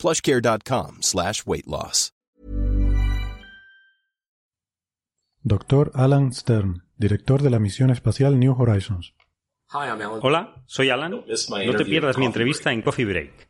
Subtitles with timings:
[0.00, 2.12] plushcare.com slash weight loss.
[5.42, 5.90] Dr.
[5.94, 9.14] Alan Stern, director de la misión espacial New Horizons.
[9.72, 11.12] Hola, soy Alan.
[11.12, 13.49] No te pierdas mi entrevista en Coffee Break.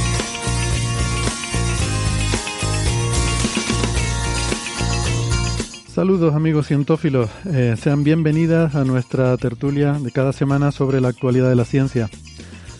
[6.01, 11.47] Saludos amigos cientófilos, Eh, sean bienvenidas a nuestra tertulia de cada semana sobre la actualidad
[11.47, 12.09] de la ciencia.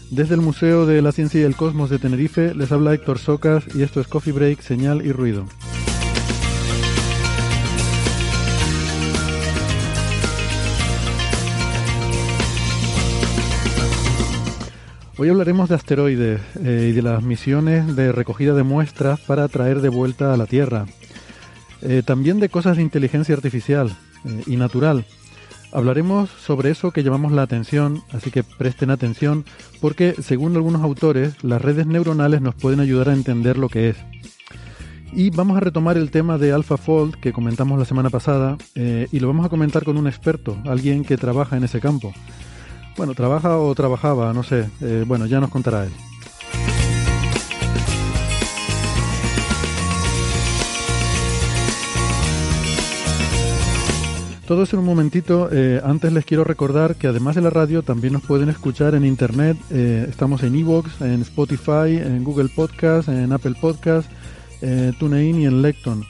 [0.10, 3.64] Desde el Museo de la Ciencia y el Cosmos de Tenerife les habla Héctor Socas
[3.76, 5.46] y esto es Coffee Break, Señal y Ruido.
[15.20, 19.82] Hoy hablaremos de asteroides eh, y de las misiones de recogida de muestras para traer
[19.82, 20.88] de vuelta a la Tierra.
[21.82, 25.06] Eh, también de cosas de inteligencia artificial eh, y natural.
[25.74, 29.46] Hablaremos sobre eso que llamamos la atención, así que presten atención
[29.80, 33.98] porque, según algunos autores, las redes neuronales nos pueden ayudar a entender lo que es.
[35.14, 39.20] Y vamos a retomar el tema de AlphaFold que comentamos la semana pasada eh, y
[39.20, 42.14] lo vamos a comentar con un experto, alguien que trabaja en ese campo.
[42.98, 44.70] Bueno, trabaja o trabajaba, no sé.
[45.08, 45.92] Bueno, ya nos contará él.
[54.52, 55.48] Todo eso en un momentito.
[55.50, 59.06] Eh, antes les quiero recordar que además de la radio también nos pueden escuchar en
[59.06, 59.56] internet.
[59.70, 64.12] Eh, estamos en Evox, en Spotify, en Google Podcast, en Apple Podcast,
[64.62, 66.04] eh, TuneIn y en Lecton.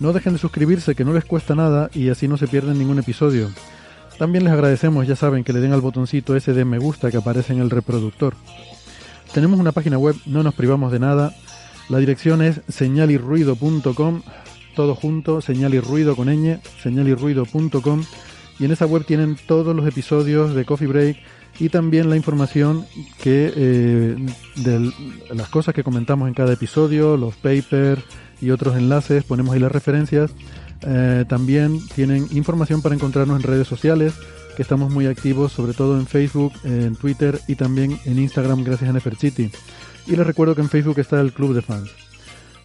[0.00, 3.00] No dejen de suscribirse que no les cuesta nada y así no se pierden ningún
[3.00, 3.50] episodio.
[4.18, 7.18] También les agradecemos, ya saben, que le den al botoncito ese de me gusta que
[7.18, 8.32] aparece en el reproductor.
[9.34, 11.34] Tenemos una página web, no nos privamos de nada.
[11.90, 14.22] La dirección es señalirruido.com,
[14.74, 18.04] todo junto, señal y ruido con ñ, señalirruido.com.
[18.58, 21.16] Y en esa web tienen todos los episodios de Coffee Break
[21.58, 22.84] y también la información
[23.22, 24.16] que eh,
[24.56, 24.92] de
[25.34, 28.02] las cosas que comentamos en cada episodio, los papers
[28.40, 30.32] y otros enlaces, ponemos ahí las referencias.
[30.82, 34.14] Eh, también tienen información para encontrarnos en redes sociales,
[34.56, 38.90] que estamos muy activos, sobre todo en Facebook, en Twitter y también en Instagram, gracias
[38.90, 39.50] a Neferchiti.
[40.06, 41.90] Y les recuerdo que en Facebook está el Club de Fans.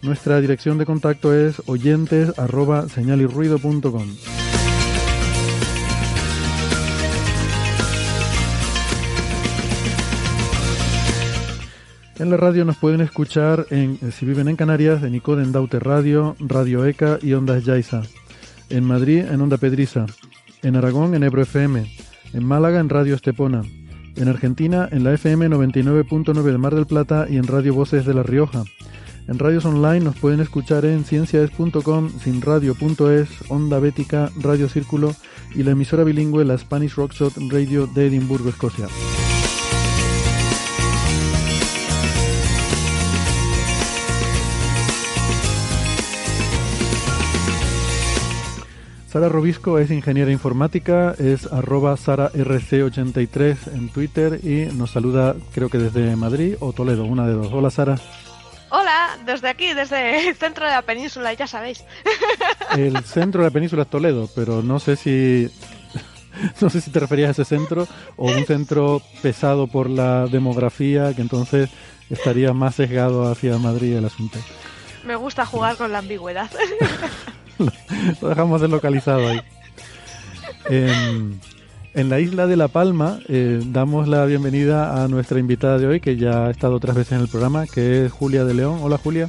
[0.02, 4.06] Nuestra dirección de contacto es oyentes arroba señalirruido.com.
[12.20, 15.80] En la radio nos pueden escuchar en, eh, si viven en Canarias, en Icoden Daute
[15.80, 18.02] Radio, Radio ECA y Ondas Yaiza.
[18.68, 20.04] En Madrid, en Onda Pedriza.
[20.62, 21.90] En Aragón, en Ebro FM.
[22.34, 23.62] En Málaga, en Radio Estepona.
[24.16, 28.12] En Argentina, en la FM 99.9 de Mar del Plata y en Radio Voces de
[28.12, 28.64] La Rioja.
[29.30, 35.14] En radios online nos pueden escuchar en ciencias.com, sinradio.es, Onda Bética, Radio Círculo
[35.54, 38.88] y la emisora bilingüe la Spanish Rockshot Radio de Edimburgo, Escocia.
[49.06, 55.78] Sara Robisco es ingeniera informática, es arroba sararc83 en Twitter y nos saluda creo que
[55.78, 57.52] desde Madrid o Toledo, una de dos.
[57.52, 57.94] Hola Sara.
[58.70, 61.84] Hola, desde aquí, desde el centro de la península, ya sabéis.
[62.76, 65.50] El centro de la península es Toledo, pero no sé si
[66.60, 71.14] no sé si te referías a ese centro o un centro pesado por la demografía,
[71.14, 71.68] que entonces
[72.10, 74.38] estaría más sesgado hacia Madrid el asunto.
[75.04, 76.50] Me gusta jugar con la ambigüedad.
[78.20, 79.40] Lo dejamos deslocalizado ahí.
[80.68, 81.40] En,
[81.94, 86.00] en la isla de La Palma eh, damos la bienvenida a nuestra invitada de hoy,
[86.00, 88.78] que ya ha estado otras veces en el programa, que es Julia de León.
[88.82, 89.28] Hola Julia.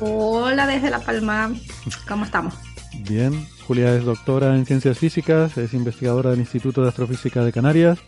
[0.00, 1.52] Hola desde La Palma,
[2.08, 2.54] ¿cómo estamos?
[3.08, 3.46] Bien.
[3.66, 7.98] Julia es doctora en ciencias físicas, es investigadora del Instituto de Astrofísica de Canarias.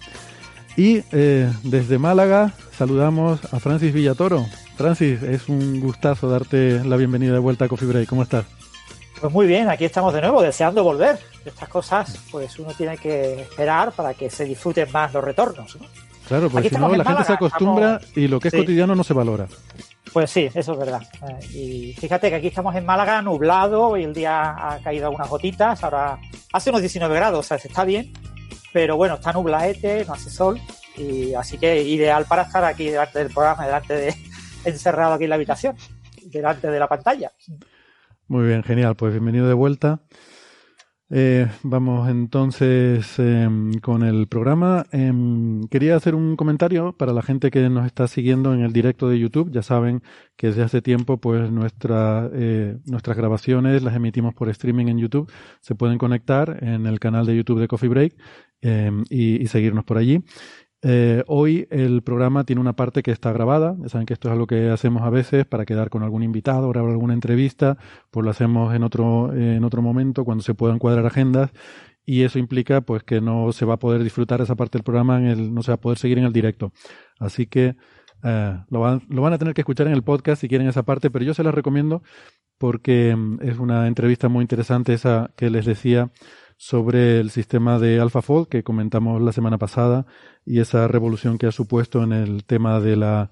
[0.76, 4.44] Y eh, desde Málaga saludamos a Francis Villatoro.
[4.76, 8.08] Francis, es un gustazo darte la bienvenida de vuelta a Coffee Break.
[8.08, 8.44] ¿Cómo estás?
[9.20, 11.18] Pues muy bien, aquí estamos de nuevo, deseando volver.
[11.44, 15.78] Estas cosas, pues uno tiene que esperar para que se disfruten más los retornos.
[16.26, 19.14] Claro, porque si no, la gente se acostumbra y lo que es cotidiano no se
[19.14, 19.46] valora.
[20.12, 21.02] Pues sí, eso es verdad.
[21.28, 25.28] Eh, y fíjate que aquí estamos en Málaga, nublado, y el día ha caído algunas
[25.28, 25.82] gotitas.
[25.82, 26.18] Ahora
[26.52, 28.12] hace unos 19 grados, o sea, está bien.
[28.72, 30.60] Pero bueno, está nublaete, no hace sol.
[30.96, 34.14] Y así que ideal para estar aquí delante del programa, delante de
[34.64, 35.76] encerrado aquí en la habitación,
[36.22, 37.32] delante de la pantalla.
[38.26, 38.96] Muy bien, genial.
[38.96, 40.00] Pues bienvenido de vuelta.
[41.10, 44.86] Eh, vamos entonces em, con el programa.
[44.92, 49.10] Em, quería hacer un comentario para la gente que nos está siguiendo en el directo
[49.10, 49.50] de YouTube.
[49.52, 50.02] Ya saben
[50.36, 55.30] que desde hace tiempo, pues nuestra, eh, nuestras grabaciones las emitimos por streaming en YouTube.
[55.60, 58.16] Se pueden conectar en el canal de YouTube de Coffee Break
[58.62, 60.24] em, y, seguirnos por allí.
[60.86, 63.74] Eh, hoy el programa tiene una parte que está grabada.
[63.80, 66.68] Ya saben que esto es algo que hacemos a veces para quedar con algún invitado,
[66.68, 67.78] grabar alguna entrevista.
[68.10, 71.50] Pues lo hacemos en otro, en otro momento cuando se puedan cuadrar agendas.
[72.04, 75.18] Y eso implica pues que no se va a poder disfrutar esa parte del programa,
[75.18, 76.70] en el, no se va a poder seguir en el directo.
[77.18, 77.76] Así que
[78.22, 80.82] eh, lo, van, lo van a tener que escuchar en el podcast si quieren esa
[80.82, 82.02] parte, pero yo se las recomiendo
[82.58, 86.10] porque mm, es una entrevista muy interesante esa que les decía
[86.56, 90.06] sobre el sistema de AlphaFold que comentamos la semana pasada
[90.44, 93.30] y esa revolución que ha supuesto en el tema de la,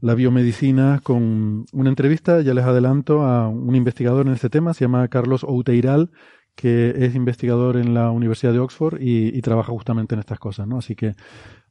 [0.00, 4.84] la biomedicina con una entrevista, ya les adelanto, a un investigador en este tema, se
[4.84, 6.10] llama Carlos Outeiral,
[6.54, 10.78] que es investigador en la Universidad de Oxford y, trabaja justamente en estas cosas, ¿no?
[10.78, 11.14] Así que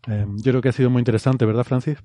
[0.07, 1.97] eh, yo creo que ha sido muy interesante, ¿verdad, Francis?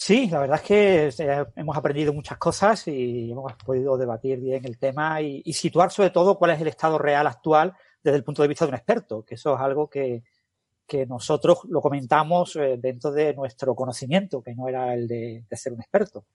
[0.00, 4.64] Sí, la verdad es que eh, hemos aprendido muchas cosas y hemos podido debatir bien
[4.64, 8.42] el tema y, situar sobre todo cuál es el estado real actual desde el punto
[8.42, 10.22] de vista de un experto, que eso es algo que,
[11.08, 15.80] nosotros lo comentamos eh, dentro de nuestro conocimiento, que no era el de, ser un
[15.80, 16.26] experto.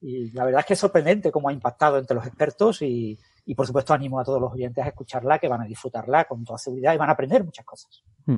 [0.00, 3.54] Y la verdad es que es sorprendente cómo ha impactado entre los expertos y, y
[3.54, 6.58] por supuesto animo a todos los oyentes a escucharla, que van a disfrutarla con toda
[6.58, 8.02] seguridad y van a aprender muchas cosas.
[8.26, 8.36] Mm.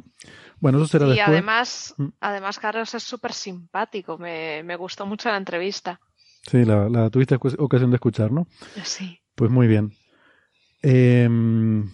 [0.61, 2.09] Bueno, eso será y además, mm.
[2.21, 6.01] además Carlos es súper simpático, me, gustó mucho la entrevista.
[6.43, 8.47] Sí, la, tuviste ocasión de escuchar, ¿no?
[8.83, 9.19] Sí.
[9.35, 9.93] Pues muy bien.
[10.83, 11.91] Em,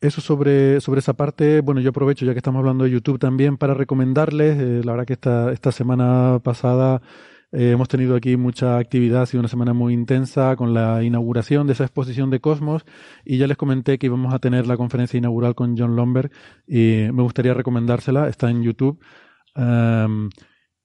[0.00, 3.56] eso sobre, sobre esa parte, bueno, yo aprovecho ya que estamos hablando de YouTube también
[3.56, 7.02] para recomendarles, eh, la verdad que esta, esta semana pasada
[7.52, 11.66] eh, hemos tenido aquí mucha actividad, ha sido una semana muy intensa con la inauguración
[11.66, 12.84] de esa exposición de Cosmos
[13.24, 16.30] y ya les comenté que íbamos a tener la conferencia inaugural con John Lomberg
[16.66, 18.98] y me gustaría recomendársela, está en YouTube.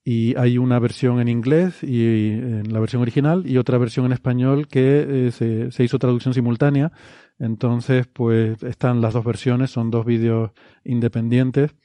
[0.04, 4.14] y hay una versión en inglés y en la versión original y otra versión en
[4.14, 5.32] español que eh,
[5.72, 6.92] se, hizo traducción simultánea.
[7.40, 10.52] Entonces, pues están las dos versiones, son dos vídeos
[10.84, 11.76] independientes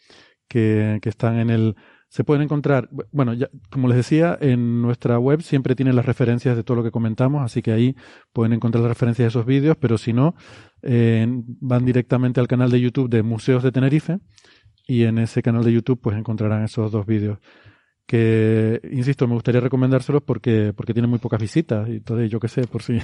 [0.48, 1.76] que están en el
[2.08, 6.56] se pueden encontrar, bueno, ya, como les decía, en nuestra web siempre tienen las referencias
[6.56, 7.96] de todo lo que comentamos, así que ahí
[8.32, 10.34] pueden encontrar las referencias de esos vídeos, pero si no,
[10.82, 14.18] van directamente al canal de YouTube de Museos de Tenerife
[14.86, 17.38] y en ese canal de YouTube pues encontrarán esos dos vídeos
[18.06, 22.48] que, insisto, me gustaría recomendárselos porque, porque tienen muy pocas visitas y entonces yo qué
[22.48, 22.98] sé, por si...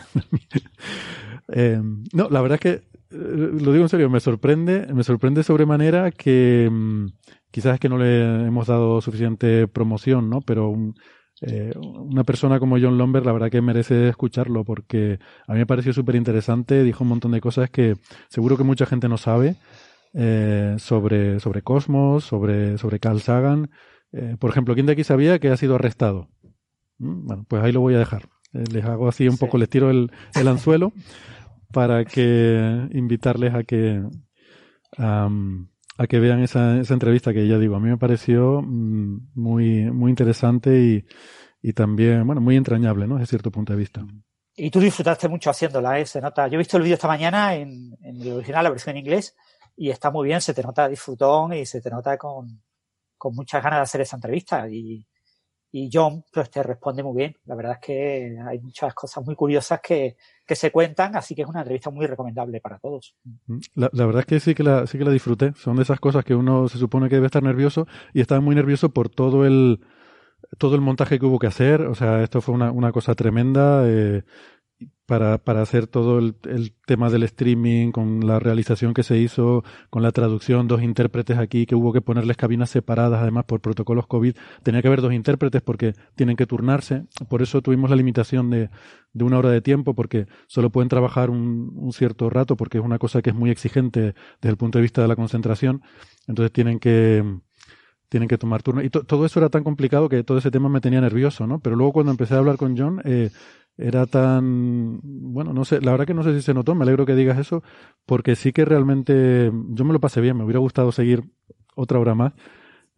[1.48, 1.82] eh,
[2.12, 6.12] no, la verdad es que, eh, lo digo en serio, me sorprende, me sorprende sobremanera
[6.12, 6.70] que...
[7.52, 10.40] Quizás es que no le hemos dado suficiente promoción, ¿no?
[10.40, 10.74] Pero
[11.42, 15.66] eh, una persona como John Lomber, la verdad que merece escucharlo porque a mí me
[15.66, 17.96] pareció súper interesante, dijo un montón de cosas que
[18.28, 19.56] seguro que mucha gente no sabe
[20.14, 23.70] eh, sobre, sobre Cosmos, sobre, sobre Carl Sagan.
[24.12, 26.28] Eh, por ejemplo, ¿quién de aquí sabía que ha sido arrestado?
[26.98, 28.28] Mm, bueno, pues ahí lo voy a dejar.
[28.52, 30.92] les hago así un poco, les tiro el, el anzuelo
[31.70, 34.02] para que invitarles a que
[35.98, 39.90] a que vean esa, esa entrevista que ya digo, a mí me pareció mm, muy,
[39.90, 41.06] muy interesante y,
[41.62, 43.16] y también, bueno, muy entrañable, ¿no?
[43.16, 44.04] Desde cierto punto de vista.
[44.54, 46.06] Y tú disfrutaste mucho haciéndola, ¿eh?
[46.06, 46.46] Se nota.
[46.48, 49.34] Yo he visto el vídeo esta mañana en, en el original, la versión en inglés,
[49.76, 52.62] y está muy bien, se te nota disfrutón y se te nota con,
[53.16, 54.68] con muchas ganas de hacer esa entrevista.
[54.68, 55.06] Y,
[55.72, 57.36] y John pues te responde muy bien.
[57.46, 61.42] La verdad es que hay muchas cosas muy curiosas que, que se cuentan, así que
[61.42, 63.16] es una entrevista muy recomendable para todos.
[63.74, 65.54] La, la, verdad es que sí que la, sí que la disfruté.
[65.54, 68.54] Son de esas cosas que uno se supone que debe estar nervioso y estaba muy
[68.54, 69.80] nervioso por todo el
[70.58, 71.82] todo el montaje que hubo que hacer.
[71.82, 73.84] O sea, esto fue una, una cosa tremenda.
[73.86, 74.24] Eh,
[75.06, 79.64] para, para hacer todo el, el, tema del streaming, con la realización que se hizo,
[79.90, 84.06] con la traducción, dos intérpretes aquí, que hubo que ponerles cabinas separadas, además por protocolos
[84.06, 84.36] COVID.
[84.62, 87.04] Tenía que haber dos intérpretes porque tienen que turnarse.
[87.28, 88.70] Por eso tuvimos la limitación de,
[89.12, 92.84] de una hora de tiempo, porque solo pueden trabajar un, un cierto rato, porque es
[92.84, 95.82] una cosa que es muy exigente desde el punto de vista de la concentración.
[96.26, 97.24] Entonces tienen que,
[98.12, 98.82] tienen que tomar turno.
[98.82, 101.60] Y todo eso era tan complicado que todo ese tema me tenía nervioso, ¿no?
[101.60, 103.30] Pero luego cuando empecé a hablar con John, eh,
[103.78, 107.06] era tan bueno no sé la verdad que no sé si se notó me alegro
[107.06, 107.62] que digas eso
[108.04, 111.22] porque sí que realmente yo me lo pasé bien me hubiera gustado seguir
[111.74, 112.34] otra hora más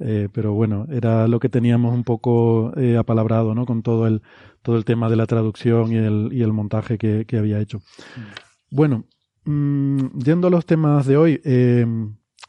[0.01, 4.23] eh, pero bueno era lo que teníamos un poco eh, apalabrado no con todo el
[4.63, 7.81] todo el tema de la traducción y el, y el montaje que, que había hecho
[8.69, 9.05] bueno
[9.45, 11.87] mmm, yendo a los temas de hoy eh,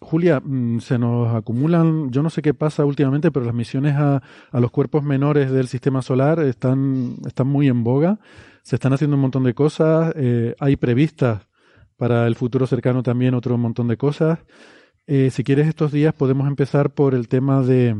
[0.01, 4.21] Julia, mm, se nos acumulan, yo no sé qué pasa últimamente, pero las misiones a,
[4.53, 8.19] los cuerpos menores del sistema solar están, muy en boga,
[8.61, 11.47] se están haciendo un montón de cosas, eh, hay previstas
[11.97, 14.39] para el futuro cercano también otro montón de cosas.
[15.07, 17.95] Eh, si quieres estos días podemos empezar por el tema de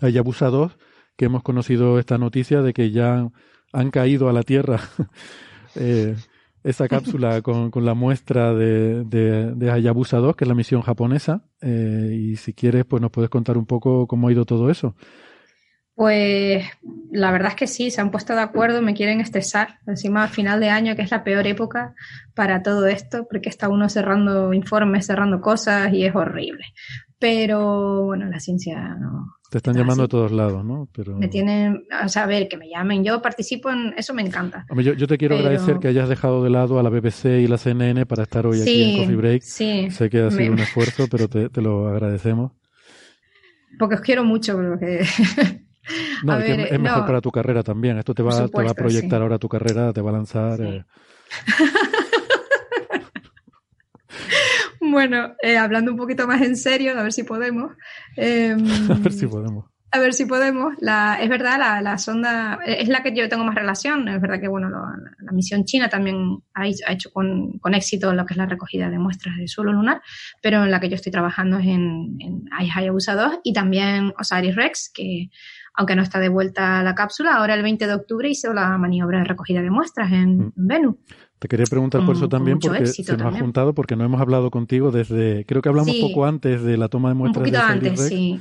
[0.00, 0.76] Hayabusa 2,
[1.16, 3.28] que hemos conocido esta noticia de que ya
[3.72, 4.80] han caído a la Tierra.
[5.74, 6.16] eh,
[6.64, 10.82] esa cápsula con, con, la muestra de, de, de, Hayabusa 2, que es la misión
[10.82, 11.42] japonesa.
[11.60, 14.94] Eh, y si quieres, pues nos puedes contar un poco cómo ha ido todo eso.
[15.94, 16.64] Pues
[17.10, 19.80] la verdad es que sí, se han puesto de acuerdo, me quieren estresar.
[19.84, 21.94] Encima, a final de año, que es la peor época
[22.34, 26.66] para todo esto, porque está uno cerrando informes, cerrando cosas y es horrible.
[27.18, 30.88] Pero bueno, la ciencia no, te están llamando a todos lados, ¿no?
[30.92, 31.16] Pero...
[31.16, 33.02] Me tienen, o sea, a ver, que me llamen.
[33.02, 34.66] Yo participo en eso, me encanta.
[34.68, 35.48] Hombre, yo, yo, te quiero Pero...
[35.48, 38.58] agradecer que hayas dejado de lado a la BBC y la CNN para estar hoy
[38.58, 39.42] sí, aquí en Coffee Break.
[39.42, 40.50] Sí, sé que ha sido me...
[40.50, 42.52] un esfuerzo, pero te, te, lo agradecemos.
[43.78, 45.06] Porque os quiero mucho, porque...
[46.24, 47.06] no, es, ver, que es mejor no.
[47.06, 47.96] para tu carrera también.
[47.98, 49.22] Esto te va, supuesto, te va a proyectar sí.
[49.22, 50.60] ahora tu carrera, te va a lanzar.
[50.60, 50.84] Eh...
[54.98, 57.72] Bueno, eh, hablando un poquito más en serio, a ver si podemos.
[58.16, 58.56] Eh,
[58.90, 59.66] a ver si podemos.
[59.90, 60.74] A ver si podemos.
[60.80, 64.06] La, es verdad, la, la, sonda es la que yo tengo más relación.
[64.08, 68.12] Es verdad que bueno, lo, la, misión china también ha, ha hecho con, con, éxito
[68.12, 70.02] lo que es la recogida de muestras de suelo lunar,
[70.42, 74.56] pero en la que yo estoy trabajando es en, en Hayabusa 2 y también Osiris
[74.56, 75.30] Rex, que
[75.72, 79.20] aunque no está de vuelta la cápsula, ahora el 20 de octubre hizo la maniobra
[79.20, 80.52] de recogida de muestras en, mm.
[80.56, 80.96] en Venus.
[81.38, 83.36] Te quería preguntar por eso también, porque se nos también.
[83.36, 86.00] ha juntado, porque no hemos hablado contigo desde, creo que hablamos sí.
[86.00, 87.46] poco antes de la toma de muestras.
[87.46, 88.40] Un poquito de antes, sí.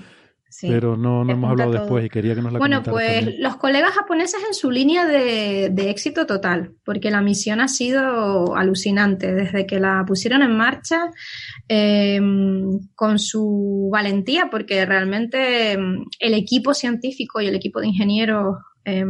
[0.50, 0.68] Sí.
[0.70, 1.82] Pero no, no hemos hablado todo.
[1.82, 3.44] después y quería que nos la Bueno, pues también.
[3.44, 8.56] los colegas japoneses en su línea de, de, éxito total, porque la misión ha sido
[8.56, 9.34] alucinante.
[9.34, 11.12] Desde que la pusieron en marcha,
[11.68, 12.22] eh,
[12.96, 15.78] con su valentía, porque realmente eh,
[16.20, 19.06] el equipo científico y el equipo de ingenieros eh,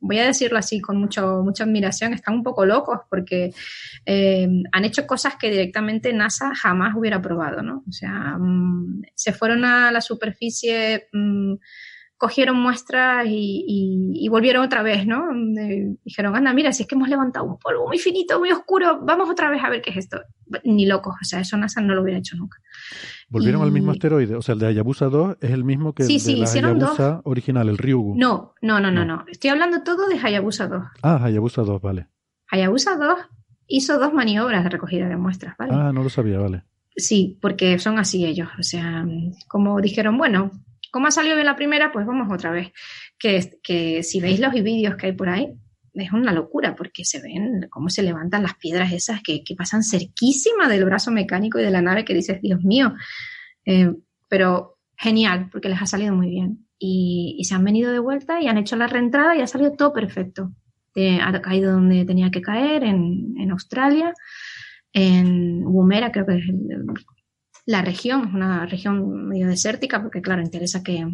[0.00, 3.52] voy a decirlo así con mucho, mucha admiración, están un poco locos porque
[4.06, 7.84] eh, han hecho cosas que directamente NASA jamás hubiera probado, ¿no?
[7.88, 11.54] O sea, mmm, se fueron a la superficie, mmm,
[12.18, 15.30] cogieron muestras y, y, y, volvieron otra vez, ¿no?
[15.58, 19.00] Eh, dijeron, anda, mira, si es que hemos levantado un polvo muy finito, muy oscuro,
[19.02, 20.20] vamos otra vez a ver qué es esto.
[20.64, 22.58] Ni locos, o sea, eso NASA no lo hubiera hecho nunca.
[23.28, 23.64] Volvieron y...
[23.64, 26.20] al mismo asteroide, o sea, el de Hayabusa 2 es el mismo que sí, el
[26.20, 27.20] sí, de la Hayabusa dos.
[27.24, 28.16] original, el Ryugu.
[28.18, 30.82] No, no, no, no, no, Estoy hablando todo de Hayabusa 2.
[31.02, 32.08] Ah, Hayabusa 2, vale.
[32.50, 33.16] Hayabusa 2
[33.68, 35.72] hizo dos maniobras de recogida de muestras, ¿vale?
[35.72, 36.64] Ah, no lo sabía, vale.
[36.96, 38.48] Sí, porque son así ellos.
[38.58, 39.06] O sea,
[39.46, 40.50] como dijeron, bueno,
[40.90, 42.72] como ha salido bien la primera, pues vamos otra vez.
[43.18, 45.52] Que, que si veis los vídeos que hay por ahí,
[45.94, 49.82] es una locura porque se ven cómo se levantan las piedras esas que, que pasan
[49.82, 52.94] cerquísima del brazo mecánico y de la nave que dices, Dios mío.
[53.64, 53.92] Eh,
[54.28, 56.66] pero genial, porque les ha salido muy bien.
[56.78, 59.72] Y, y, se han venido de vuelta y han hecho la reentrada y ha salido
[59.72, 60.52] todo perfecto.
[60.94, 64.12] Eh, ha caído donde tenía que caer, en, en Australia,
[64.92, 66.84] en Woomera, creo que es el,
[67.68, 71.06] la región, es una región medio desértica, porque claro, interesa que,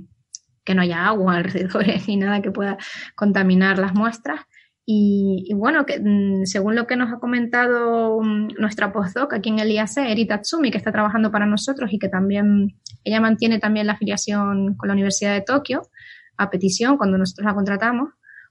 [0.65, 2.79] que no haya agua alrededor ni nada que pueda
[3.17, 4.41] contaminar las muestras.
[4.87, 9.59] Y, bueno, que, mm, según lo que nos ha comentado um, nuestra postdoc aquí en
[9.59, 13.89] el IAC, Eri Tatsumi, que está trabajando para nosotros y que también, ella mantiene también
[13.89, 15.83] la afiliación con la Universidad de Tokio
[16.37, 18.11] a petición cuando nosotros la contratamos,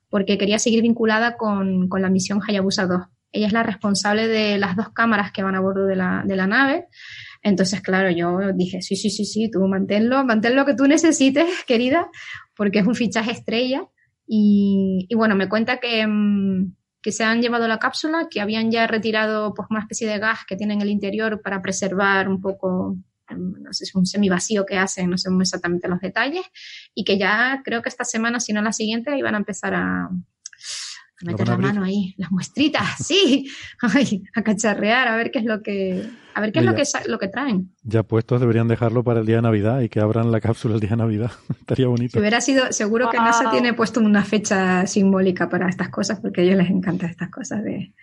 [0.10, 3.01] porque quería seguir vinculada con, con la misión Hayabusa 2.
[3.31, 6.36] Ella es la responsable de las dos cámaras que van a bordo de la, de
[6.36, 6.88] la nave.
[7.43, 11.45] Entonces, claro, yo dije, sí, sí, sí, sí, tú manténlo, mantén lo que tú necesites,
[11.67, 12.09] querida,
[12.55, 13.85] porque es un fichaje estrella.
[14.25, 18.71] Y, y bueno, me cuenta que, mm, que, se han llevado la cápsula, que habían
[18.71, 22.39] ya retirado pues, una especie de gas que tiene en el interior para preservar un
[22.41, 22.95] poco,
[23.29, 26.45] no sé, es un semivacío que hacen, no sé exactamente los detalles,
[26.95, 30.09] y que ya creo que esta semana, si no la siguiente, iban a empezar a,
[31.22, 33.50] a meter la, mano ahí, las muestritas, sí,
[34.36, 36.03] a cacharrear, a ver qué es lo que,
[36.34, 37.72] a ver qué es lo que, lo que traen.
[37.84, 40.79] Ya puestos deberían dejarlo para el día de Navidad y que abran la cápsula el
[40.79, 41.32] día de Navidad.
[41.60, 42.20] Estaría bonito.
[42.20, 46.43] hubiera sido, seguro que NASA tiene puesto una fecha simbólica para estas cosas porque a
[46.43, 47.93] ellos les encantan estas cosas de,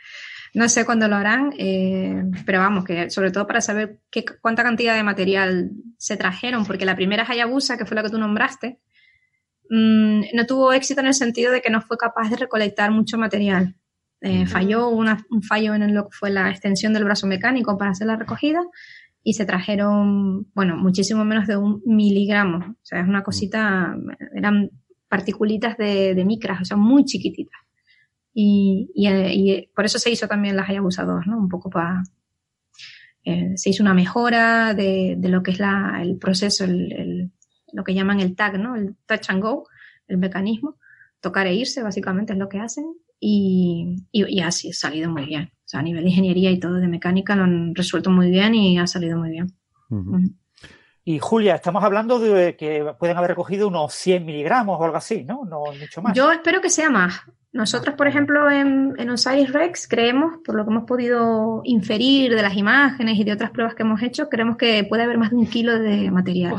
[0.52, 4.62] no sé cuándo lo harán, eh, pero vamos, que sobre todo para saber qué, cuánta
[4.62, 8.78] cantidad de material se trajeron, porque la primera Hayabusa, que fue la que tú nombraste,
[9.70, 13.16] Mm, no tuvo éxito en el sentido de que no fue capaz de recolectar mucho
[13.16, 13.76] material.
[14.20, 18.06] Eh, falló un fallo en lo que fue la extensión del brazo mecánico para hacer
[18.06, 18.60] la recogida
[19.22, 22.58] y se trajeron, bueno, muchísimo menos de un miligramo.
[22.58, 23.96] O sea, es una cosita,
[24.34, 24.70] eran
[25.08, 27.60] particulitas de, micras, o sea, muy chiquititas.
[28.34, 31.38] Y, y, por eso se hizo también las Hayabusa 2, ¿no?
[31.38, 32.02] Un poco para...
[33.24, 37.30] Eh, se hizo una mejora de, de, lo que es la, el proceso, el,
[37.72, 38.76] lo que llaman el tag, ¿no?
[38.76, 39.66] El touch and go,
[40.08, 40.76] el mecanismo.
[41.20, 42.94] Tocar e irse, básicamente, es lo que hacen.
[43.18, 45.50] Y, y, así ha salido muy bien.
[45.52, 48.54] O sea, a nivel de ingeniería y todo de mecánica lo han resuelto muy bien
[48.54, 49.52] y ha salido muy bien.
[51.04, 55.24] Y Julia, estamos hablando de que pueden haber recogido unos 100 miligramos o algo así,
[55.24, 55.44] ¿no?
[55.44, 56.16] No mucho más.
[56.16, 57.20] Yo espero que sea más.
[57.52, 62.42] Nosotros, por ejemplo, en, en Osiris Rex creemos, por lo que hemos podido inferir de
[62.42, 65.36] las imágenes y de otras pruebas que hemos hecho, creemos que puede haber más de
[65.36, 66.54] un kilo de material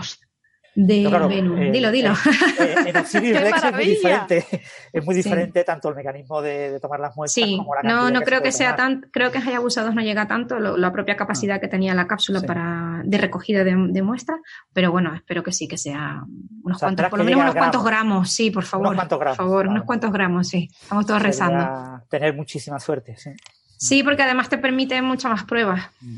[0.73, 1.59] de Venus.
[1.59, 2.13] Eh, dilo, dilo.
[2.59, 4.45] Eh, en Osiris Rex es muy diferente.
[4.93, 8.41] Es muy diferente tanto el mecanismo de, tomar las muestras como la No, no creo
[8.41, 11.67] que sea tan, creo que en Hayabusa 2 no llega tanto la propia capacidad que
[11.67, 14.39] tenía la cápsula para de recogida de, de muestras,
[14.73, 16.23] pero bueno, espero que sí, que sea
[16.63, 18.87] unos cuantos, por lo menos unos cuantos gramos, sí, por favor.
[18.87, 19.37] Unos cuantos gramos.
[19.37, 20.69] Por favor, unos cuantos gramos, sí.
[20.81, 22.01] Estamos todos rezando.
[22.09, 23.31] Tener muchísima suerte, sí.
[23.77, 25.89] Sí, porque además te permite muchas más pruebas.
[26.01, 26.17] Mm.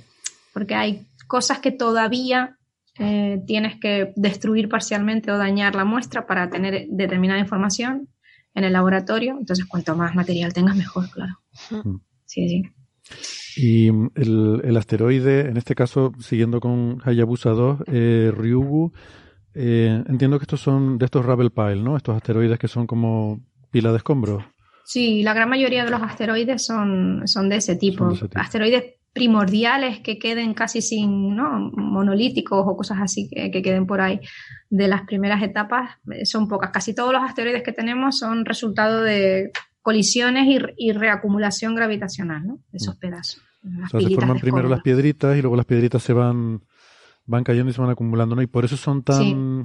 [0.54, 2.58] Porque hay cosas que todavía
[3.00, 8.10] eh, tienes que destruir parcialmente o dañar la muestra para tener determinada información
[8.54, 9.36] en el laboratorio.
[9.40, 11.34] Entonces, cuanto más material tengas, mejor, claro.
[11.72, 11.98] Mm.
[12.26, 12.64] Sí, sí.
[13.58, 18.94] Y mm, el, asteroide, en este caso, siguiendo con Hayabusa 2, eh, Ryugu,
[19.56, 21.98] eh, entiendo que estos son de estos Ravel Pile, ¿no?
[21.98, 24.44] Estos asteroides que son como pila de escombros.
[24.86, 28.12] Sí, la gran mayoría de los asteroides son, son de ese tipo.
[28.36, 31.72] Asteroides primordiales que queden casi sin, ¿no?
[31.76, 34.20] Monolíticos o cosas así que, queden por ahí
[34.70, 36.72] de las primeras etapas eh, son pocas.
[36.72, 39.52] Casi todos los asteroides que tenemos son resultado de
[39.84, 42.60] colisiones y, reacumulación gravitacional, ¿no?
[42.72, 43.00] De esos mm.
[43.00, 43.44] pedazos.
[43.92, 46.62] se forman primero las piedritas y luego las piedritas se van,
[47.26, 48.42] van cayendo y se van acumulando, ¿no?
[48.42, 49.64] Y por eso son tan...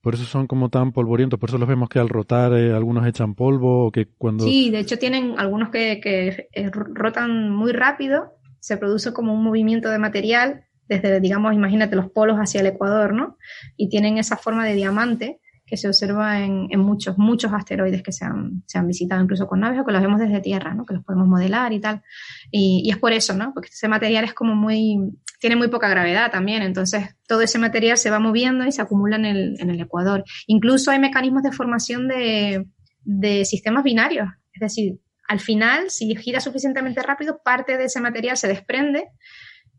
[0.00, 3.04] Por eso son como tan polvorientos, por eso los vemos que al rotar eh, algunos
[3.04, 4.44] echan polvo o que cuando...
[4.44, 9.44] Sí, de hecho tienen algunos que, que eh, rotan muy rápido se produce como un
[9.44, 13.36] movimiento de material desde, digamos, imagínate los polos hacia el ecuador, ¿no?
[13.76, 18.24] Y tienen esa forma de diamante que se observa en, muchos, muchos asteroides que se
[18.24, 20.86] han, se han, visitado incluso con naves o que los vemos desde Tierra, ¿no?
[20.86, 22.02] Que los podemos modelar y tal.
[22.50, 23.52] Y, es por eso, ¿no?
[23.52, 24.96] Porque ese material es como muy,
[25.40, 29.16] tiene muy poca gravedad también, entonces todo ese material se va moviendo y se acumula
[29.16, 30.24] en el, en el ecuador.
[30.46, 32.66] Incluso hay mecanismos de formación de,
[33.04, 38.36] de sistemas binarios, es decir, al final, si gira suficientemente rápido, parte de ese material
[38.36, 39.08] se desprende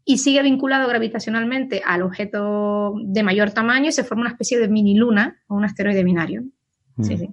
[0.05, 4.67] y sigue vinculado gravitacionalmente al objeto de mayor tamaño y se forma una especie de
[4.67, 6.43] mini luna o un asteroide binario.
[7.01, 7.29] Sí, sí.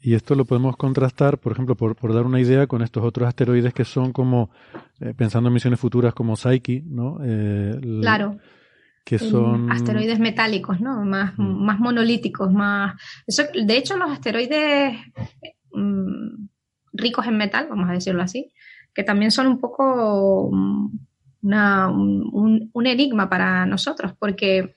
[0.00, 3.72] Y esto lo podemos contrastar, por ejemplo, por, dar una idea con estos otros asteroides
[3.72, 4.50] que son como,
[5.00, 7.18] eh, pensando en misiones futuras como Psyche, ¿no?
[7.24, 8.36] Eh, claro.
[9.04, 9.70] Que son...
[9.70, 11.04] Asteroides metálicos, ¿no?
[11.04, 11.64] Más, mm.
[11.64, 13.00] más monolíticos, más...
[13.26, 14.98] Eso, de hecho, los asteroides
[15.72, 16.46] mm,
[16.92, 18.52] ricos en metal, vamos a decirlo así,
[18.94, 20.90] que también son un poco mm,
[21.42, 24.76] un, enigma para nosotros, porque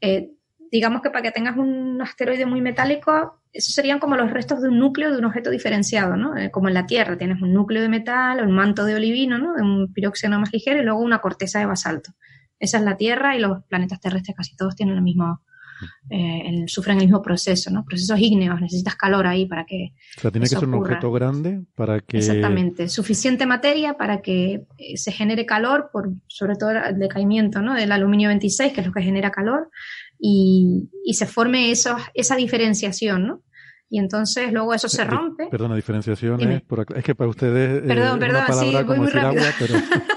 [0.00, 0.30] eh,
[0.70, 4.68] digamos que para que tengas un asteroide muy metálico, esos serían como los restos de
[4.68, 6.36] un núcleo de un objeto diferenciado, ¿no?
[6.36, 9.54] Eh, como en la Tierra tienes un núcleo de metal, un manto de olivino, ¿no?
[9.54, 12.12] Un piroxeno más ligero y luego una corteza de basalto.
[12.58, 15.42] Esa es la Tierra y los planetas terrestres casi todos tienen el mismo,
[16.10, 17.84] eh, sufren el mismo proceso, ¿no?
[17.84, 19.92] Procesos ígneos, necesitas calor ahí para que.
[20.16, 22.18] O sea, tiene que ser un objeto grande para que.
[22.18, 27.74] Exactamente, suficiente materia para que eh, se genere calor, por sobre todo el decaimiento ¿no?
[27.74, 29.70] del aluminio 26, que es lo que genera calor,
[30.18, 33.42] y, y se forme eso, esa diferenciación, ¿no?
[33.88, 35.46] y entonces luego eso se rompe.
[35.46, 36.62] Perdona, diferenciación es,
[36.96, 37.82] es que para ustedes.
[37.82, 39.44] Perdón, perdón, sí, voy muy rápido.
[39.58, 39.74] pero...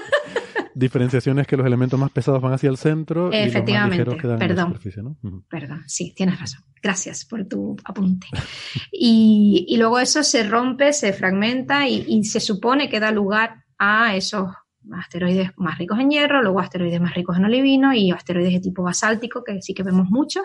[0.74, 4.16] diferenciación es que los elementos más pesados van hacia el centro y los más ligeros
[4.16, 5.16] quedan perdón, en la superficie, ¿no?
[5.48, 6.62] Perdón, sí, tienes razón.
[6.82, 8.26] Gracias por tu apunte.
[8.92, 13.64] y, y, luego eso se rompe, se fragmenta y, y, se supone que da lugar
[13.78, 14.48] a esos
[14.92, 18.82] asteroides más ricos en hierro, luego asteroides más ricos en olivino y asteroides de tipo
[18.82, 20.44] basáltico, que sí que vemos muchos,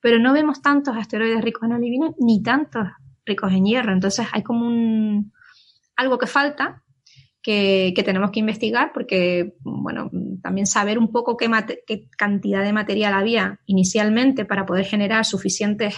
[0.00, 2.86] pero no vemos tantos asteroides ricos en olivino ni tantos
[3.24, 3.92] ricos en hierro.
[3.92, 5.32] Entonces hay como un
[5.96, 6.82] algo que falta
[7.42, 10.10] que, tenemos que investigar porque, bueno,
[10.42, 11.50] también saber un poco qué,
[11.86, 15.94] qué cantidad de material había inicialmente para poder generar suficientes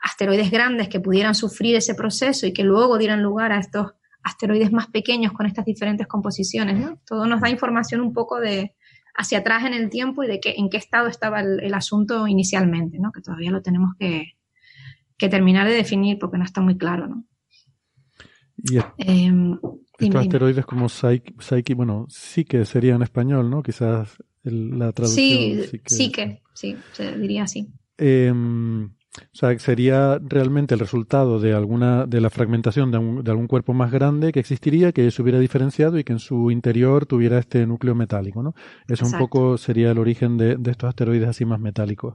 [0.00, 4.72] asteroides grandes que pudieran sufrir ese proceso y que luego dieran lugar a estos asteroides
[4.72, 7.00] más pequeños con estas diferentes composiciones, ¿no?
[7.06, 8.74] Todo nos da información un poco de
[9.14, 12.98] hacia atrás en el tiempo y de que, en qué estado estaba el, asunto inicialmente,
[13.00, 13.10] ¿no?
[13.10, 14.34] Que todavía lo tenemos que,
[15.18, 17.24] terminar de definir porque no está muy claro, ¿no?
[19.98, 23.62] Estos asteroides como Psyche, bueno, sí que sería en español, ¿no?
[23.62, 25.64] Quizás la traducción.
[25.70, 27.68] Sí, sí que, sí, se diría así.
[27.96, 33.48] Em, o sea, sería realmente el resultado de alguna de la fragmentación de, de, algún
[33.48, 37.38] cuerpo más grande que existiría, que se hubiera diferenciado y que en su interior tuviera
[37.38, 38.54] este núcleo metálico, ¿no?
[38.86, 42.14] Eso un poco sería el origen de, de, estos asteroides así más metálicos.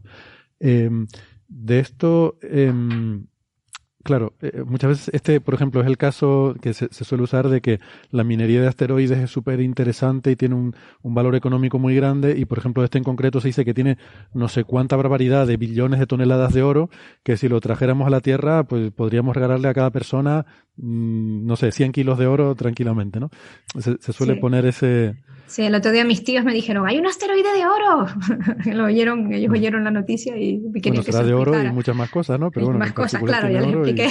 [0.60, 1.08] Em,
[1.48, 3.26] de esto, em,
[4.04, 7.62] Claro, eh, muchas veces este, por ejemplo, es el caso que se, suele usar de
[7.62, 7.80] que
[8.12, 12.36] la minería de asteroides es súper interesante y tiene un, un, valor económico muy grande
[12.38, 13.98] y, por ejemplo, este en concreto se dice que tiene
[14.34, 16.90] no sé cuánta barbaridad de billones de toneladas de oro
[17.24, 21.56] que si lo trajéramos a la Tierra, pues podríamos regalarle a cada persona, mm, no
[21.56, 23.30] sé, 100 kilos de oro tranquilamente, ¿no?
[23.80, 25.16] Se, suele poner ese,
[25.48, 28.08] Sí, el otro día mis tíos me dijeron, hay un asteroide de oro.
[28.74, 32.10] Lo oyeron, ellos oyeron la noticia y querían que será de oro y muchas más
[32.10, 32.50] cosas, ¿no?
[32.50, 34.10] Pero bueno, más cosas, claro, ya les expliqué.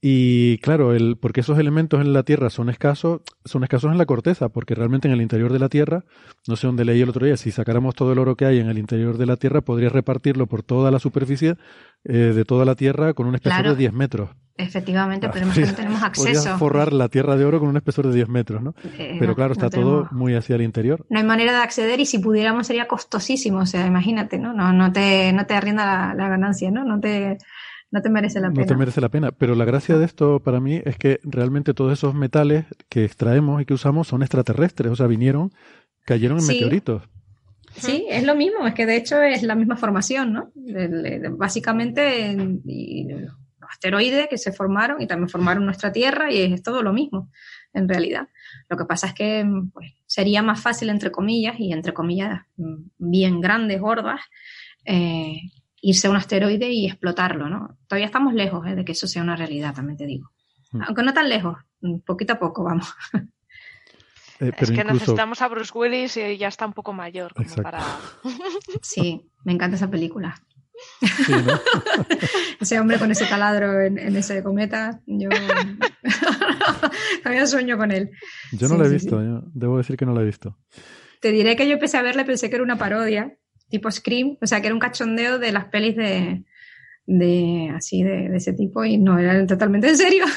[0.00, 4.06] Y claro, el, porque esos elementos en la Tierra son escasos, son escasos en la
[4.06, 6.04] corteza, porque realmente en el interior de la Tierra,
[6.46, 8.68] no sé dónde leí el otro día, si sacáramos todo el oro que hay en
[8.68, 11.56] el interior de la Tierra, podría repartirlo por toda la superficie
[12.04, 14.30] eh, de toda la Tierra con un espesor de 10 metros.
[14.56, 16.26] Efectivamente, pero no tenemos acceso.
[16.26, 18.74] Podrías forrar la Tierra de oro con un espesor de 10 metros, ¿no?
[18.98, 21.06] Eh, pero claro, está todo muy hacia el interior.
[21.10, 24.52] No hay manera de acceder y si pudiéramos sería costosísimo, o sea, imagínate, ¿no?
[24.52, 26.84] No, no te, no te arrienda la, la ganancia, ¿no?
[26.84, 27.38] No te
[27.90, 28.60] no te merece la pena.
[28.60, 29.32] No te merece la pena.
[29.32, 33.62] Pero la gracia de esto para mí es que realmente todos esos metales que extraemos
[33.62, 34.92] y que usamos son extraterrestres.
[34.92, 35.52] O sea, vinieron,
[36.04, 37.02] cayeron en meteoritos.
[37.76, 38.66] Sí, es lo mismo.
[38.66, 40.52] Es que de hecho es la misma formación, ¿no?
[41.36, 46.92] básicamente los asteroides que se formaron y también formaron nuestra Tierra y es todo lo
[46.92, 47.30] mismo,
[47.72, 48.28] en realidad.
[48.68, 52.42] Lo que pasa es que pues, sería más fácil, entre comillas, y entre comillas
[52.98, 54.20] bien grandes, gordas,
[54.84, 55.40] eh,
[55.80, 57.78] irse a un asteroide y explotarlo, ¿no?
[57.86, 58.74] Todavía estamos lejos ¿eh?
[58.74, 60.30] de que eso sea una realidad, también te digo.
[60.72, 60.82] Mm.
[60.86, 62.92] Aunque no tan lejos, mm, poquito a poco, vamos.
[64.40, 67.80] Eh, es que necesitamos a Bruce Willis y ya está un poco mayor como para...
[68.82, 70.40] sí, me encanta esa película.
[72.60, 75.28] ese hombre con ese taladro en, ese cometa, yo
[77.24, 78.12] todavía sueño con él.
[78.52, 79.20] Yo no lo he visto,
[79.54, 80.56] debo decir que no lo he visto.
[81.20, 83.36] Te diré que yo empecé a verle, pensé que era una parodia,
[83.68, 86.44] tipo Scream, o sea, que era un cachondeo de las pelis de,
[87.06, 90.24] de así, de, ese tipo, y no, era totalmente en serio.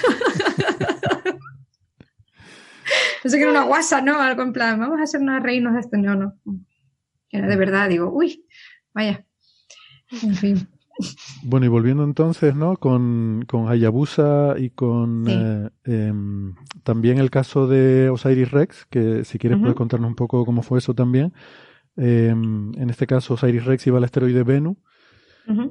[3.21, 4.19] Pensé que era una guasa, ¿no?
[4.19, 5.97] Algo en plan, vamos a hacer una reírnos de esto.
[5.97, 6.33] No, no.
[7.29, 8.45] Era de verdad, digo, uy,
[8.93, 9.25] vaya.
[10.23, 10.67] En fin.
[11.43, 12.77] Bueno, y volviendo entonces, ¿no?
[12.77, 19.39] Con, con Hayabusa y con eh, em, también el caso de Osiris Rex, que si
[19.39, 21.33] quieres puedes contarnos un poco cómo fue eso también.
[21.97, 24.77] Em, en este caso, Osiris Rex iba al asteroide Venus,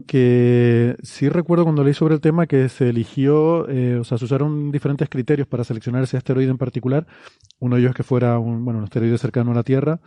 [0.07, 4.27] que sí recuerdo cuando leí sobre el tema que se eligió, eh, o sea, se
[4.27, 7.07] usaron diferentes criterios para seleccionar ese asteroide en particular.
[7.61, 10.01] Uno de ellos es que fuera un, bueno, un asteroide cercano a la Tierra.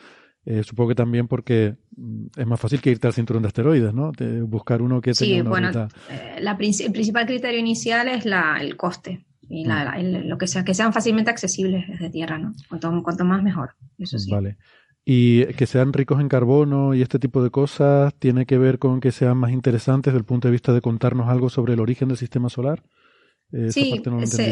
[0.45, 3.93] Eh, supongo que también porque mm, es más fácil que irte al cinturón de asteroides,
[3.93, 4.11] ¿no?
[4.45, 8.75] buscar uno que tenga una bueno, eh, la el principal criterio inicial es la, el
[8.75, 10.27] coste y la, mm.
[10.27, 12.53] lo que sea, que sean fácilmente accesibles desde Tierra, ¿no?
[12.67, 14.29] Cuanto, cuanto más mejor, eso sí.
[14.29, 14.57] Vale.
[15.05, 19.01] Y que sean ricos en carbono y este tipo de cosas tiene que ver con
[19.01, 22.07] que sean más interesantes desde el punto de vista de contarnos algo sobre el origen
[22.07, 22.81] del sistema solar.
[23.51, 24.01] Eh, sí,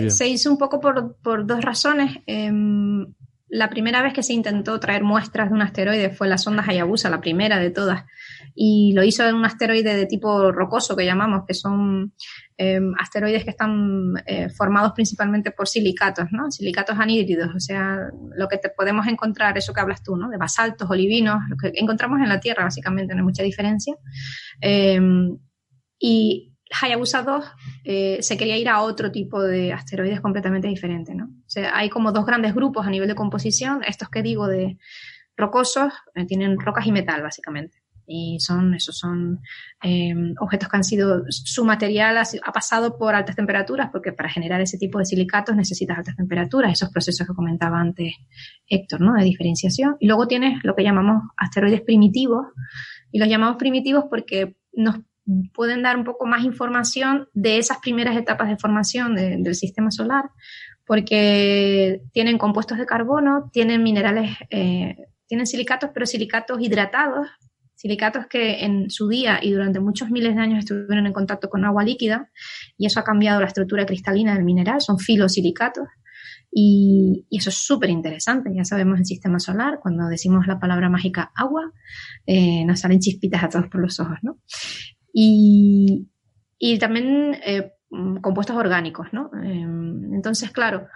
[0.09, 2.17] se, hizo un poco por, por dos razones.
[2.27, 3.05] Em,
[3.51, 7.09] la primera vez que se intentó traer muestras de un asteroide fue la sonda Hayabusa,
[7.09, 8.05] la primera de todas,
[8.55, 12.13] y lo hizo en un asteroide de tipo rocoso que llamamos, que son
[12.55, 16.49] em, asteroides que están eh, formados principalmente por silicatos, ¿no?
[16.49, 17.99] Silicatos anhídridos, o sea,
[18.37, 20.29] lo que te podemos encontrar, eso que hablas tú, ¿no?
[20.29, 23.95] De basaltos, olivinos, lo que encontramos en la Tierra, básicamente, no hay mucha diferencia.
[24.61, 25.37] Em,
[25.99, 27.45] y Hayabusa 2
[27.83, 31.29] eh, se quería ir a otro tipo de asteroides completamente diferente, ¿no?
[31.73, 34.77] Hay como dos grandes grupos a nivel de composición, estos que digo de
[35.35, 37.77] rocosos, eh, tienen rocas y metal, básicamente.
[38.05, 39.39] Y son, esos son
[39.83, 44.59] eh, objetos que han sido, su material ha, pasado por altas temperaturas, porque para generar
[44.59, 48.13] ese tipo de silicatos necesitas altas temperaturas, esos procesos que comentaba antes
[48.67, 49.13] Héctor, ¿no?
[49.13, 49.95] De diferenciación.
[49.99, 52.47] Y luego tienes lo que llamamos asteroides primitivos,
[53.11, 54.99] y los llamamos primitivos porque nos
[55.53, 60.25] pueden dar un poco más información de esas primeras etapas de formación del sistema solar,
[60.85, 67.27] porque tienen compuestos de carbono, tienen minerales, eh, tienen silicatos, pero silicatos hidratados,
[67.75, 71.65] silicatos que en su día y durante muchos miles de años estuvieron en contacto con
[71.65, 72.29] agua líquida
[72.77, 75.87] y eso ha cambiado la estructura cristalina del mineral, son filosilicatos.
[76.53, 78.51] Y, y eso es súper interesante.
[78.53, 81.71] Ya sabemos el sistema solar, cuando decimos la palabra mágica agua,
[82.25, 84.37] eh, nos salen chispitas a todos por los ojos, ¿no?
[85.13, 86.07] Y,
[86.57, 87.73] y también eh,
[88.21, 89.31] compuestos orgánicos, ¿no?
[89.43, 89.65] Eh,
[90.13, 90.87] entonces, claro,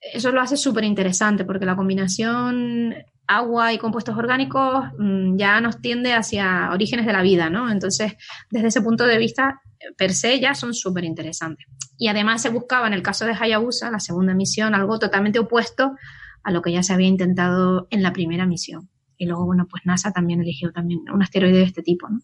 [0.00, 2.94] eso lo hace súper interesante porque la combinación
[3.26, 7.70] agua y compuestos orgánicos mm, ya nos tiende hacia orígenes de la vida, ¿no?
[7.70, 8.14] Entonces,
[8.50, 9.60] desde ese punto de vista,
[9.96, 11.66] per se ya son súper interesantes.
[11.98, 15.94] Y además se buscaba en el caso de Hayabusa, la segunda misión, algo totalmente opuesto
[16.42, 18.88] a lo que ya se había intentado en la primera misión.
[19.16, 22.18] Y luego, bueno, pues NASA también eligió también un asteroide de este tipo, ¿no?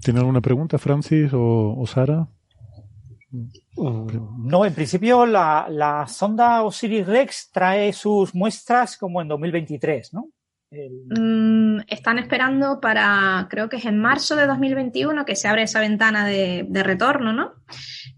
[0.00, 2.28] ¿Tiene alguna pregunta, Francis o, Sara?
[3.76, 10.28] No, en principio la, la sonda Osiris-Rex trae sus muestras como en 2023, ¿no?
[10.72, 15.80] Mm, están esperando para, creo que es en marzo de 2021 que se abre esa
[15.80, 17.52] ventana de, retorno, ¿no?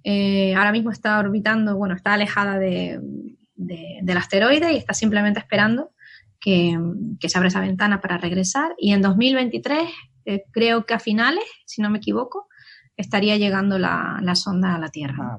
[0.04, 3.00] Eh, ahora mismo está orbitando, bueno, está alejada de,
[3.56, 5.90] del asteroide y está simplemente esperando
[6.40, 6.78] que,
[7.26, 8.74] se abra esa ventana para regresar.
[8.78, 9.88] Y en 2023,
[10.24, 12.48] eh, creo que a finales, si no me equivoco,
[12.96, 15.16] estaría llegando la, sonda a la Tierra.
[15.20, 15.38] Ah,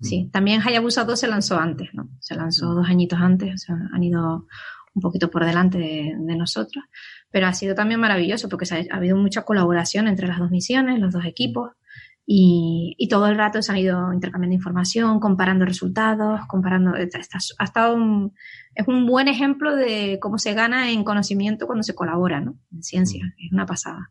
[0.00, 2.08] sí, también Hayabusa 2 se lanzó antes, ¿no?
[2.20, 4.46] Se lanzó dos añitos antes, o sea, han ido
[4.94, 6.84] un poquito por delante de, nosotros,
[7.30, 11.12] pero ha sido también maravilloso porque ha, habido mucha colaboración entre las dos misiones, los
[11.12, 11.70] dos equipos,
[12.24, 18.32] y, todo el rato se han ido intercambiando información, comparando resultados, comparando, ha estado un,
[18.74, 22.56] es un buen ejemplo de cómo se gana en conocimiento cuando se colabora, ¿no?
[22.72, 23.46] En ciencia, mm.
[23.46, 24.10] es una pasada.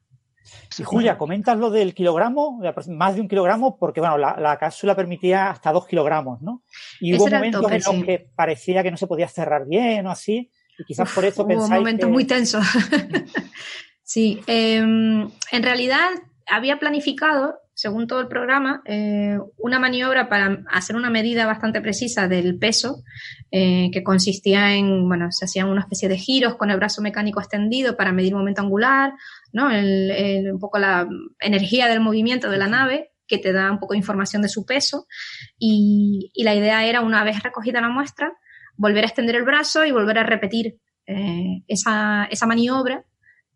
[0.70, 2.60] Sí, Julia, comentas lo del kilogramo,
[2.90, 6.64] más de un kilogramo, porque bueno, la, cápsula permitía hasta dos kilogramos, ¿no?
[7.00, 10.52] Y hubo momentos en los que parecía que no se podía cerrar bien o así.
[10.78, 12.66] Y quizás por eso Hubo momentos muy tensos.
[14.04, 16.10] sí, em, en realidad
[16.48, 22.28] había planificado, según todo el programa, eh, una maniobra para hacer una medida bastante precisa
[22.28, 23.04] del peso,
[23.50, 27.40] eh, que consistía en, bueno, se hacían una especie de giros con el brazo mecánico
[27.40, 29.14] extendido para medir momento angular,
[29.52, 29.70] ¿no?
[29.70, 31.08] un poco la
[31.40, 34.66] energía del movimiento de la nave que te da un poco de información de su
[34.66, 35.08] peso
[35.58, 38.34] y la idea era, una vez recogida la muestra,
[38.78, 43.06] volver a extender el brazo y volver a repetir eh, esa, maniobra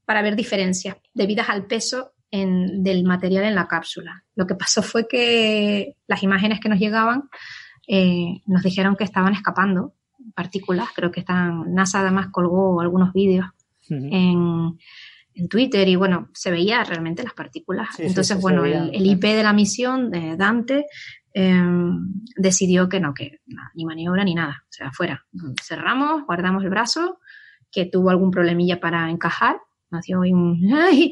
[0.05, 4.23] para ver diferencias debidas al peso del material en la cápsula.
[4.35, 7.29] Lo que pasó fue que las imágenes que nos llegaban
[7.88, 9.93] eh, nos dijeron que estaban escapando
[10.33, 10.89] partículas.
[10.93, 13.47] Creo que están, NASA además colgó algunos vídeos
[13.89, 14.77] en,
[15.49, 17.89] Twitter y bueno, se veía realmente las partículas.
[17.99, 20.85] Entonces, bueno, el, el, IP de la misión de Dante
[21.38, 23.41] Em, decidió que no, que
[23.73, 25.25] ni maniobra ni nada, o sea, fuera.
[25.61, 27.19] Cerramos, guardamos el brazo,
[27.69, 29.57] que tuvo algún problemilla para encajar,
[29.91, 30.61] nació un...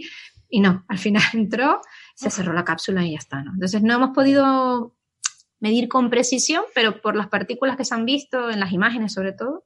[0.53, 1.81] y no, al final entró,
[2.13, 3.53] se cerró la cápsula y ya está, ¿no?
[3.55, 4.95] Entonces no hemos podido
[5.59, 9.31] medir con precisión, pero por las partículas que se han visto en las imágenes sobre
[9.31, 9.65] todo,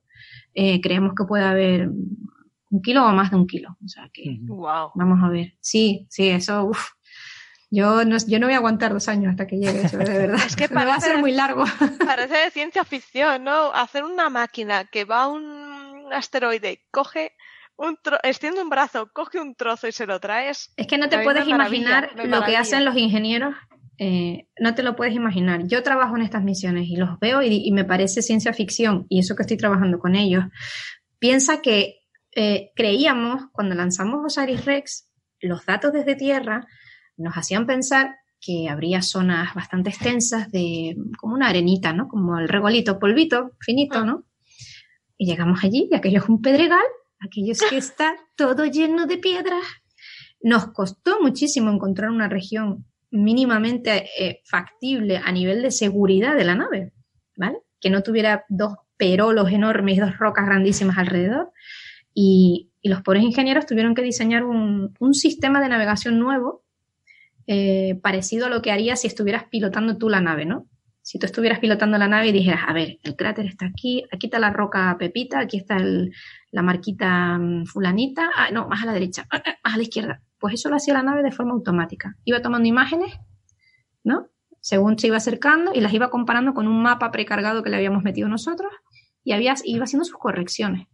[0.54, 3.76] eh, creemos que puede haber un kilo o más de un kilo.
[3.84, 4.92] O sea que wow.
[4.96, 5.56] vamos a ver.
[5.60, 6.72] Sí, sí, eso,
[7.70, 10.40] yo no, yo no voy a aguantar dos años hasta que llegue eso, de verdad.
[10.48, 11.66] es que va a ser muy largo.
[12.06, 13.74] Parece de ciencia ficción, ¿no?
[13.74, 17.34] Hacer una máquina que va a un asteroide, coge
[17.78, 20.74] un extiende un brazo, coge un trozo y se lo traes.
[20.78, 23.56] Es que no te puedes imaginar lo que hacen los ingenieros.
[24.00, 25.68] Eh, no te lo puedes imaginar.
[25.68, 29.36] Yo trabajo en estas misiones y los veo y, me parece ciencia ficción y eso
[29.36, 30.44] que estoy trabajando con ellos.
[31.20, 32.02] Piensa que
[32.36, 35.08] eh, creíamos cuando lanzamos Osiris Rex
[35.40, 36.68] los datos desde Tierra
[37.18, 42.08] nos hacían pensar que habría zonas bastante extensas de como una arenita, ¿no?
[42.08, 44.26] Como el regolito, polvito, finito, ¿no?
[45.18, 46.86] Y llegamos allí y aquello es un pedregal,
[47.20, 49.64] aquello es que está todo lleno de piedras.
[50.42, 56.56] Nos costó muchísimo encontrar una región mínimamente eh, factible a nivel de seguridad de la
[56.56, 56.94] nave,
[57.36, 57.60] ¿vale?
[57.80, 61.52] Que no tuviera dos perolos enormes, dos rocas grandísimas alrededor.
[62.14, 66.64] Y, los pobres ingenieros tuvieron que diseñar un, un sistema de navegación nuevo
[67.46, 70.68] eh, parecido a lo que harías si estuvieras pilotando tú la nave, ¿no?
[71.08, 74.28] Si tú estuvieras pilotando la nave y dijeras, a ver, el cráter está aquí, aquí
[74.28, 78.92] está la roca Pepita, aquí está la marquita mm, fulanita, ah, no, más a la
[78.92, 80.22] derecha, ah, ah, más a la izquierda.
[80.38, 82.18] Pues eso lo hacía la nave de forma automática.
[82.26, 83.14] Iba tomando imágenes,
[84.04, 84.28] ¿no?
[84.60, 88.04] Según se iba acercando y las iba comparando con un mapa precargado que le habíamos
[88.04, 88.74] metido nosotros
[89.24, 90.88] y había, iba haciendo sus correcciones.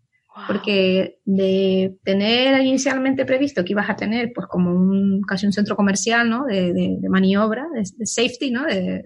[0.47, 5.76] porque de tener inicialmente previsto que ibas a tener pues como un casi un centro
[5.76, 6.45] comercial ¿no?
[6.45, 8.63] de, maniobra, de, safety, ¿no?
[8.63, 9.02] de,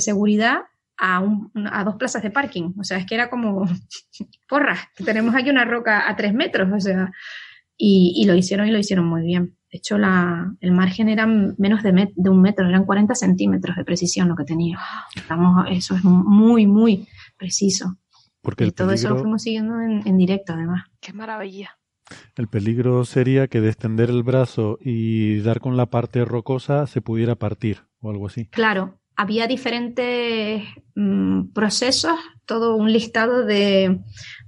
[0.00, 0.62] seguridad,
[0.96, 2.74] a, un, a dos plazas de parking.
[2.78, 3.66] O sea, es que era como,
[4.48, 7.10] porra, tenemos aquí una roca a tres metros, o sea,
[7.76, 9.56] y, y lo hicieron y lo hicieron muy bien.
[9.72, 13.84] De hecho, la, el margen era menos de, de, un metro, eran 40 centímetros de
[13.84, 14.78] precisión lo que tenía.
[15.16, 17.96] Estamos, eso es muy, muy preciso.
[18.42, 20.84] Porque y todo eso lo fuimos siguiendo en, en, directo, además.
[21.00, 21.78] ¡Qué maravilla!
[22.36, 27.00] El peligro sería que de extender el brazo y dar con la parte rocosa se
[27.00, 28.46] pudiera partir o algo así.
[28.46, 30.62] Claro, había diferentes
[30.94, 34.00] mm, procesos, todo un listado de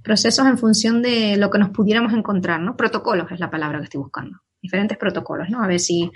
[0.03, 2.75] procesos en función de lo que nos pudiéramos encontrar, ¿no?
[2.75, 4.39] Protocolos es la palabra que estoy buscando.
[4.61, 5.63] Diferentes protocolos, ¿no?
[5.63, 6.11] A ver si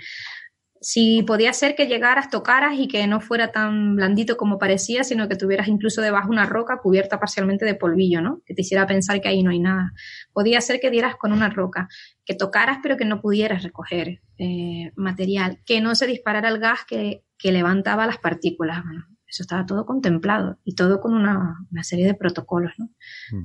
[0.80, 5.28] si podía ser que llegaras, tocaras y que no fuera tan blandito como parecía, sino
[5.28, 8.40] que tuvieras incluso debajo una roca cubierta parcialmente de polvillo, ¿no?
[8.46, 9.92] Que te hiciera pensar que ahí no hay nada.
[10.32, 11.88] Podía ser que dieras con una roca,
[12.24, 16.80] que tocaras pero que no pudieras recoger eh, material, que no se disparara el gas
[16.88, 18.82] que, que levantaba las partículas.
[18.82, 22.88] Bueno, eso estaba todo contemplado y todo con una, una serie de protocolos, ¿no?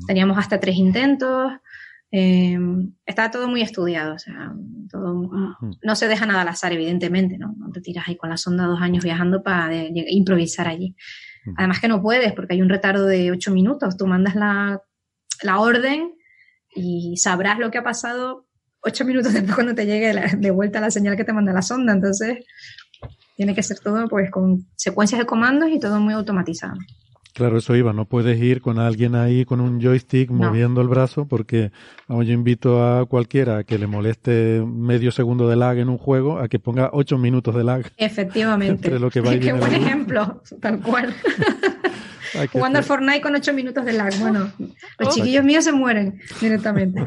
[0.08, 1.52] Teníamos hasta tres intentos,
[2.12, 2.58] eh,
[3.06, 4.54] está todo muy estudiado, o sea,
[4.90, 5.30] todo,
[5.82, 7.54] no se deja nada al azar, evidentemente, ¿no?
[7.58, 10.96] No te tiras ahí con la sonda dos años viajando para improvisar allí.
[11.58, 13.98] Además que no puedes, porque hay un retardo de ocho minutos.
[13.98, 14.82] Tú mandas la,
[15.44, 16.16] la orden
[16.76, 18.48] y sabrás lo que ha pasado
[18.82, 21.94] ocho minutos después cuando te llegue de vuelta la señal que te manda la sonda.
[21.94, 22.46] Entonces,
[23.36, 26.76] tiene que ser todo pues con secuencias de comandos y todo muy automatizado.
[27.36, 27.92] Claro, eso iba.
[27.92, 31.74] No puedes ir con alguien ahí con un joystick moviendo el brazo porque
[32.08, 36.48] yo invito a cualquiera que le moleste medio segundo de lag en un juego a
[36.48, 37.92] que ponga ocho minutos de lag.
[37.98, 38.90] Efectivamente.
[39.12, 41.14] Qué buen ejemplo, tal cual.
[42.54, 44.14] Jugando al Fortnite con ocho minutos de lag.
[44.20, 44.52] Bueno,
[44.98, 47.04] los chiquillos míos se mueren directamente.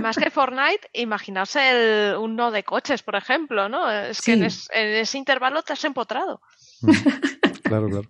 [0.00, 3.90] Más que Fortnite, imaginarse un no de coches, por ejemplo, ¿no?
[3.90, 6.40] Es que en, ese intervalo te has empotrado.
[6.80, 6.92] Mm.
[7.62, 8.08] Claro, claro.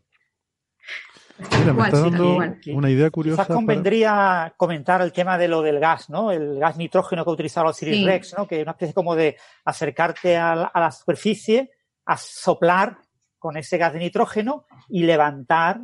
[1.38, 2.38] Mira, me está dando
[2.72, 3.42] una idea curiosa.
[3.42, 6.32] Quizás convendría comentar el tema de lo del gas, ¿no?
[6.32, 8.46] El gas nitrógeno que ha utilizado Osiris Rex, ¿no?
[8.46, 11.70] Que es una especie como de acercarte a la, superficie,
[12.06, 12.98] a soplar
[13.38, 15.80] con ese gas de nitrógeno y levantar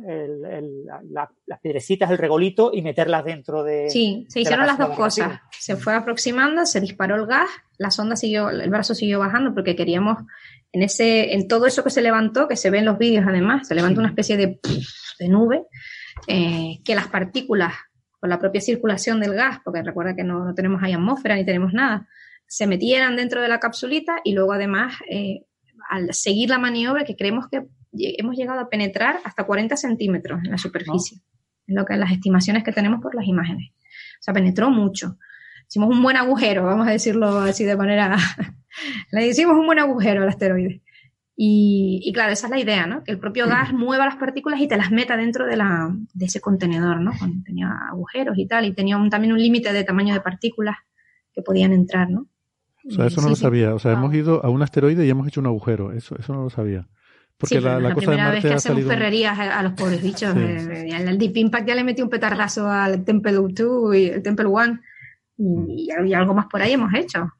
[1.07, 3.89] las piedrecitas, el regolito y meterlas dentro de.
[3.89, 5.39] Sí, se hicieron las dos cosas.
[5.51, 9.75] Se fue aproximando, se disparó el gas, la sonda siguió, el brazo siguió bajando porque
[9.75, 10.17] queríamos
[10.75, 13.67] en ese, en todo eso que se levantó, que se ve en los vídeos además,
[13.67, 14.59] se levantó una especie de
[15.19, 15.63] de nube,
[16.27, 17.73] eh, que las partículas,
[18.19, 21.73] con la propia circulación del gas, porque recuerda que no, tenemos ahí atmósfera ni tenemos
[21.73, 22.07] nada,
[22.47, 25.45] se metieran dentro de la capsulita y luego además, eh,
[25.89, 27.63] al seguir la maniobra, que creemos que
[27.97, 31.19] hemos llegado a penetrar hasta 40 centímetros en la superficie,
[31.67, 33.71] es lo que las estimaciones que tenemos por las imágenes.
[34.19, 35.17] O sea, penetró mucho.
[35.75, 38.15] Hicimos un buen agujero, vamos a decirlo así de manera...
[39.11, 40.81] Le hicimos un buen agujero al asteroide.
[41.35, 43.03] Y, claro, esa es la idea, ¿no?
[43.03, 46.25] Que el propio gas mueva las partículas y te las meta dentro de, la, de
[46.27, 47.11] ese contenedor, ¿no?
[47.19, 50.77] Cuando tenía agujeros y tal, y tenía también un límite de tamaño de partículas
[51.33, 52.27] que podían entrar, ¿no?
[52.87, 53.75] O sea, eso no lo sabía.
[53.75, 55.91] O sea, hemos ido a un asteroide y hemos hecho un agujero.
[55.91, 56.87] Eso, eso no lo sabía.
[57.37, 60.33] Porque la, la, cosa primera de vez que hacemos ferrerías a, los pobres bichos.
[60.37, 64.45] Eh, el Deep Impact ya le metió un petardazo al Temple 2 y el Temple
[64.45, 64.79] 1
[65.37, 67.31] y, y, algo más por ahí hemos hecho.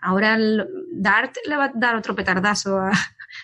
[0.00, 2.92] Ahora el Dart le va a dar otro petardazo a,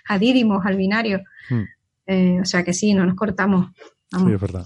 [0.09, 1.23] a Didymos, al binario.
[1.49, 1.65] Hmm.
[2.07, 3.71] Eh, o sea que sí, no nos cortamos.
[4.11, 4.65] Sí, es verdad.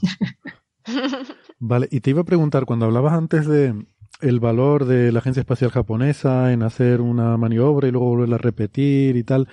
[1.59, 3.75] vale, y te iba a preguntar, cuando hablabas antes de
[4.21, 8.39] el valor de la Agencia Espacial Japonesa en hacer una maniobra y luego volverla a
[8.39, 9.49] repetir y tal,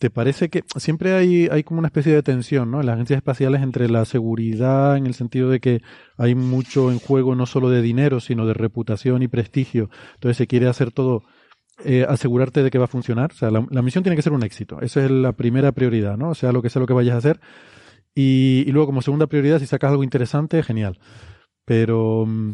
[0.00, 2.80] ¿te parece que siempre hay, hay como una especie de tensión ¿no?
[2.80, 5.82] en las agencias espaciales entre la seguridad, en el sentido de que
[6.16, 9.90] hay mucho en juego no solo de dinero, sino de reputación y prestigio?
[10.14, 11.22] Entonces se quiere hacer todo
[11.84, 13.32] eh, asegurarte de que va a funcionar.
[13.32, 14.80] O sea, la, misión tiene que ser un éxito.
[14.80, 16.30] Esa es la primera prioridad, ¿no?
[16.30, 17.40] O sea, lo que sea lo que vayas a hacer.
[18.14, 20.98] Y, luego, como segunda prioridad, si sacas algo interesante, genial.
[21.64, 22.52] Pero mm,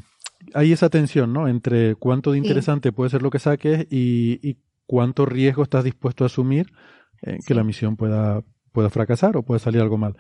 [0.55, 1.49] hay esa tensión, ¿no?
[1.49, 6.29] Entre cuánto de interesante puede ser lo que saques y, cuánto riesgo estás dispuesto a
[6.29, 6.67] asumir
[7.23, 10.17] en que la misión pueda, pueda fracasar o pueda salir algo mal.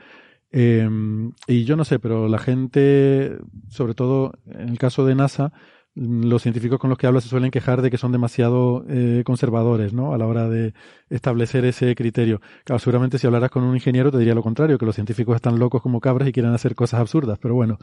[0.50, 3.36] Em, y yo no sé, pero la gente,
[3.68, 5.52] sobre todo en el caso de NASA,
[5.96, 9.94] los científicos con los que hablo se suelen quejar de que son demasiado eh, conservadores,
[9.94, 10.12] ¿no?
[10.12, 10.74] A la hora de
[11.08, 12.42] establecer ese criterio.
[12.64, 15.58] Claro, seguramente si hablaras con un ingeniero te diría lo contrario, que los científicos están
[15.58, 17.78] locos como cabras y quieren hacer cosas absurdas, pero bueno,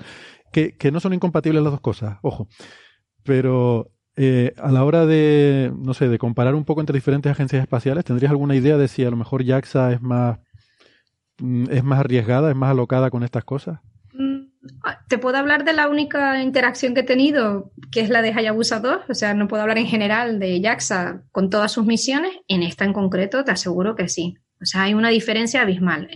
[0.52, 2.48] que, que no son incompatibles las dos cosas, ojo.
[3.24, 7.61] Pero eh, a la hora de, no sé, de comparar un poco entre diferentes agencias
[7.61, 10.39] espaciales, ¿tendrías alguna idea de si a lo mejor JAXA es más,
[11.39, 13.80] mm, es más arriesgada, es más alocada con estas cosas?
[14.14, 14.43] Mm,
[15.07, 18.80] te puedo hablar de la única interacción que he tenido, que es la de Hayabusa
[18.80, 22.61] 2, o sea, no puedo hablar en general de JAXA con todas sus misiones, en
[22.61, 24.38] esta en concreto te aseguro que sí.
[24.61, 26.09] O sea, hay una diferencia abismal.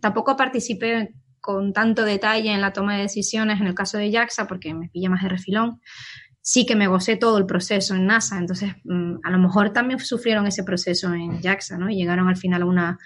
[0.00, 4.46] Tampoco participé con tanto detalle en la toma de decisiones en el caso de JAXA
[4.46, 5.80] porque me pilla más de refilón.
[6.42, 10.00] Sí que me gocé todo el proceso en NASA, entonces mm, a lo mejor también
[10.00, 11.88] sufrieron ese proceso en JAXA, ¿no?
[11.88, 12.98] Y llegaron al final a una,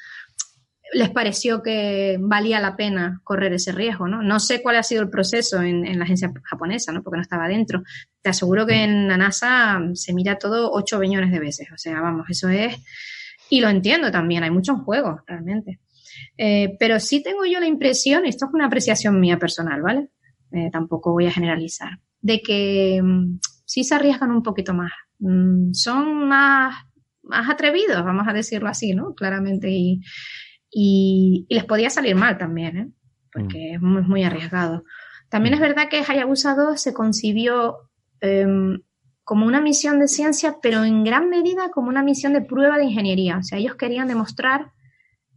[0.93, 4.23] les pareció que valía la pena correr ese riesgo, ¿no?
[4.23, 7.03] No sé cuál ha sido el proceso en, la agencia japonesa, ¿no?
[7.03, 7.83] Porque no estaba dentro.
[8.23, 11.69] Te aseguro que en la NASA se mira todo ocho millones de veces.
[11.73, 12.77] O sea, vamos, eso es...
[13.51, 15.81] Y lo entiendo también, hay muchos juegos, realmente.
[16.37, 20.09] Eh, pero sí tengo yo la impresión, esto es una apreciación mía personal, ¿vale?
[20.53, 24.91] Eh, tampoco voy a generalizar, de que mm, sí se arriesgan un poquito más.
[25.21, 26.75] Mm, son más,
[27.23, 29.15] más atrevidos, vamos a decirlo así, ¿no?
[29.15, 29.71] Claramente.
[29.71, 30.01] Y,
[30.71, 32.91] y, les podía salir mal también, ¿eh?
[33.33, 34.85] porque es muy, muy, arriesgado.
[35.29, 37.77] También es verdad que Hayabusa 2 se concibió
[38.21, 38.81] em,
[39.23, 42.85] como una misión de ciencia, pero en gran medida como una misión de prueba de
[42.85, 43.39] ingeniería.
[43.39, 44.73] O sea, ellos querían demostrar,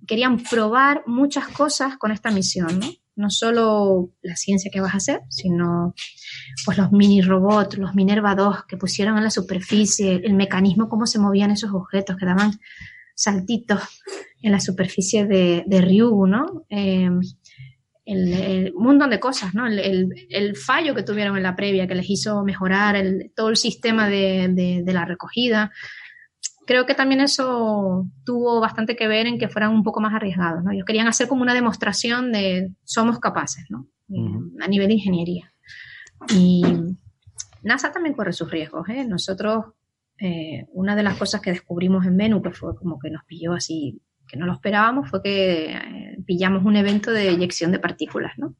[0.07, 2.87] querían probar muchas cosas con esta misión, ¿no?
[3.19, 5.93] No solo la ciencia que vas a hacer, sino
[6.65, 11.05] pues los mini robots, los Minerva 2 que pusieron en la superficie, el mecanismo, cómo
[11.05, 12.51] se movían esos objetos, que daban
[13.13, 13.81] saltitos
[14.41, 16.65] en la superficie de, de Ryugu, ¿no?
[16.69, 17.19] Em,
[18.05, 19.67] el, un montón de cosas, ¿no?
[19.67, 23.03] El, fallo que tuvieron en la previa que les hizo mejorar
[23.35, 25.71] todo el sistema de, la recogida.
[26.69, 30.63] Creo que también eso tuvo bastante que ver en que fueran un poco más arriesgados,
[30.63, 30.69] ¿no?
[30.69, 33.87] Ellos querían hacer como una demostración de somos capaces, ¿no?
[34.61, 35.51] A nivel de ingeniería.
[36.31, 36.61] Y
[37.63, 39.03] NASA también corre sus riesgos, ¿eh?
[39.03, 39.65] Nosotros
[40.19, 43.53] eh, una de las cosas que descubrimos en Venus, que fue como que nos pilló
[43.53, 48.33] así, que no lo esperábamos, fue que eh, pillamos un evento de eyección de partículas,
[48.37, 48.53] ¿no?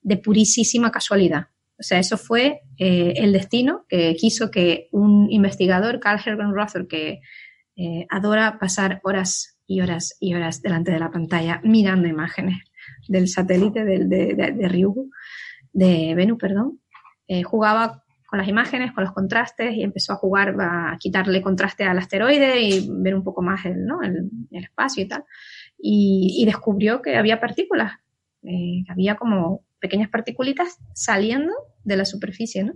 [0.00, 1.48] De purísima casualidad.
[1.78, 6.86] O sea, eso fue eh, el destino que quiso que un investigador, Carl Hergen Rother,
[6.86, 7.20] que
[8.10, 12.56] adora pasar horas y horas y horas delante de la pantalla mirando imágenes
[13.06, 15.08] del satélite de, de, de Ryugu,
[15.72, 16.80] de Venus, perdón,
[17.44, 21.96] jugaba con las imágenes, con los contrastes y empezó a jugar, a quitarle contraste al
[21.96, 24.02] asteroide y ver un poco más el, ¿no?
[24.02, 25.24] el, espacio y tal.
[25.78, 27.94] Y, descubrió que había partículas,
[28.42, 31.52] eh, había como pequeñas particulitas saliendo
[31.84, 32.74] de la superficie, ¿no?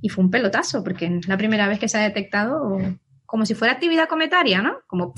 [0.00, 2.78] Y fue un pelotazo, porque es la primera vez que se ha detectado
[3.26, 4.78] como si fuera actividad cometaria, ¿no?
[4.86, 5.14] Como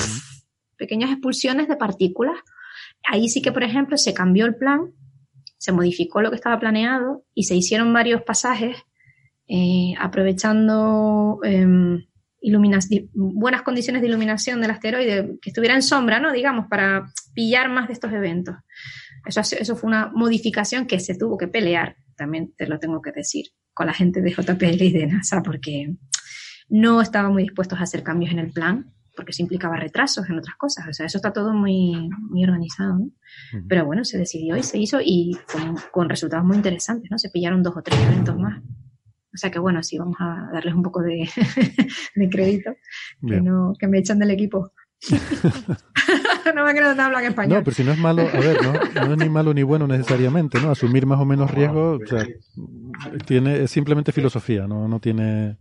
[0.77, 2.37] pequeñas expulsiones de partículas.
[3.05, 4.93] Ahí sí que, por ejemplo, se cambió el plan,
[5.59, 8.77] se modificó lo que estaba planeado y se hicieron varios pasajes
[9.49, 12.05] eh, aprovechando em,
[13.13, 16.33] buenas condiciones de iluminación del asteroide, que estuviera en sombra, ¿no?
[16.33, 18.55] Digamos, para pillar más de estos eventos.
[19.27, 23.13] Eso, eso fue una modificación que se tuvo que pelear, también te lo tengo que
[23.13, 25.95] decir, con la gente de JPL y de NASA, porque
[26.69, 30.39] no estaban muy dispuestos a hacer cambios en el plan, porque eso implicaba retrasos en
[30.39, 30.87] otras cosas.
[30.89, 33.11] O sea, eso está todo muy, muy organizado, ¿no?
[33.69, 37.19] Pero bueno, se decidió y se hizo y con, con resultados muy interesantes, ¿no?
[37.19, 38.63] Se pillaron dos o tres eventos más.
[39.37, 41.29] O sea que bueno, sí, vamos a darles un poco de,
[42.31, 42.75] crédito,
[43.27, 44.73] que, no, que me echan del equipo.
[46.55, 47.59] no me creo que hablan español.
[47.59, 48.73] No, pero si no es malo, a ver, ¿no?
[49.07, 50.71] no es ni malo ni bueno necesariamente, ¿no?
[50.71, 52.27] Asumir más o menos riesgo, o sea,
[53.27, 54.89] tiene, es simplemente filosofía, ¿no?
[54.89, 55.59] No tiene,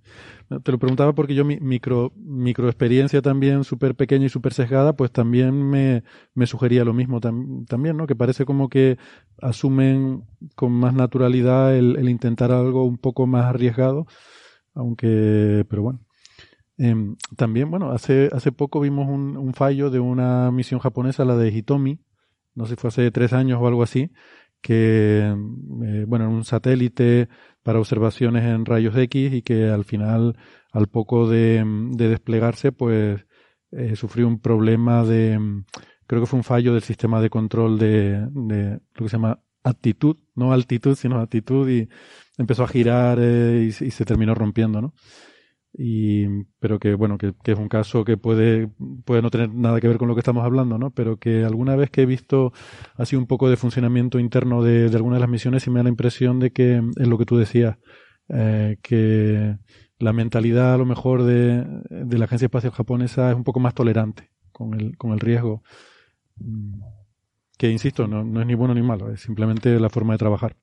[0.63, 4.95] te lo preguntaba porque yo mi micro, micro experiencia también súper pequeña y súper sesgada,
[4.95, 8.07] pues también me, me sugería lo mismo también, ¿no?
[8.07, 8.97] Que parece como que
[9.41, 10.23] asumen
[10.55, 14.07] con más naturalidad el, el intentar algo un poco más arriesgado,
[14.73, 16.04] aunque, pero bueno.
[16.77, 21.37] Em, también, bueno, hace, hace poco vimos un, un, fallo de una misión japonesa, la
[21.37, 21.99] de Hitomi,
[22.53, 24.11] no sé si fue hace tres años o algo así,
[24.65, 25.19] que,
[25.83, 27.29] eh, bueno, un satélite
[27.61, 30.35] para observaciones en rayos X y que al final,
[30.71, 31.63] al poco de,
[31.95, 33.27] desplegarse, pues
[33.71, 35.39] eh, sufrió un problema de,
[36.07, 40.17] creo que fue un fallo del sistema de control de, lo que se llama actitud,
[40.33, 41.87] no altitud, sino actitud y
[42.37, 44.95] empezó a girar eh, y, se terminó rompiendo, ¿no?
[45.77, 48.69] Y pero que bueno que, es un caso que puede
[49.03, 51.75] puede no tener nada que ver con lo que estamos hablando no pero que alguna
[51.75, 52.53] vez que he visto
[52.95, 55.83] así un poco de funcionamiento interno de, de algunas de las misiones sí me da
[55.83, 57.77] la impresión de que es lo que tú decías
[58.29, 59.57] eh, que
[59.99, 63.73] la mentalidad a lo mejor de, de la agencia espacial japonesa es un poco más
[63.73, 65.61] tolerante con el con el riesgo.
[66.37, 66.81] Mm,
[67.57, 70.57] que insisto no, no es ni bueno ni malo es simplemente la forma de trabajar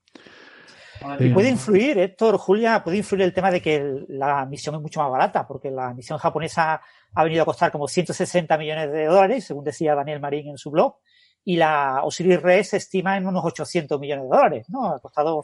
[1.18, 5.00] y puede influir, Héctor, Julia, puede influir el tema de que la misión es mucho
[5.00, 6.80] más barata, porque la misión japonesa
[7.14, 10.70] ha venido a costar como 160 millones de dólares, según decía Daniel Marín en su
[10.70, 10.96] blog,
[11.44, 14.86] y la Osiris Rex se estima en unos 800 millones de dólares, ¿no?
[14.86, 15.42] Ha costado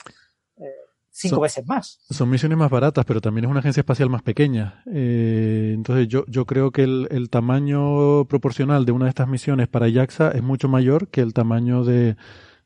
[0.59, 0.65] eh,
[1.11, 2.01] cinco veces más.
[2.11, 4.83] Son misiones más baratas, pero también es una agencia espacial más pequeña.
[4.87, 9.69] Eh, entonces yo, yo creo que el, el, tamaño proporcional de una de estas misiones
[9.69, 12.17] para JAXA es mucho mayor que el tamaño de,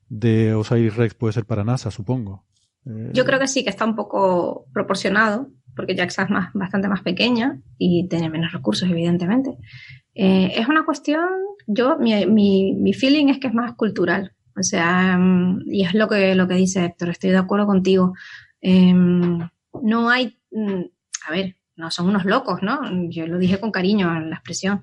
[0.08, 2.44] de Osiris Rex puede ser para NASA, supongo.
[2.84, 7.02] Yo creo que sí, que está un poco proporcionado, porque JAXA es más, bastante más
[7.02, 9.56] pequeña y tiene menos recursos, evidentemente.
[10.14, 11.28] Eh, es una cuestión,
[11.66, 14.34] yo, mi, mi, mi, feeling es que es más cultural.
[14.58, 18.14] O sea, mm, y es lo que, lo que dice Héctor, estoy de acuerdo contigo.
[18.60, 20.82] Eh, no hay, mm,
[21.28, 22.80] a ver, no son unos locos, ¿no?
[23.08, 24.82] Yo lo dije con cariño en la expresión,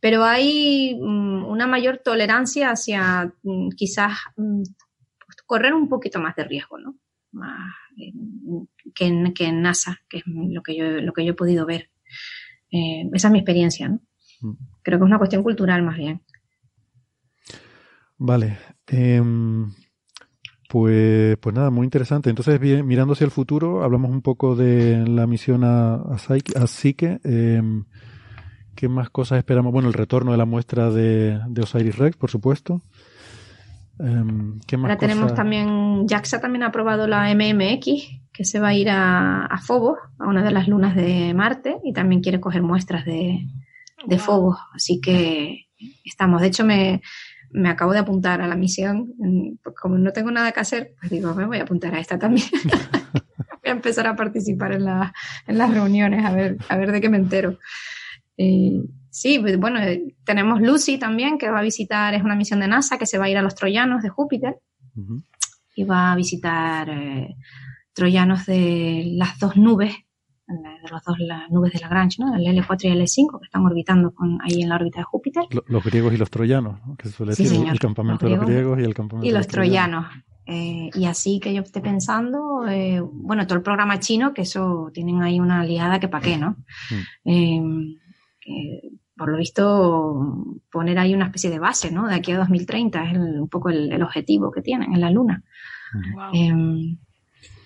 [0.00, 4.62] pero hay mm, una mayor tolerancia hacia mm, quizás mm,
[5.46, 6.96] correr un poquito más de riesgo, ¿no?
[7.32, 8.12] Más, eh,
[8.94, 11.66] que, en, que en NASA, que es lo que yo, lo que yo he podido
[11.66, 11.90] ver.
[12.70, 14.00] Eh, esa es mi experiencia, ¿no?
[14.82, 16.22] Creo que es una cuestión cultural más bien.
[18.18, 18.58] Vale.
[18.86, 19.70] Em,
[20.68, 22.30] pues, pues nada, muy interesante.
[22.30, 27.20] Entonces, bien, mirando hacia el futuro, hablamos un poco de la misión a, a, Psyche.
[27.24, 27.84] Em,
[28.74, 29.72] ¿Qué más cosas esperamos?
[29.72, 32.82] Bueno, el retorno de la muestra de, Osiris Rex, por supuesto.
[33.98, 37.86] Em, ¿qué más Ahora tenemos también, JAXA también ha aprobado la MMX,
[38.32, 41.78] que se va a ir a, a Phobos, a una de las lunas de Marte,
[41.84, 43.46] y también quiere coger muestras de,
[44.06, 44.58] de Phobos.
[44.74, 45.66] Así que
[46.04, 46.40] estamos.
[46.40, 47.02] De hecho, me,
[47.50, 49.14] me acabo de apuntar a la misión.
[49.80, 52.46] Como no tengo nada que hacer, pues digo, me voy a apuntar a esta también.
[53.62, 55.12] voy a empezar a participar en, la,
[55.46, 57.58] en las reuniones, a ver, a ver de qué me entero.
[58.36, 58.82] Eh,
[59.18, 62.68] sí, pues, bueno, eh, tenemos Lucy también, que va a visitar, es una misión de
[62.68, 64.56] NASA que se va a ir a los troyanos de Júpiter
[65.74, 67.36] y va a visitar eh,
[67.92, 69.94] troyanos de las dos nubes,
[70.46, 72.34] de las dos las nubes de Lagrange, ¿no?
[72.34, 75.44] el L4 y el L5, que están orbitando con, ahí en la órbita de Júpiter.
[75.66, 78.94] Los griegos y los troyanos, que suele decir el campamento de los griegos y el
[78.94, 80.06] campamento y los, troyanos.
[80.46, 82.64] y así que yo esté pensando,
[83.12, 86.56] bueno, todo el programa chino, que eso tienen ahí una aliada que pa' qué, ¿no?
[87.24, 87.94] Mm
[89.18, 92.06] por lo visto, poner ahí una especie de base, ¿no?
[92.06, 95.42] De aquí a 2030 es un poco el, objetivo que tienen en la Luna.
[96.32, 96.96] Em,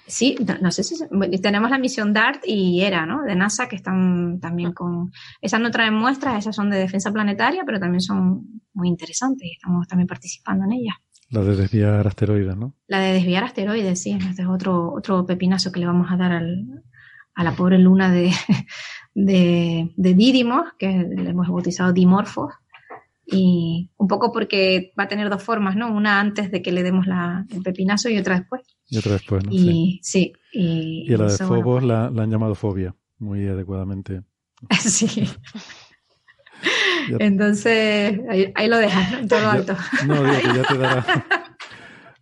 [0.06, 0.96] sí, no, sé si
[1.42, 3.22] tenemos la misión DART y ERA, ¿no?
[3.22, 7.62] De NASA que están también con esas no traen muestras, esas son de defensa planetaria,
[7.66, 10.96] pero también son muy interesantes y estamos también participando en ellas.
[11.28, 12.74] La de desviar asteroides, ¿no?
[12.86, 16.32] La de desviar asteroides, sí, este es otro otro pepinazo que le vamos a dar
[17.34, 18.30] a la pobre luna de,
[19.14, 22.52] de, de que le hemos bautizado dimorfos,
[23.24, 25.92] y un poco porque va a tener dos formas, ¿no?
[25.92, 28.62] Una antes de que le demos la, el pepinazo y otra después.
[28.88, 29.50] Y otra después, ¿no?
[29.52, 30.32] Y, sí.
[30.52, 34.22] y, y, la de Fobos la, la, han llamado fobia, muy adecuadamente.
[34.80, 35.28] sí.
[37.18, 38.20] Entonces,
[38.54, 39.76] ahí, lo dejas, todo lo alto.
[40.06, 41.04] no, digo que ya te dará.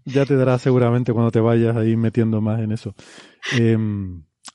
[0.05, 2.95] ya te dará seguramente cuando te vayas ahí metiendo más en eso.
[3.59, 3.77] Eh,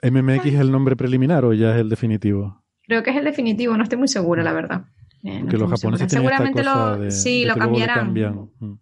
[0.01, 2.63] ¿MMX es el nombre preliminar o ya es el definitivo?
[2.83, 4.85] Creo que es el definitivo, no estoy muy segura, la verdad.
[5.23, 8.13] Eh, que los japoneses Seguramente lo, sí, lo cambiarán.
[8.13, 8.77] Mm.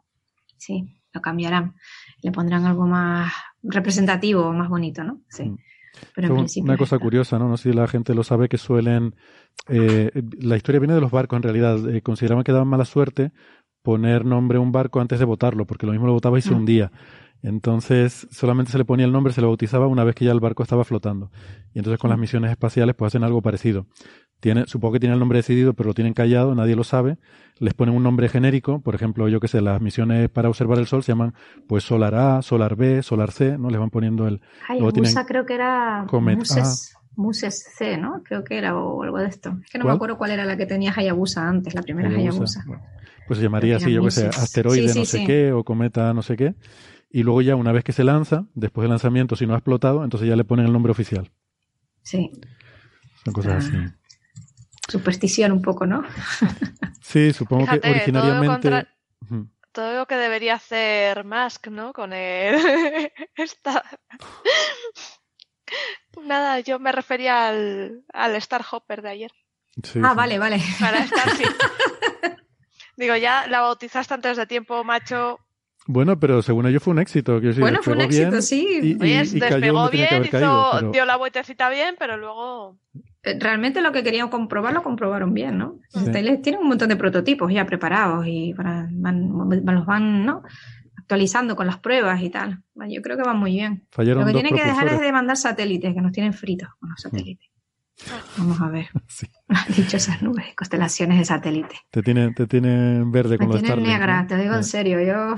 [0.57, 1.75] Sí, lo cambiarán.
[2.21, 5.21] Le pondrán algo más representativo, más bonito, ¿no?
[5.29, 5.43] Sí.
[5.43, 5.57] Mm.
[6.15, 7.47] Pero en principio una cosa curiosa, ¿no?
[7.47, 9.15] No sé si la gente lo sabe, que suelen...
[9.69, 11.89] Eh, la historia viene de los barcos, en realidad.
[11.89, 13.31] Eh, consideraban que daban mala suerte
[13.83, 16.51] poner nombre a un barco antes de votarlo, porque lo mismo lo votaba y se
[16.51, 16.57] mm.
[17.43, 20.39] Entonces, solamente se le ponía el nombre, se le bautizaba una vez que ya el
[20.39, 21.29] barco estaba flotando.
[21.73, 23.85] Y entonces con las misiones espaciales pues hacen algo parecido.
[24.39, 27.17] Tiene, supongo que tiene el nombre decidido, pero lo tienen callado, nadie lo sabe.
[27.59, 30.87] Les ponen un nombre genérico, por ejemplo, yo que sé, las misiones para observar el
[30.87, 31.33] Sol se llaman
[31.67, 33.69] pues Solar A, Solar B, Solar C, ¿no?
[33.69, 34.41] Les van poniendo el...
[34.69, 38.21] Hayabusa creo que era Muses, Muses C, ¿no?
[38.23, 39.57] Creo que era o algo de esto.
[39.65, 42.63] Es que no me acuerdo cuál era la que tenía Hayabusa antes, la primera Hayabusa.
[43.27, 46.37] pues se llamaría así, yo que sé, asteroide no sé qué o cometa no sé
[46.37, 46.55] qué
[47.13, 50.03] y luego ya una vez que se lanza, después del lanzamiento, si no ha explotado,
[50.03, 51.31] entonces ya le ponen el nombre oficial.
[52.01, 52.31] Sí.
[53.23, 53.77] Son cosas así.
[54.89, 56.03] Superstición un poco, ¿no?
[57.01, 58.87] sí, supongo que originariamente...
[59.71, 61.93] Todo, lo que debería hacer Musk, ¿no?
[61.93, 62.55] Con el...
[63.35, 63.83] Esta...
[66.23, 69.31] Nada, yo me refería al, al Star Hopper de ayer.
[70.03, 70.59] ah, vale, vale.
[70.79, 71.43] Para estar, sí.
[72.97, 75.39] Digo, ya la bautizaste antes de tiempo, macho.
[75.85, 77.41] Bueno, pero según ellos fue un éxito.
[77.59, 78.79] bueno, fue un éxito, sí.
[78.81, 82.77] Y, despegó bien, hizo, dio la vueltecita bien, pero luego...
[83.25, 85.79] Eh, realmente lo que querían comprobar lo comprobaron bien, ¿no?
[86.11, 90.43] Tienen un montón de prototipos ya preparados y para, los van ¿no?
[90.97, 92.63] actualizando con las pruebas y tal.
[92.89, 93.85] Yo creo que van muy bien.
[93.97, 97.01] lo que tienen que dejar es de mandar satélites, que nos tienen fritos con los
[97.01, 97.49] satélites.
[98.37, 98.87] Vamos a ver.
[99.07, 99.27] Sí.
[99.75, 101.75] Dichosas nubes, constelaciones de satélite.
[101.91, 105.01] Te tienen, te tienen verde con Me los tienen negra, te digo en serio.
[105.01, 105.35] Yo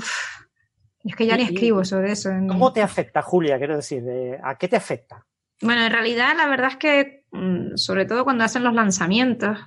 [1.03, 2.29] es que ya ni escribo sobre eso.
[2.47, 3.57] ¿Cómo te afecta, Julia?
[3.57, 4.03] Quiero decir,
[4.43, 5.25] ¿a qué te afecta?
[5.61, 9.57] Bueno, en realidad la verdad es que, mm, sobre todo cuando hacen los lanzamientos,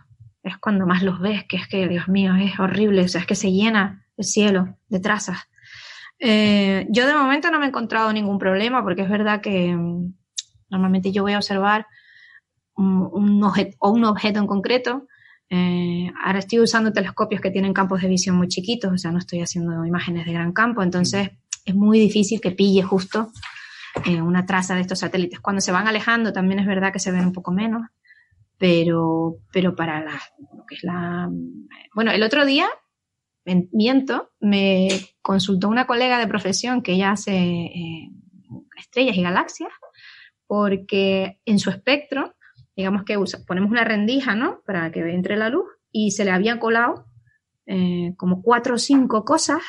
[0.42, 3.02] es cuando más los ves, que es que, Dios mío, es horrible.
[3.02, 5.48] O sea, es que se llena el cielo de trazas.
[6.18, 10.14] Eh, yo de momento no me he encontrado ningún problema porque es verdad que mm,
[10.70, 11.86] normalmente yo voy a observar
[12.78, 15.06] un, objeto, o un objeto en concreto.
[15.50, 19.18] Eh, ahora estoy usando telescopios que tienen campos de visión muy chiquitos, o sea, no
[19.18, 21.30] estoy haciendo imágenes de gran campo, entonces
[21.64, 23.32] es muy difícil que pille justo
[24.04, 25.40] eh, una traza de estos satélites.
[25.40, 27.82] Cuando se van alejando también es verdad que se ven un poco menos,
[28.58, 30.20] pero, pero para la,
[30.56, 31.30] lo que es la...
[31.94, 32.68] Bueno, el otro día,
[33.72, 34.88] miento, me
[35.22, 38.10] consultó una colega de profesión que ella hace eh,
[38.76, 39.72] estrellas y galaxias,
[40.46, 42.34] porque en su espectro
[42.78, 44.60] digamos que ponemos una rendija, ¿no?
[44.64, 47.06] Para que entre la luz y se le había colado
[47.66, 49.60] eh, como cuatro o cinco cosas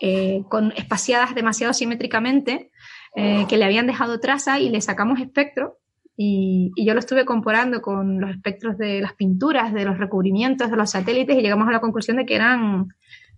[0.00, 2.70] eh, con espaciadas demasiado simétricamente
[3.16, 5.78] eh, que le habían dejado traza y le sacamos espectro
[6.16, 10.70] y, y, yo lo estuve comparando con los espectros de las pinturas, de los recubrimientos
[10.70, 12.86] de los satélites y llegamos a la conclusión de que eran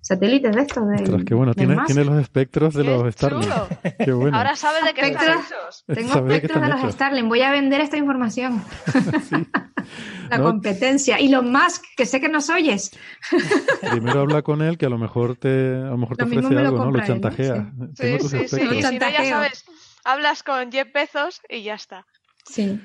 [0.01, 0.89] satélites de estos.
[0.89, 3.53] De, qué bueno, tiene, tiene, los espectros de los Starlink.
[4.05, 4.37] Qué bueno.
[4.37, 5.85] Ahora sabes de qué están hechos.
[5.87, 7.29] Tengo espectros de, los Starlink.
[7.29, 8.63] Voy a vender esta información.
[10.31, 11.21] La competencia.
[11.21, 12.91] Y los Musk, que sé que nos oyes.
[13.91, 16.85] Primero habla con él, que a lo mejor te, a lo mejor te ofrece algo,
[16.85, 16.91] ¿no?
[16.91, 17.73] Lo chantajea.
[17.95, 18.61] Sí, sí, sí.
[18.61, 19.65] Y si no, ya sabes,
[20.05, 22.07] hablas con Jeff Bezos y ya está.
[22.45, 22.81] Sí.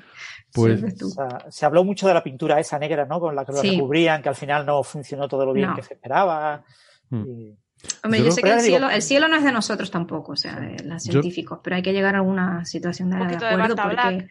[0.52, 0.82] Pues,
[1.48, 3.18] se habló mucho de la pintura esa negra, ¿no?
[3.18, 5.94] Con la que lo recubrían, que al final no funcionó todo lo bien que se
[5.94, 6.64] esperaba.
[7.10, 7.24] Hmm.
[8.02, 10.58] Hombre, yo, sé que el cielo, el cielo no es de nosotros tampoco, o sea,
[10.58, 14.26] de los científicos, pero hay que llegar a alguna situación de, de acuerdo porque...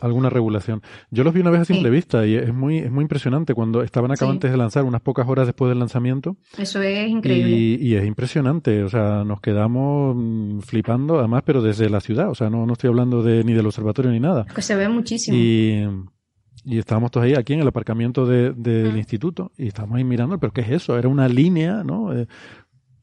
[0.00, 0.82] Alguna regulación.
[1.10, 3.82] Yo los vi una vez a simple vista y es muy, es muy impresionante cuando
[3.82, 6.36] estaban acabantes de lanzar, unas pocas horas después del lanzamiento.
[6.58, 7.50] Eso es increíble.
[7.50, 12.34] Y, es impresionante, o sea, nos quedamos mm, flipando, además, pero desde la ciudad, o
[12.34, 14.44] sea, no, no estoy hablando de, ni del observatorio ni nada.
[14.54, 15.36] Que se ve muchísimo.
[15.36, 15.86] Y
[16.66, 20.52] y estábamos todos ahí, aquí en el aparcamiento del instituto, y estábamos ahí mirando, pero
[20.52, 20.98] ¿qué es eso?
[20.98, 22.12] Era una línea, ¿no?
[22.12, 22.26] Eh,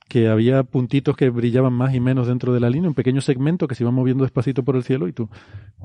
[0.09, 3.70] que había puntitos que brillaban más y menos dentro de la línea, un pequeño segmento
[3.70, 5.30] que se iba moviendo despacito por el cielo, y tú,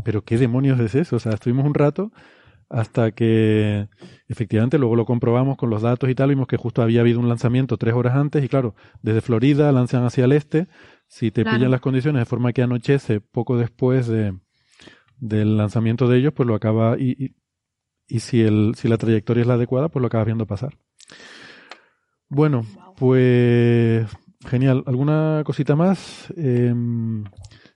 [0.05, 1.17] ¿pero qué demonios es eso?
[1.17, 2.11] O sea, estuvimos un rato
[2.69, 3.89] hasta que
[4.27, 7.29] efectivamente luego lo comprobamos con los datos y tal, vimos que justo había habido un
[7.29, 10.67] lanzamiento tres horas antes, y claro, desde Florida lanzan hacia el este,
[11.07, 14.35] si te pillan las condiciones de forma que anochece poco después de,
[15.21, 17.35] del lanzamiento de ellos, pues lo acaba y, y
[18.09, 20.77] si, el, si la trayectoria es la adecuada, pues lo acabas viendo pasar.
[22.29, 22.65] Bueno,
[22.97, 24.07] pues
[24.47, 24.83] genial.
[24.87, 26.33] ¿Alguna cosita más?
[26.37, 27.25] Em,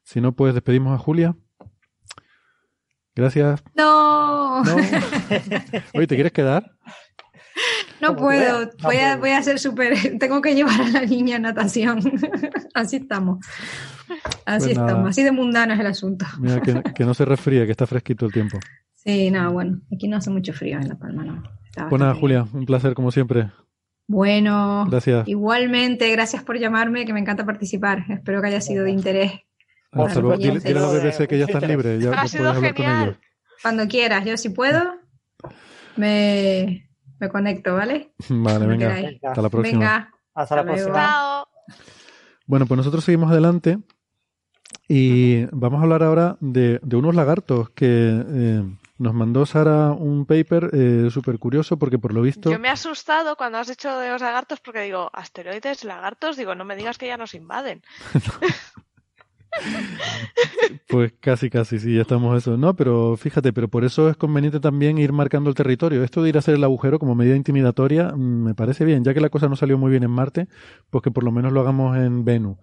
[0.02, 1.36] si no, pues despedimos a Julia.
[3.14, 3.62] Gracias.
[3.74, 4.62] No.
[5.94, 6.72] Oye, ¿te quieres quedar?
[8.00, 11.38] No puedo, voy a, voy a ser súper, tengo que llevar a la niña a
[11.38, 12.00] natación.
[12.74, 13.38] así estamos.
[14.44, 16.26] Así pues estamos, así de mundano es el asunto.
[16.40, 18.58] Mira, que, que, no se resfríe, que está fresquito el tiempo.
[19.04, 21.42] Sí, no, bueno, aquí no hace mucho frío en La Palma, no.
[21.88, 23.50] Bueno, Julia, un placer como siempre.
[24.06, 25.26] Bueno, gracias.
[25.26, 28.04] Igualmente, gracias por llamarme, que me encanta participar.
[28.08, 29.32] Espero que haya sido de interés.
[29.90, 30.36] Hasta luego.
[30.36, 33.16] Dile, a la BBC que ya estás libre, ya, puedes hablar con ellos.
[33.62, 34.82] Cuando quieras, yo si puedo,
[35.96, 36.88] me,
[37.18, 38.12] me conecto, ¿vale?
[38.28, 38.96] Vale, venga.
[39.22, 39.78] Hasta la próxima.
[39.78, 40.10] Venga.
[40.34, 41.44] Hasta, la próxima.
[42.46, 43.78] Bueno, pues nosotros seguimos adelante
[44.88, 48.62] y vamos a hablar ahora de, de unos lagartos que eh,
[49.02, 52.50] nos mandó Sara un paper eh, súper curioso porque por lo visto...
[52.50, 56.54] Yo me he asustado cuando has dicho de los lagartos porque digo, asteroides, lagartos, digo,
[56.54, 57.82] no me digas que ya nos invaden.
[60.88, 62.56] pues casi, casi, sí, ya estamos eso.
[62.56, 66.04] No, pero fíjate, pero por eso es conveniente también ir marcando el territorio.
[66.04, 69.14] Esto de ir a hacer el agujero como medida intimidatoria mm, me parece bien, ya
[69.14, 70.46] que la cosa no salió muy bien en Marte,
[70.90, 72.56] pues que por lo menos lo hagamos en Venus.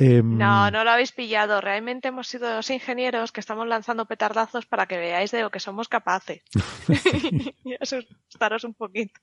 [0.00, 1.60] Em, no, no lo habéis pillado.
[1.60, 5.58] Realmente hemos sido los ingenieros que estamos lanzando petardazos para que veáis de lo que
[5.58, 6.40] somos capaces.
[7.64, 9.20] y asustaros un poquito.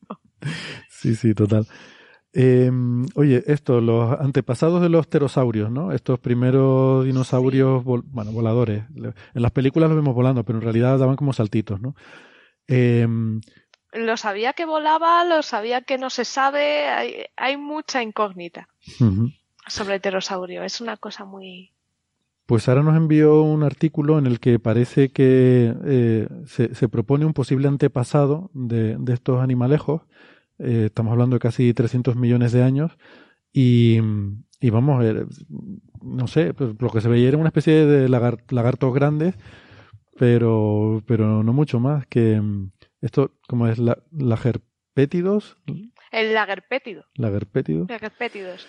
[0.89, 1.65] Sí, sí, total.
[2.33, 5.93] Em, oye, esto, los antepasados de los pterosaurios, ¿no?
[5.93, 8.83] Estos primeros dinosaurios, bueno, voladores.
[9.33, 11.95] En las películas los vemos volando, pero en realidad daban como saltitos, ¿no?
[12.67, 13.39] Em,
[13.93, 18.67] lo sabía que volaba, lo sabía que no se sabe, hay, mucha incógnita
[19.67, 20.63] sobre pterosaurio.
[20.63, 21.71] Es una cosa muy...
[22.45, 27.33] Pues Sara nos envió un artículo en el que parece que eh, se, propone un
[27.33, 30.03] posible antepasado de, estos animalejos.
[30.59, 32.91] Eh, estamos hablando de casi 300 millones de años.
[33.51, 33.99] Y,
[34.59, 35.25] y vamos, eh,
[36.03, 39.35] no sé, pues lo que se veía era una especie de lagartos grandes
[40.17, 42.41] pero, pero no mucho más que
[43.01, 45.57] esto, como es la, lagerpétidos.
[46.11, 47.05] El lagerpétido.
[47.15, 47.85] Lagerpétido.
[47.89, 48.67] Lagerpétidos.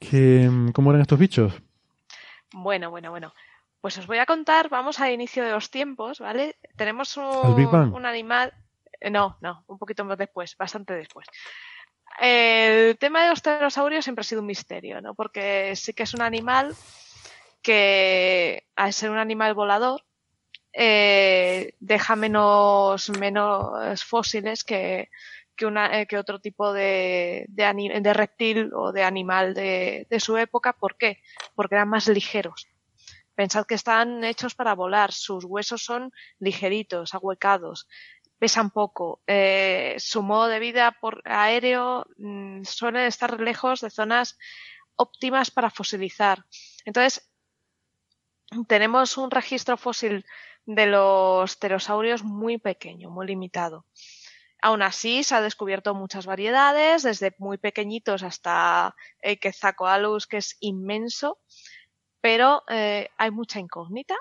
[0.00, 1.52] Que, mm, ¿Cómo eran estos bichos?
[2.52, 3.32] Bueno, bueno, bueno.
[3.80, 6.56] Pues os voy a contar, vamos al inicio de los tiempos, ¿vale?
[6.76, 8.52] Tenemos un, un animal.
[9.00, 11.26] Eh, no, no, un poquito más después, bastante después.
[12.20, 15.14] El tema de los pterosaurios siempre ha sido un misterio, ¿no?
[15.14, 16.74] Porque sí que es un animal
[17.62, 20.04] que, al ser un animal volador,
[20.72, 25.10] eh, deja menos, menos fósiles que,
[25.60, 30.38] que, una, eh, que otro tipo de, de, reptil o de animal de, de su
[30.38, 30.72] época.
[30.72, 31.18] ¿Por qué?
[31.54, 32.66] Porque eran más ligeros.
[33.34, 37.86] Pensad que están hechos para volar, sus huesos son ligeritos, ahuecados,
[38.38, 39.20] pesan poco.
[39.26, 44.38] Eh, su modo de vida por aéreo mm, suele estar lejos de zonas
[44.96, 46.46] óptimas para fosilizar.
[46.86, 47.30] Entonces,
[48.66, 50.24] tenemos un registro fósil
[50.64, 53.84] de los pterosaurios muy pequeño, muy limitado.
[54.62, 60.56] Aún así, se ha descubierto muchas variedades, desde muy pequeñitos hasta el Quetzalcoatlus, que es
[60.60, 61.38] inmenso,
[62.20, 64.14] pero eh, hay mucha incógnita.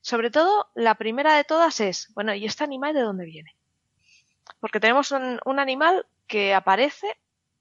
[0.00, 3.56] Sobre todo, la primera de todas es, bueno, ¿y este animal de dónde viene?
[4.60, 7.16] Porque tenemos un, animal que aparece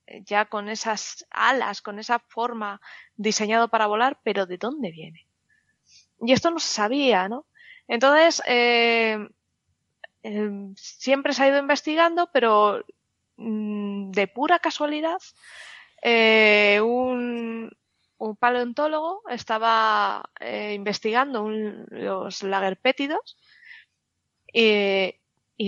[0.05, 2.81] eh, ya con esas alas, con esa forma
[3.15, 5.27] diseñado para volar, pero ¿de dónde viene?
[6.19, 7.45] Y esto no se sabía, ¿no?
[7.87, 9.17] Entonces, eh,
[10.75, 12.83] siempre se ha ido investigando, pero
[13.37, 15.19] mm, de pura casualidad,
[16.03, 17.69] un,
[18.21, 23.37] un paleontólogo estaba eh, investigando los lagerpétidos
[24.53, 25.15] y,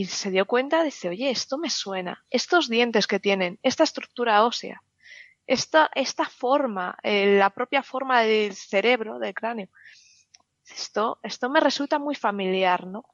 [0.05, 4.83] se dio cuenta, dice, oye, esto me suena, estos dientes que tienen, esta estructura ósea,
[5.47, 9.69] esta, esta forma, eh, la propia forma del cerebro, del cráneo,
[10.69, 13.05] esto, esto me resulta muy familiar, ¿no?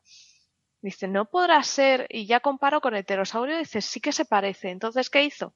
[0.82, 4.70] Dice, no podrá ser, y ya comparo con el pterosaurio, dice, sí que se parece.
[4.70, 5.54] Entonces, ¿qué hizo?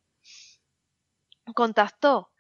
[1.55, 2.32] Contactó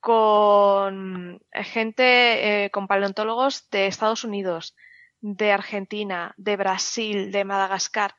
[0.00, 4.76] con gente, eh, con paleontólogos de Estados Unidos,
[5.20, 8.14] de Argentina, de Brasil, de Madagascar,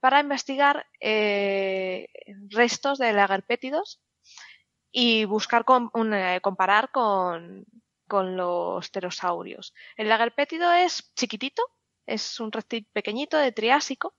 [0.00, 2.08] para investigar eh,
[2.48, 4.00] restos de lagarpétidos
[4.92, 5.64] y buscar
[6.14, 7.66] eh, comparar con,
[8.06, 9.74] con los pterosaurios.
[9.96, 11.62] El lagarpétido es chiquitito,
[12.06, 14.14] es un reptil pequeñito de Triásico,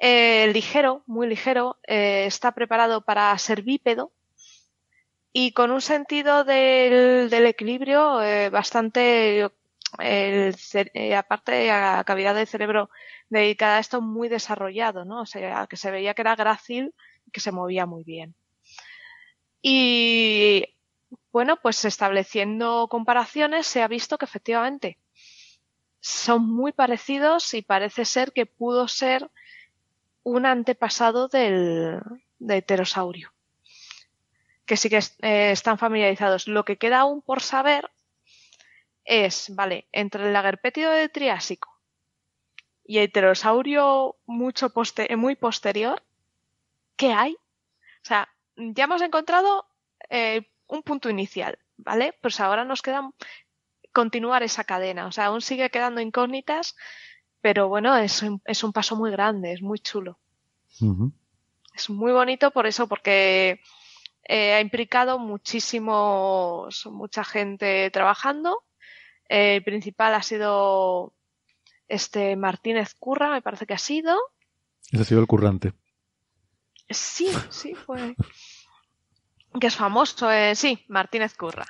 [0.00, 4.12] ligero, muy ligero, está preparado para ser bípedo,
[5.32, 9.50] y con un sentido del, del equilibrio eh, bastante
[9.98, 12.90] eh, aparte de la cavidad del cerebro
[13.30, 15.22] dedicada a esto muy desarrollado, ¿no?
[15.22, 16.94] O sea, que se veía que era grácil
[17.26, 18.34] y que se movía muy bien.
[19.62, 20.66] Y
[21.30, 24.98] bueno, pues estableciendo comparaciones se ha visto que efectivamente
[26.02, 29.30] son muy parecidos y parece ser que pudo ser
[30.24, 32.00] un antepasado del,
[32.38, 33.32] del pterosaurio
[34.66, 36.48] que sí que eh, están familiarizados.
[36.48, 37.90] Lo que queda aún por saber
[39.04, 41.78] es, vale, entre el lagerpétido de Triásico
[42.84, 44.72] y el pterosaurio mucho
[45.16, 46.02] muy posterior,
[46.96, 47.34] ¿qué hay?
[47.34, 49.66] O sea, ya hemos encontrado
[50.08, 52.14] eh, un punto inicial, ¿vale?
[52.20, 53.10] Pues ahora nos queda
[53.92, 55.06] continuar esa cadena.
[55.06, 56.74] O sea, aún sigue quedando incógnitas,
[57.40, 60.18] pero bueno, es, es un paso muy grande, es muy chulo.
[61.74, 63.60] Es muy bonito por eso, porque
[64.24, 68.64] eh, ha implicado muchísimos, mucha gente trabajando.
[69.28, 71.14] Eh, el principal ha sido
[71.88, 74.16] este Martínez Curra, me parece que ha sido.
[74.90, 75.72] Ese ha sido el currante.
[76.88, 78.14] Sí, sí, fue.
[79.60, 81.66] que es famoso, eh, sí, Martínez Curra.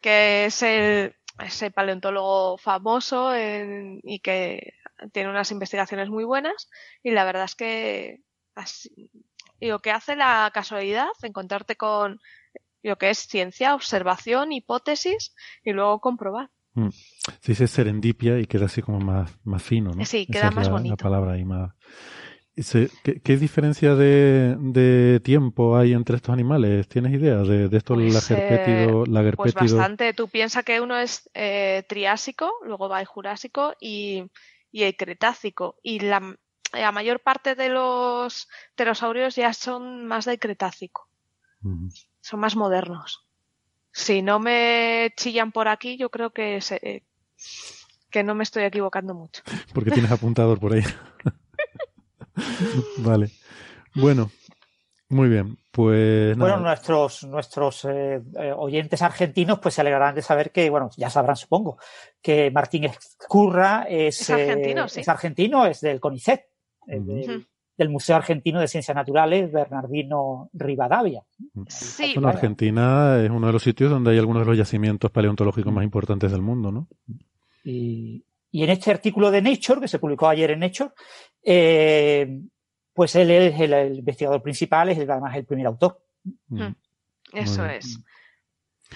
[0.00, 4.74] Que es el, ese paleontólogo famoso y que
[5.12, 6.68] tiene unas investigaciones muy buenas.
[7.02, 8.20] Y la verdad es que
[9.60, 12.20] y lo que hace la casualidad, encontrarte con
[12.82, 16.50] lo que es ciencia, observación, hipótesis y luego comprobar.
[16.74, 16.88] Mm.
[17.40, 20.04] Sí, es serendipia y queda así como más, más fino, ¿no?
[20.04, 20.96] Sí, queda más bonito.
[20.96, 21.72] La palabra ahí más.
[23.02, 26.88] ¿Qué, diferencia de, tiempo hay entre estos animales?
[26.88, 29.08] ¿Tienes idea de, de estos pues, lagerpétidos?
[29.08, 30.12] Eh, pues bastante.
[30.14, 34.24] Tú piensas que uno es eh, triásico, luego va el jurásico y,
[34.70, 35.76] y el cretácico.
[35.82, 36.36] Y la,
[36.72, 41.08] la mayor parte de los pterosaurios ya son más del Cretácico.
[42.20, 43.26] Son más modernos.
[43.92, 46.60] Si no me chillan por aquí, yo creo que,
[48.10, 49.42] que no me estoy equivocando mucho.
[49.72, 50.82] Porque tienes apuntador por ahí.
[52.98, 53.30] vale.
[53.94, 54.30] Bueno,
[55.12, 60.50] Muy bien, pues Bueno, nuestros, nuestros eh, eh, oyentes argentinos pues se alegrarán de saber
[60.50, 61.76] que, bueno, ya sabrán supongo,
[62.22, 66.46] que Martín Escurra es, es argentino, es, argentino, es del CONICET,
[66.86, 71.22] del, Museo Argentino de Ciencias Naturales Bernardino Rivadavia.
[71.68, 72.12] Sí.
[72.14, 75.84] Bueno, Argentina es uno de los sitios donde hay algunos de los yacimientos paleontológicos más
[75.84, 76.88] importantes del mundo, ¿no?
[77.64, 80.90] Y, y en este artículo de Nature, que se publicó ayer en Nature,
[81.42, 82.38] eh,
[82.92, 86.04] pues él es el, investigador principal, es además el primer autor.
[86.48, 86.62] Mm.
[86.62, 86.76] Mm.
[87.32, 87.98] Eso es.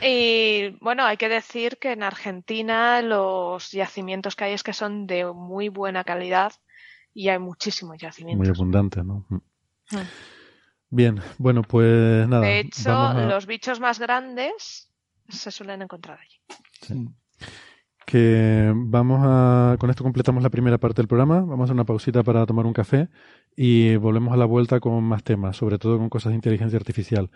[0.03, 5.07] Y bueno, hay que decir que en Argentina los yacimientos que hay es que son
[5.07, 6.53] de muy buena calidad
[7.15, 8.47] y hay muchísimos yacimientos.
[8.47, 9.25] Muy abundantes, ¿no?
[9.31, 9.39] Mm.
[10.91, 12.47] Bien, bueno, pues nada.
[12.47, 14.93] De hecho, los bichos más grandes
[15.31, 16.41] se suelen encontrar allí.
[16.83, 17.09] Sí
[18.07, 21.85] que vamos a, con esto completamos la primera parte del programa, vamos a hacer una
[21.85, 23.09] pausita para tomar un café
[23.57, 27.31] y volvemos a la vuelta con más temas, sobre todo con cosas de inteligencia artificial.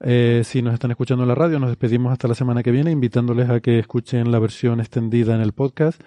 [0.00, 2.90] Eh, si nos están escuchando en la radio, nos despedimos hasta la semana que viene,
[2.90, 6.00] invitándoles a que escuchen la versión extendida en el podcast.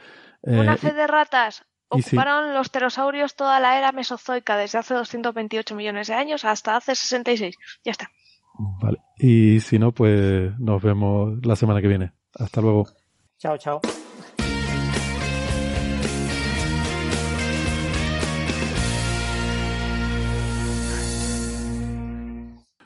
[0.43, 1.65] Eh, una fe de ratas.
[1.89, 6.95] Ocuparon los pterosaurios toda la era mesozoica, desde hace 228 millones de años hasta hace
[6.95, 7.55] 66.
[7.83, 8.09] Ya está.
[8.81, 8.99] Vale.
[9.17, 12.13] Y si no, pues nos vemos la semana que viene.
[12.33, 12.87] Hasta luego.
[13.37, 13.81] Chao, chao.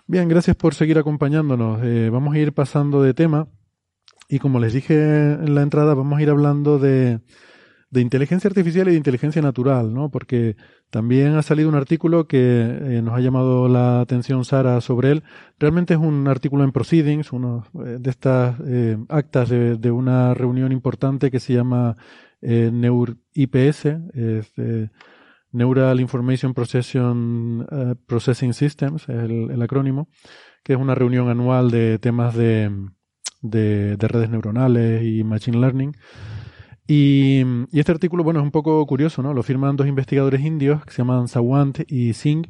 [0.10, 1.82] Bien, gracias por seguir acompañándonos.
[1.84, 3.50] Eh, vamos a ir pasando de tema
[4.30, 7.20] y como les dije en la entrada, vamos a ir hablando de,
[7.94, 10.10] inteligencia artificial y de inteligencia natural, ¿no?
[10.10, 10.56] Porque
[10.92, 15.24] también ha salido un artículo que eh, nos ha llamado la atención Sara sobre él.
[15.60, 18.56] Realmente es un artículo en Proceedings, uno eh, de estas
[19.10, 21.98] actas de, una reunión importante que se llama
[22.42, 23.88] NEUR IPS,
[25.58, 30.08] Neural Information Processing, eh, Processing Systems, el, el, acrónimo,
[30.64, 32.72] que es una reunión anual de temas de,
[33.42, 35.96] de, redes neuronales y Machine Learning.
[36.88, 37.42] Y,
[37.74, 39.34] este artículo, bueno, es un poco curioso, ¿no?
[39.34, 42.48] Lo firman dos investigadores indios que se llaman Sawant y Singh.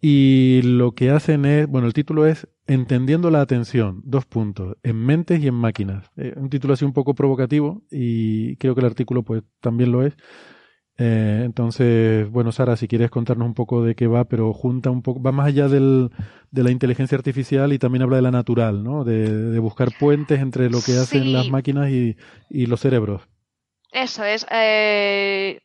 [0.00, 4.96] Y lo que hacen es, bueno, el título es Entendiendo la atención, dos puntos, en
[4.96, 6.10] mentes y en máquinas.
[6.16, 10.04] Eh, un título así un poco provocativo y creo que el artículo pues también lo
[10.04, 10.14] es.
[11.04, 15.02] Eh, entonces, bueno, Sara, si quieres contarnos un poco de qué va, pero junta un
[15.02, 16.10] poco, va más allá del,
[16.52, 19.02] de la inteligencia artificial y también habla de la natural, ¿no?
[19.02, 22.16] De, buscar puentes entre lo que hacen las máquinas y,
[22.48, 23.22] y, los cerebros.
[23.90, 24.46] Eso es.
[24.48, 25.60] Eh,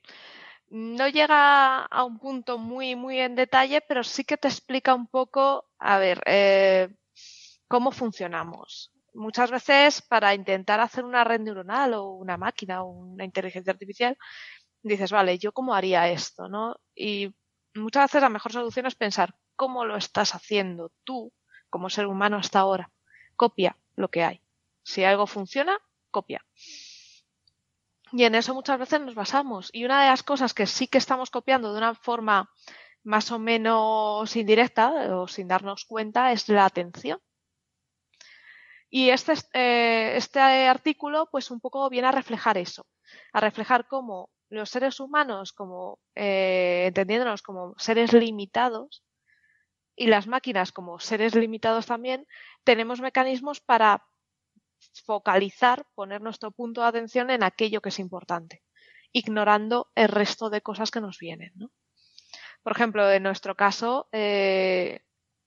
[0.71, 5.05] no llega a un punto muy, muy en detalle, pero sí que te explica un
[5.05, 6.89] poco, a ver, eh,
[7.67, 8.91] cómo funcionamos.
[9.13, 14.17] Muchas veces para intentar hacer una red neuronal o una máquina o una inteligencia artificial,
[14.87, 16.47] dices, vale, ¿yo cómo haría esto?
[16.47, 16.75] ¿no?
[16.95, 17.33] Y
[17.75, 21.33] muchas veces la mejor solución es pensar cómo lo estás haciendo tú
[21.69, 22.91] como ser humano hasta ahora.
[23.35, 24.41] Copia lo que hay.
[24.83, 25.77] Si algo funciona,
[26.11, 26.45] copia.
[28.11, 29.69] Y en eso muchas veces nos basamos.
[29.73, 32.49] Y una de las cosas que sí que estamos copiando de una forma
[33.03, 37.19] más o menos indirecta o sin darnos cuenta es la atención.
[38.89, 42.85] Y este, eh, este artículo pues un poco viene a reflejar eso,
[43.33, 49.03] a reflejar cómo los seres humanos como eh, entendiéndonos como seres limitados
[49.95, 52.27] y las máquinas como seres limitados también
[52.63, 54.05] tenemos mecanismos para
[55.05, 58.63] focalizar, poner nuestro punto de atención en aquello que es importante,
[59.11, 61.51] ignorando el resto de cosas que nos vienen.
[61.55, 61.71] ¿no?
[62.61, 65.01] Por ejemplo, en nuestro caso, eh,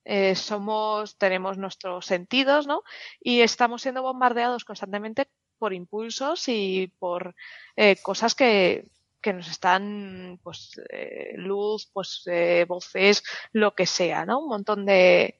[0.04, 2.82] eh, somos, tenemos nuestros sentidos, ¿no?
[3.20, 5.28] Y estamos siendo bombardeados constantemente
[5.60, 7.36] por impulsos y por
[7.76, 8.88] eh, cosas que,
[9.20, 14.40] que, nos están, pues, eh, luz, pues, eh, voces, lo que sea, ¿no?
[14.40, 15.38] Un montón de,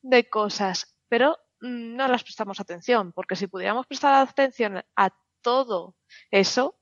[0.00, 0.96] de cosas.
[1.08, 5.10] Pero no las prestamos atención, porque si pudiéramos prestar atención a
[5.42, 5.96] todo
[6.30, 6.78] eso,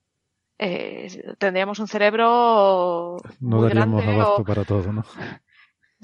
[0.59, 3.17] eh, tendríamos un cerebro.
[3.41, 5.05] No daríamos abasto para todo, ¿no?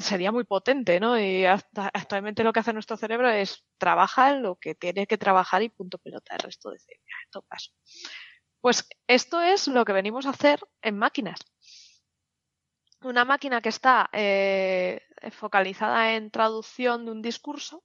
[0.00, 1.18] Sería muy potente, ¿no?
[1.18, 5.62] Y actualmente lo que hace nuestro cerebro es trabajar en lo que tiene que trabajar
[5.62, 6.78] y punto pelota, el resto de
[7.30, 7.72] todo caso.
[8.60, 11.40] Pues esto es lo que venimos a hacer en máquinas.
[13.02, 17.84] Una máquina que está eh, focalizada en traducción de un discurso,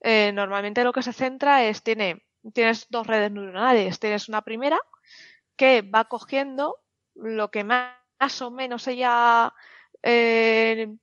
[0.00, 2.24] eh, normalmente lo que se centra es, tiene,
[2.54, 4.80] tienes dos redes neuronales, tienes una primera
[5.56, 6.78] que va cogiendo
[7.14, 9.52] lo que más, o menos ella
[10.02, 10.96] eh,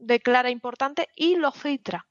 [0.00, 2.06] declara importante y lo filtra.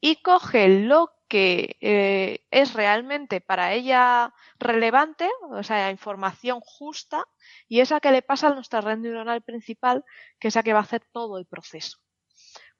[0.00, 7.24] Y coge lo que eh, es realmente para ella relevante, o sea, información justa,
[7.68, 10.04] y esa que le pasa a nuestra red neuronal principal,
[10.38, 11.98] que es la que va a hacer todo el proceso.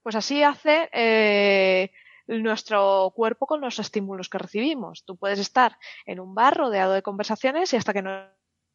[0.01, 1.91] Pues así hace eh,
[2.27, 5.03] nuestro cuerpo con los estímulos que recibimos.
[5.05, 8.29] Tú puedes estar en un bar rodeado de conversaciones y hasta que no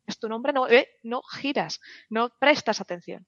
[0.07, 3.27] es tu nombre no, eh, no giras, no prestas atención.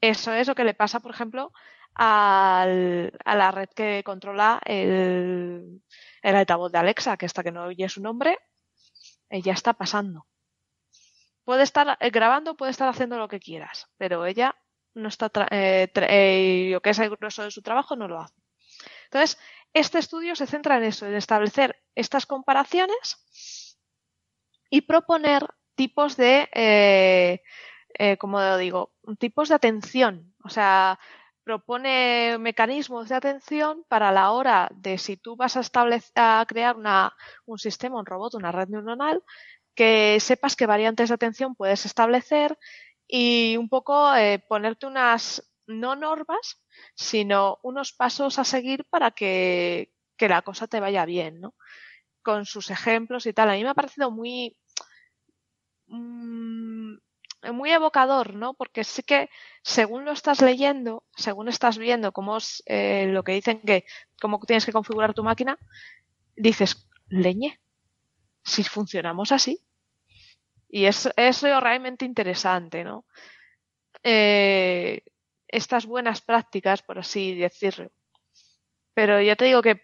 [0.00, 1.52] Eso es lo que le pasa, por ejemplo,
[1.94, 5.82] al, a la red que controla el,
[6.22, 8.38] el altavoz de Alexa, que hasta que no oye su nombre,
[9.30, 10.26] ella está pasando.
[11.44, 14.54] Puede estar eh, grabando, puede estar haciendo lo que quieras, pero ella
[14.94, 18.34] no está, eh, eh, lo que es el grueso de su trabajo, no lo hace.
[19.04, 19.38] Entonces,
[19.72, 23.78] este estudio se centra en eso, en establecer estas comparaciones
[24.70, 27.42] y proponer tipos de, eh,
[27.98, 30.34] eh, como digo, tipos de atención.
[30.44, 30.98] O sea,
[31.44, 36.76] propone mecanismos de atención para la hora de si tú vas a, establecer, a crear
[36.76, 37.14] una,
[37.46, 39.22] un sistema, un robot, una red neuronal,
[39.74, 42.58] que sepas qué variantes de atención puedes establecer
[43.06, 46.62] y un poco eh, ponerte unas no normas,
[46.94, 51.54] sino unos pasos a seguir para que, que la cosa te vaya bien, ¿no?
[52.22, 53.50] Con sus ejemplos y tal.
[53.50, 54.56] A mí me ha parecido muy,
[55.86, 56.96] mmm,
[57.52, 58.54] muy evocador, ¿no?
[58.54, 59.28] Porque sí que
[59.62, 63.84] según lo estás leyendo, según estás viendo cómo es eh, lo que dicen que
[64.20, 65.58] cómo tienes que configurar tu máquina,
[66.36, 67.60] dices, leñe,
[68.44, 69.60] si funcionamos así.
[70.68, 73.04] Y es, es realmente interesante, ¿no?
[74.02, 75.02] Eh,
[75.48, 77.90] estas buenas prácticas, por así decirlo.
[78.94, 79.80] Pero ya te digo que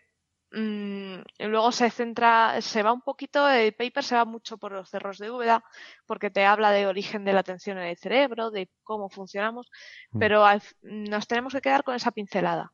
[0.53, 5.19] luego se centra, se va un poquito, el paper se va mucho por los cerros
[5.19, 5.65] de Úbeda,
[6.07, 9.71] porque te habla de origen de la atención en el cerebro, de cómo funcionamos,
[10.11, 10.19] mm.
[10.19, 12.73] pero al, nos tenemos que quedar con esa pincelada.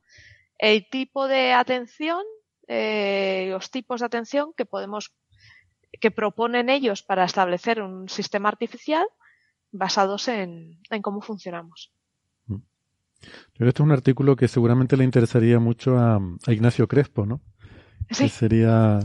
[0.57, 2.21] El tipo de atención,
[2.67, 5.13] eh, los tipos de atención que podemos,
[6.01, 9.05] que proponen ellos para establecer un sistema artificial
[9.71, 11.93] basados en, en cómo funcionamos.
[13.53, 17.41] Este es un artículo que seguramente le interesaría mucho a, a Ignacio Crespo, ¿no?
[18.09, 18.29] Sí.
[18.29, 18.99] sería,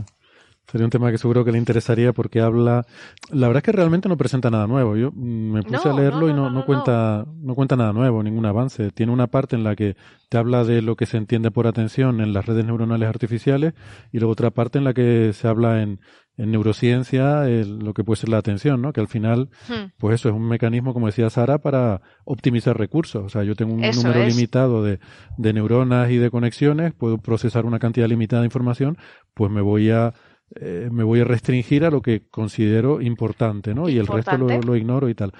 [0.67, 2.85] sería un tema que seguro que le interesaría porque habla.
[3.29, 4.95] La verdad es que realmente no presenta nada nuevo.
[4.95, 8.91] Yo me puse a leerlo y no, no, cuenta, no cuenta nada nuevo, ningún avance.
[8.91, 9.95] Tiene una parte en la que
[10.29, 13.73] te habla de lo que se entiende por atención en las redes neuronales artificiales
[14.11, 15.99] y luego otra parte en la que se habla en,
[16.37, 18.93] en neurociencia lo que puede ser la atención, ¿no?
[18.93, 19.93] Que al final, hmm.
[19.97, 23.23] pues eso es un mecanismo, como decía Sara, para optimizar recursos.
[23.23, 24.99] O sea, yo tengo un número limitado de,
[25.37, 28.97] de, neuronas y de conexiones, puedo procesar una cantidad limitada de información,
[29.33, 30.13] pues me voy a
[30.57, 33.89] eh, me voy a restringir a lo que considero importante, ¿no?
[33.89, 35.31] Y el resto lo, lo, ignoro y tal.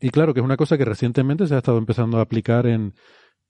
[0.00, 2.94] Y claro, que es una cosa que recientemente se ha estado empezando a aplicar en,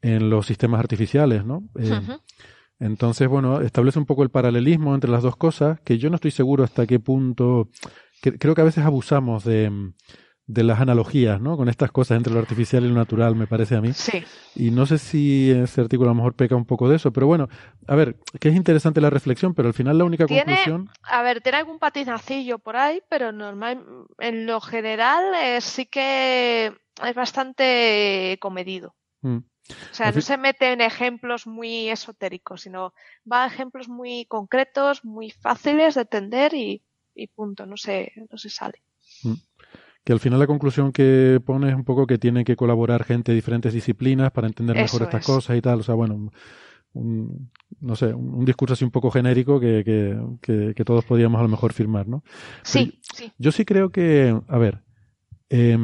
[0.03, 1.62] en los sistemas artificiales, ¿no?
[1.79, 2.01] Eh,
[2.81, 6.31] entonces, bueno, establece un poco el paralelismo entre las dos cosas, que yo no estoy
[6.31, 7.68] seguro hasta qué punto,
[8.20, 9.70] creo que a veces abusamos de,
[10.47, 11.57] de las analogías, ¿no?
[11.57, 13.93] Con estas cosas entre lo artificial y lo natural, me parece a mí.
[13.93, 14.24] Sí.
[14.57, 17.26] Y no sé si ese artículo a lo mejor peca un poco de eso, pero
[17.26, 17.49] bueno,
[17.87, 20.89] a ver, que es interesante la reflexión, pero al final la única conclusión.
[21.03, 23.85] A ver, tiene algún patinacillo por ahí, pero normal,
[24.18, 26.72] en lo general eh, sí que
[27.05, 28.97] es bastante comedido.
[29.22, 29.39] Mm.
[29.91, 32.93] O sea, no se mete en ejemplos muy esotéricos, sino
[33.31, 36.83] va a ejemplos muy concretos, muy fáciles de entender y,
[37.35, 38.83] punto, no se, no se sale.
[39.23, 39.35] Mm.
[40.03, 43.33] Que al final la conclusión que pone es un poco que tiene que colaborar gente
[43.33, 45.81] de diferentes disciplinas para entender mejor estas cosas y tal.
[45.81, 46.31] O sea, bueno,
[46.95, 47.51] un,
[47.81, 49.85] no sé, un, discurso así un poco genérico que,
[50.41, 52.25] que, que, todos podríamos a lo mejor firmar, ¿no?
[52.62, 53.33] Sí, sí.
[53.39, 54.83] Yo sí creo que, a ver,
[55.51, 55.76] eh,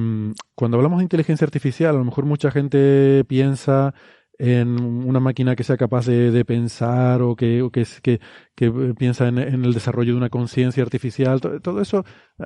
[0.54, 3.94] cuando hablamos de inteligencia artificial, a lo mejor mucha gente piensa
[4.38, 7.68] en una máquina que sea capaz de, pensar o que,
[8.02, 8.20] que,
[8.54, 12.04] que piensa en, el desarrollo de una conciencia artificial, todo, eso,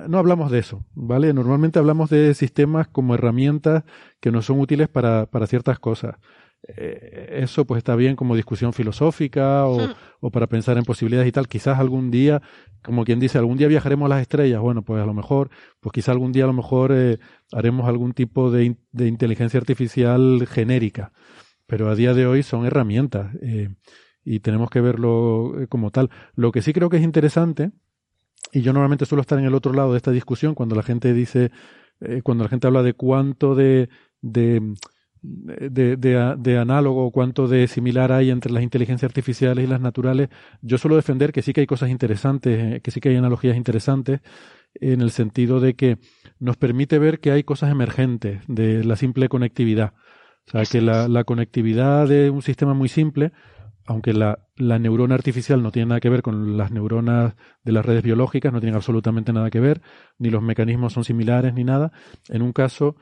[0.08, 1.32] no hablamos de eso, ¿vale?
[1.32, 3.84] Normalmente hablamos de sistemas como herramientas
[4.20, 6.16] que nos son útiles para, para ciertas cosas.
[6.68, 9.94] Eh, eso pues está bien como discusión filosófica o, hmm.
[10.20, 11.48] o, para pensar en posibilidades y tal.
[11.48, 12.42] Quizás algún día,
[12.82, 14.60] como quien dice, algún día viajaremos a las estrellas.
[14.60, 15.50] Bueno, pues a lo mejor,
[15.80, 17.18] pues quizás algún día a lo mejor eh,
[17.52, 21.12] haremos algún tipo de, de, inteligencia artificial genérica.
[21.66, 23.70] Pero a día de hoy son herramientas eh,
[24.24, 26.10] y tenemos que verlo como tal.
[26.34, 27.70] Lo que sí creo que es interesante,
[28.52, 31.12] y yo normalmente suelo estar en el otro lado de esta discusión cuando la gente
[31.12, 31.52] dice,
[32.24, 33.88] cuando la gente habla de cuánto de,
[34.20, 34.74] de
[35.22, 40.28] de, de, de, análogo, cuánto de similar hay entre las inteligencias artificiales y las naturales,
[40.62, 43.56] yo suelo defender que sí que hay cosas interesantes, eh, que sí que hay analogías
[43.56, 44.20] interesantes,
[44.74, 45.98] en el sentido de que
[46.38, 49.94] nos permite ver que hay cosas emergentes de la simple conectividad.
[50.46, 53.32] O sea, que la, la conectividad de un sistema muy simple
[53.86, 57.84] aunque la, la, neurona artificial no tiene nada que ver con las neuronas de las
[57.84, 59.80] redes biológicas, no tienen absolutamente nada que ver,
[60.16, 61.90] ni los mecanismos son similares ni nada,
[62.28, 62.94] en un caso,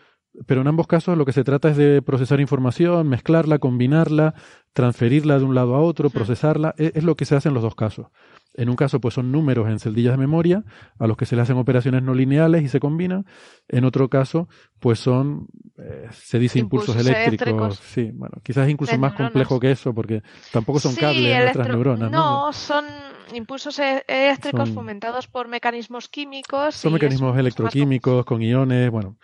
[0.46, 4.34] pero en ambos casos lo que se trata es de procesar información, mezclarla, combinarla,
[4.72, 7.62] transferirla de un lado a otro, procesarla, es, es lo que se hace en los
[7.62, 8.06] dos casos.
[8.54, 10.64] En un caso, pues son números en celdillas de memoria
[10.98, 13.24] a los que se le hacen operaciones no lineales y se combinan.
[13.68, 14.48] En otro caso,
[14.80, 15.46] pues son,
[15.78, 17.78] eh, se dice impulsos, eléctricos.
[17.78, 22.10] Sí, bueno, quizás incluso más complejo que eso, porque tampoco son cables nuestras neuronas.
[22.10, 22.52] No, ¿no?
[22.52, 22.84] son
[23.32, 26.74] impulsos e-, eléctricos fomentados por mecanismos químicos.
[26.74, 29.18] Son mecanismos electroquímicos con iones, bueno,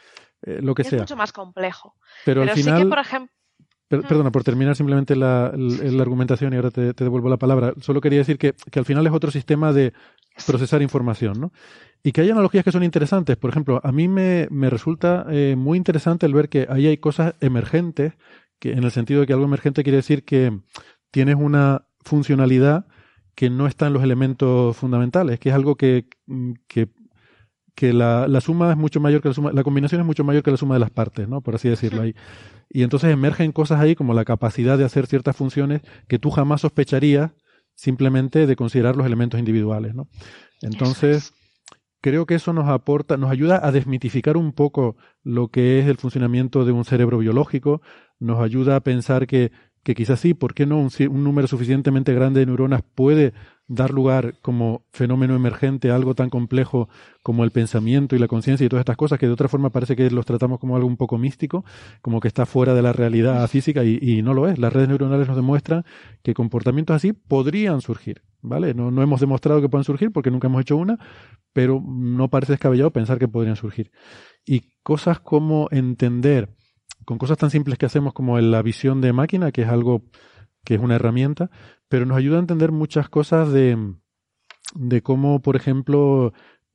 [0.45, 0.99] eh, lo que es sea.
[0.99, 1.95] Es mucho más complejo.
[2.25, 3.35] Pero, al final, sí que, por ejemplo,
[3.89, 5.47] perdona, por terminar simplemente la,
[6.01, 7.75] argumentación y ahora te, devuelvo la palabra.
[7.81, 9.93] Solo quería decir que, al final es otro sistema de
[10.47, 11.53] procesar información, ¿no?
[12.03, 13.37] Y que hay analogías que son interesantes.
[13.37, 17.35] Por ejemplo, a mí me, resulta eh, muy interesante el ver que ahí hay cosas
[17.41, 18.15] emergentes,
[18.59, 20.59] que en el sentido de que algo emergente quiere decir que
[21.11, 22.87] tienes una funcionalidad
[23.35, 26.09] que no está en los elementos fundamentales, que es algo que,
[26.69, 26.89] que
[27.75, 30.43] que la, la, suma es mucho mayor que la suma, la combinación es mucho mayor
[30.43, 31.41] que la suma de las partes, ¿no?
[31.41, 32.15] Por así decirlo ahí.
[32.71, 36.61] Y entonces emergen cosas ahí como la capacidad de hacer ciertas funciones que tú jamás
[36.61, 37.33] sospecharías
[37.75, 40.09] simplemente de considerar los elementos individuales, ¿no?
[40.63, 41.35] Entonces,
[42.01, 45.97] creo que eso nos aporta, nos ayuda a desmitificar un poco lo que es el
[45.97, 47.83] funcionamiento de un cerebro biológico,
[48.21, 49.53] nos ayuda a pensar que,
[49.85, 50.91] que quizás sí, ¿por qué no un,
[51.23, 53.35] número suficientemente grande de neuronas puede
[53.67, 56.89] dar lugar como fenómeno emergente a algo tan complejo
[57.23, 59.95] como el pensamiento y la conciencia y todas estas cosas que de otra forma parece
[59.95, 61.65] que los tratamos como algo un poco místico,
[62.03, 64.59] como que está fuera de la realidad física y, no lo es.
[64.59, 65.85] Las redes neuronales nos demuestran
[66.23, 68.75] que comportamientos así podrían surgir, ¿vale?
[68.75, 70.99] No, no hemos demostrado que puedan surgir porque nunca hemos hecho una,
[71.53, 73.91] pero no parece descabellado pensar que podrían surgir.
[74.47, 76.51] Y cosas como entender,
[77.05, 80.03] con cosas tan simples que hacemos como la visión de máquina, que es algo
[80.65, 81.51] que es una herramienta,
[81.89, 83.95] pero nos ayuda a entender muchas cosas de,
[84.75, 86.33] de cómo, por ejemplo,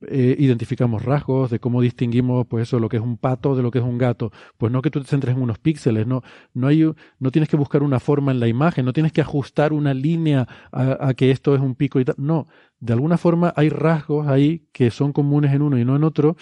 [0.08, 3.70] eh, identificamos rasgos, de cómo distinguimos, pues eso, lo que es un pato de lo
[3.70, 4.32] que es un gato.
[4.56, 6.22] Pues no que tú te centres en unos píxeles, no,
[6.54, 9.72] no hay, no tienes que buscar una forma en la imagen, no tienes que ajustar
[9.74, 12.14] una línea a, que esto es un pico y tal.
[12.18, 12.46] No,
[12.78, 16.36] de alguna forma hay rasgos ahí que son comunes en uno y no en otro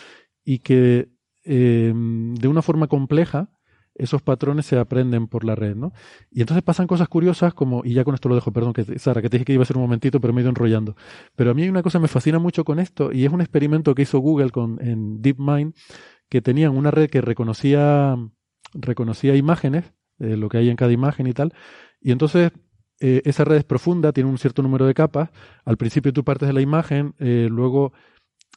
[0.45, 1.09] y que
[1.45, 3.51] eh, de una forma compleja
[3.99, 5.93] esos patrones se aprenden por la red, ¿no?
[6.31, 9.21] Y entonces pasan cosas curiosas como, y ya con esto lo dejo, perdón, que Sara,
[9.21, 10.97] que te dije que iba a ser un momentito, pero me he ido enrollando.
[11.37, 13.41] Pero a mí hay una cosa que me fascina mucho con esto, y es un
[13.41, 15.75] experimento que hizo Google con, en DeepMind,
[16.29, 18.17] que tenían una red que reconocía,
[18.73, 21.53] reconocía imágenes, eh, lo que hay en cada imagen y tal,
[22.01, 22.53] y entonces
[23.01, 25.31] eh, esa red es profunda, tiene un cierto número de capas,
[25.65, 27.93] al principio tú partes de la imagen, eh, luego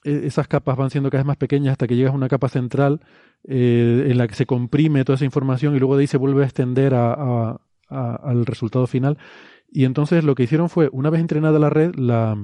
[0.04, 3.02] esas capas van siendo cada vez más pequeñas hasta que llegas a una capa central
[3.44, 6.44] eh, en la que se comprime toda esa información y luego de ahí se vuelve
[6.44, 9.18] a extender a, al resultado final.
[9.70, 12.38] Y entonces lo que hicieron fue, una vez entrenada la red, la,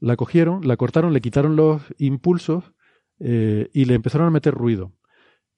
[0.00, 2.72] la cogieron, la cortaron, le quitaron los impulsos
[3.20, 4.92] eh, y le empezaron a meter ruido.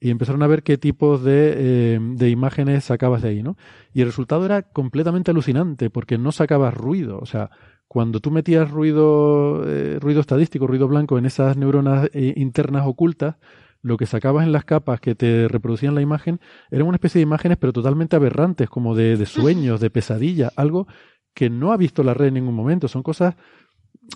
[0.01, 3.57] Y empezaron a ver qué tipos de, eh, de imágenes sacabas de ahí, ¿no?
[3.93, 7.19] Y el resultado era completamente alucinante porque no sacabas ruido.
[7.21, 7.51] O sea,
[7.87, 9.65] cuando tú metías ruido,
[10.01, 13.37] ruido estadístico, ruido blanco en esas neuronas internas ocultas,
[13.83, 17.24] lo que sacabas en las capas que te reproducían la imagen eran una especie de
[17.24, 20.87] imágenes pero totalmente aberrantes, como de, sueños, de pesadilla, algo
[21.35, 22.89] que no ha visto la red en ningún momento.
[22.89, 23.35] Son cosas,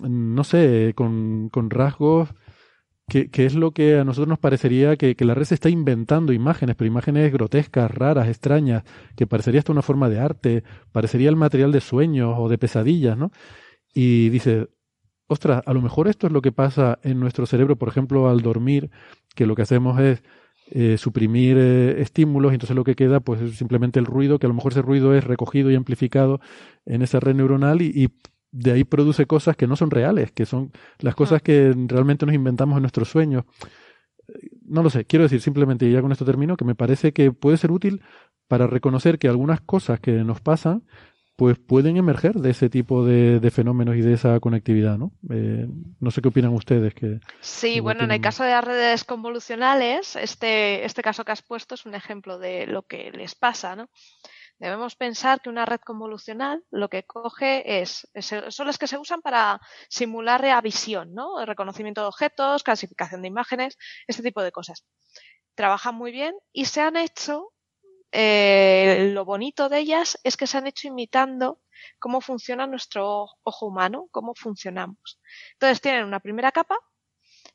[0.07, 2.29] no sé, con, con rasgos
[3.09, 5.69] que, que, es lo que a nosotros nos parecería que, que, la red se está
[5.69, 8.83] inventando imágenes, pero imágenes grotescas, raras, extrañas,
[9.15, 13.17] que parecería hasta una forma de arte, parecería el material de sueños o de pesadillas,
[13.17, 13.31] ¿no?
[13.93, 14.67] Y dice,
[15.27, 18.41] ostras, a lo mejor esto es lo que pasa en nuestro cerebro, por ejemplo, al
[18.41, 18.89] dormir,
[19.37, 20.23] que lo que hacemos es
[20.71, 24.47] eh, suprimir eh, estímulos y entonces lo que queda pues es simplemente el ruido, que
[24.47, 26.41] a lo mejor ese ruido es recogido y amplificado
[26.85, 28.09] en esa red neuronal y,
[28.49, 32.33] de ahí produce cosas que no son reales, que son las cosas que realmente nos
[32.33, 33.43] inventamos en nuestros sueños.
[34.65, 37.31] No lo sé, quiero decir simplemente, y ya con esto termino, que me parece que
[37.31, 38.01] puede ser útil
[38.47, 40.83] para reconocer que algunas cosas que nos pasan
[41.37, 45.11] pues pueden emerger de ese tipo de, fenómenos y de esa conectividad, ¿no?
[45.29, 45.67] Eh,
[45.99, 46.95] no sé qué opinan ustedes.
[46.95, 51.43] Que, sí, bueno, en el caso de las redes convolucionales, este, este caso que has
[51.43, 53.87] puesto es un ejemplo de lo que les pasa, ¿no?
[54.57, 58.07] Debemos pensar que una red convolucional lo que coge es,
[58.49, 61.39] son las que se usan para simular la visión, ¿no?
[61.39, 63.77] El reconocimiento de objetos, clasificación de imágenes,
[64.07, 64.83] este tipo de cosas.
[65.53, 67.53] Trabajan muy bien y se han hecho
[68.19, 71.61] eh, lo bonito de ellas es que se han hecho imitando
[71.99, 75.19] cómo funciona nuestro ojo humano, cómo funcionamos.
[75.53, 76.79] Entonces tienen una primera capa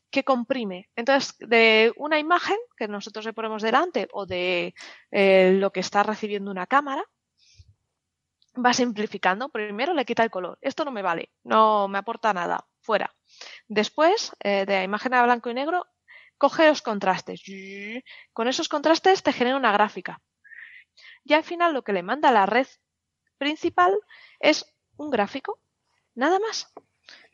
[0.09, 0.89] que comprime.
[0.95, 4.73] Entonces, de una imagen que nosotros le ponemos delante o de
[5.11, 7.03] eh, lo que está recibiendo una cámara,
[8.55, 9.49] va simplificando.
[9.49, 10.59] Primero le quita el color.
[10.61, 12.65] Esto no me vale, no me aporta nada.
[12.83, 13.13] Fuera.
[13.67, 15.87] Después, eh, de la imagen a blanco y negro,
[16.39, 17.43] coge los contrastes.
[18.33, 20.21] Con esos contrastes te genera una gráfica.
[21.25, 22.67] Y al final lo que le manda la red
[23.39, 23.99] principal
[24.41, 24.67] es
[24.97, 25.59] un gráfico.
[26.15, 26.73] Nada más.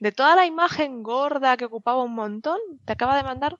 [0.01, 3.59] De toda la imagen gorda que ocupaba un montón, te acaba de mandar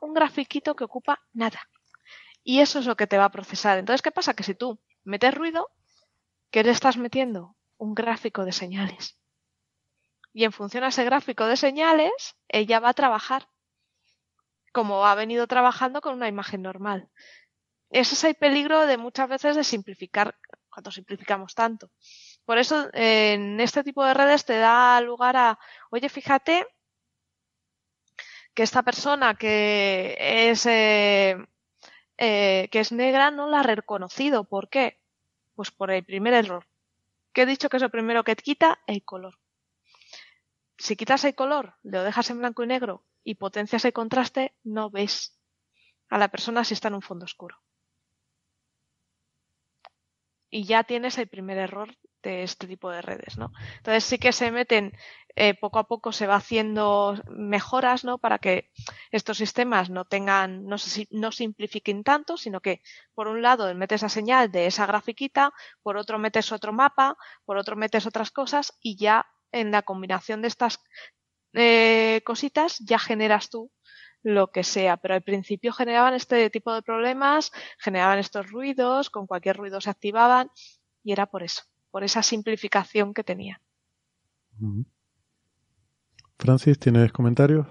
[0.00, 1.60] un grafiquito que ocupa nada.
[2.42, 3.78] Y eso es lo que te va a procesar.
[3.78, 4.34] Entonces, ¿qué pasa?
[4.34, 5.70] Que si tú metes ruido,
[6.50, 7.56] ¿qué le estás metiendo?
[7.76, 9.18] Un gráfico de señales.
[10.32, 13.48] Y en función a ese gráfico de señales, ella va a trabajar
[14.76, 17.08] como ha venido trabajando con una imagen normal.
[17.90, 20.36] Ese es el peligro de muchas veces de simplificar
[20.68, 21.90] cuando simplificamos tanto.
[22.44, 25.58] Por eso en este tipo de redes te da lugar a,
[25.90, 26.66] oye, fíjate
[28.54, 30.16] que esta persona que
[30.50, 31.36] es, eh,
[32.18, 34.44] eh, que es negra no la ha reconocido.
[34.44, 35.00] ¿Por qué?
[35.54, 36.66] Pues por el primer error.
[37.32, 38.78] ¿Qué he dicho que es lo primero que te quita?
[38.86, 39.38] El color.
[40.78, 44.90] Si quitas el color, lo dejas en blanco y negro y potencias el contraste, no
[44.90, 45.38] ves
[46.08, 47.58] a la persona si está en un fondo oscuro.
[50.50, 53.52] Y ya tienes el primer error de este tipo de redes, ¿no?
[53.76, 54.92] Entonces sí que se meten,
[55.36, 58.18] eh, poco a poco se va haciendo mejoras, ¿no?
[58.18, 58.70] Para que
[59.12, 60.76] estos sistemas no tengan, no,
[61.10, 62.82] no simplifiquen tanto, sino que
[63.14, 65.52] por un lado metes esa señal de esa grafiquita,
[65.82, 70.42] por otro metes otro mapa, por otro metes otras cosas y ya en la combinación
[70.42, 70.80] de estas
[71.52, 73.70] eh, cositas ya generas tú
[74.26, 79.28] lo que sea, pero al principio generaban este tipo de problemas, generaban estos ruidos, con
[79.28, 80.50] cualquier ruido se activaban
[81.04, 81.62] y era por eso
[81.92, 83.60] por esa simplificación que tenía.
[86.36, 87.66] Francis, ¿tienes comentarios?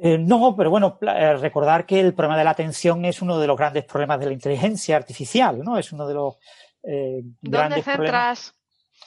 [0.00, 3.46] Eh, no, pero bueno, eh, recordar que el problema de la atención es uno de
[3.46, 5.76] los grandes problemas de la inteligencia artificial, ¿no?
[5.78, 6.36] Es uno de los
[6.82, 8.56] eh, grandes ¿Dónde centras?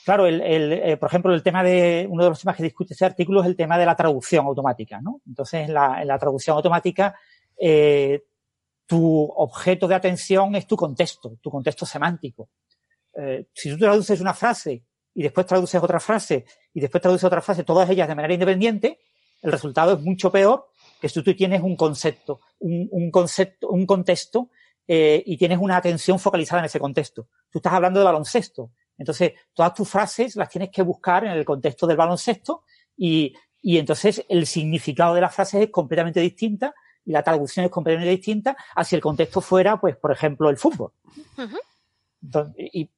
[0.03, 3.41] Claro, el, por ejemplo, el tema de uno de los temas que discute este artículo
[3.41, 5.21] es el tema de la traducción automática, ¿no?
[5.27, 7.15] Entonces, en la, en la traducción automática,
[8.85, 12.49] tu objeto de atención es tu contexto, tu contexto semántico.
[13.15, 17.41] Eh, si tú traduces una frase y después traduces otra frase y después traduces otra
[17.41, 18.99] frase, todas ellas de manera independiente,
[19.41, 20.67] el resultado es mucho peor
[20.99, 24.49] que si tú tienes un concepto, un, concepto, un contexto
[24.87, 27.27] eh, y tienes una atención focalizada en ese contexto.
[27.49, 28.71] Tú estás hablando de baloncesto.
[28.97, 32.63] Entonces, todas tus frases las tienes que buscar en el contexto del baloncesto
[32.97, 36.73] y, y entonces el significado de las frases es completamente distinta
[37.05, 40.57] y la traducción es completamente distinta a si el contexto fuera, pues, por ejemplo, el
[40.57, 40.91] fútbol.
[42.21, 42.89] Entonces, y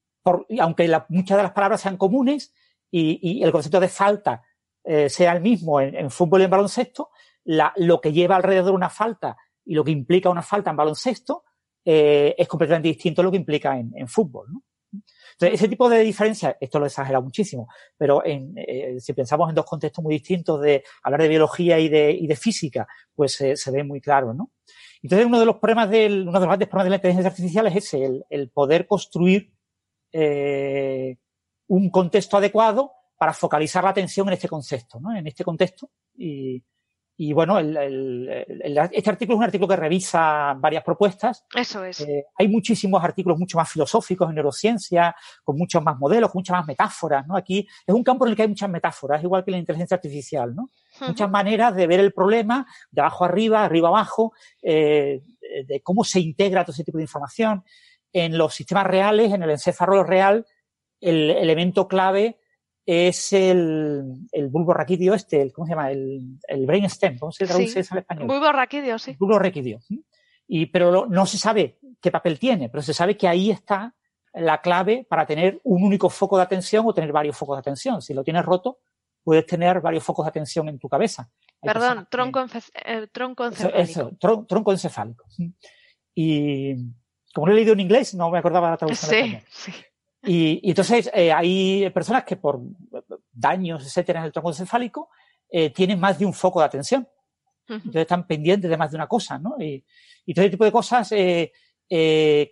[0.60, 2.53] aunque muchas de las palabras sean comunes
[2.90, 4.44] y, el concepto de falta
[4.84, 7.10] eh, sea el mismo en, fútbol y en baloncesto,
[7.45, 11.44] lo que lleva alrededor una falta y lo que implica una falta en baloncesto
[11.84, 14.48] eh, es completamente distinto a lo que implica en, fútbol.
[15.34, 17.68] Entonces, ese tipo de diferencia, esto lo exagera muchísimo,
[17.98, 22.36] pero eh, si pensamos en dos contextos muy distintos de hablar de biología y de,
[22.36, 24.52] física, pues se ve muy claro, ¿no?
[25.02, 27.68] Entonces, uno de los problemas del, uno de los grandes problemas de la inteligencia artificial
[27.68, 29.52] es ese, el poder construir
[30.11, 31.18] eh,
[31.68, 35.15] un contexto adecuado para focalizar la atención en este contexto, ¿no?
[35.15, 35.90] En este contexto.
[36.15, 36.64] Y,
[37.19, 41.45] y bueno, el, el, este artículo es un artículo que revisa varias propuestas.
[41.56, 42.02] Eso es.
[42.02, 46.57] Eh, hay muchísimos artículos mucho más filosóficos en neurociencia, con muchos más modelos, con muchas
[46.57, 47.35] más metáforas, ¿no?
[47.35, 50.56] Aquí es un campo en el que hay muchas metáforas, igual que la inteligencia artificial,
[50.56, 50.69] ¿no?
[51.07, 55.23] Muchas maneras de ver el problema, de abajo arriba, arriba abajo, eh,
[55.65, 57.64] de cómo se integra todo ese tipo de información
[58.14, 60.45] en los sistemas reales, en el encéfalo real,
[61.02, 62.39] el elemento clave
[62.89, 65.91] es el, el bulbo raquídeo este, el, ¿cómo se llama?
[65.91, 68.27] El, el brainstem, ¿cómo se traduce eso al español?
[68.27, 69.14] Bulbo raquídeo, sí.
[69.19, 69.80] bulbo raquídeo.
[70.47, 73.93] Y, pero no se sabe qué papel tiene, pero se sabe que ahí está
[74.34, 78.01] la clave para tener un único foco de atención o tener varios focos de atención.
[78.01, 78.80] Si lo tienes roto,
[79.22, 81.30] puedes tener varios focos de atención en tu cabeza.
[81.61, 82.45] Perdón, tronco,
[82.85, 83.77] eh, tronco encefálico.
[83.77, 84.11] Eso,
[84.47, 85.26] tronco encefálico.
[86.15, 86.73] Y,
[87.34, 89.11] como lo he leído en inglés, no me acordaba la traducción.
[89.11, 89.73] Sí, sí.
[90.28, 92.60] Y, entonces eh, hay personas que por
[93.32, 95.10] daños, etcétera, en el tronco encefálico,
[95.49, 97.08] eh, tienen más de un foco de atención.
[97.70, 99.56] Entonces están pendientes de más de una cosa, ¿no?
[99.60, 99.84] Y,
[100.34, 101.52] todo ese tipo de cosas, eh,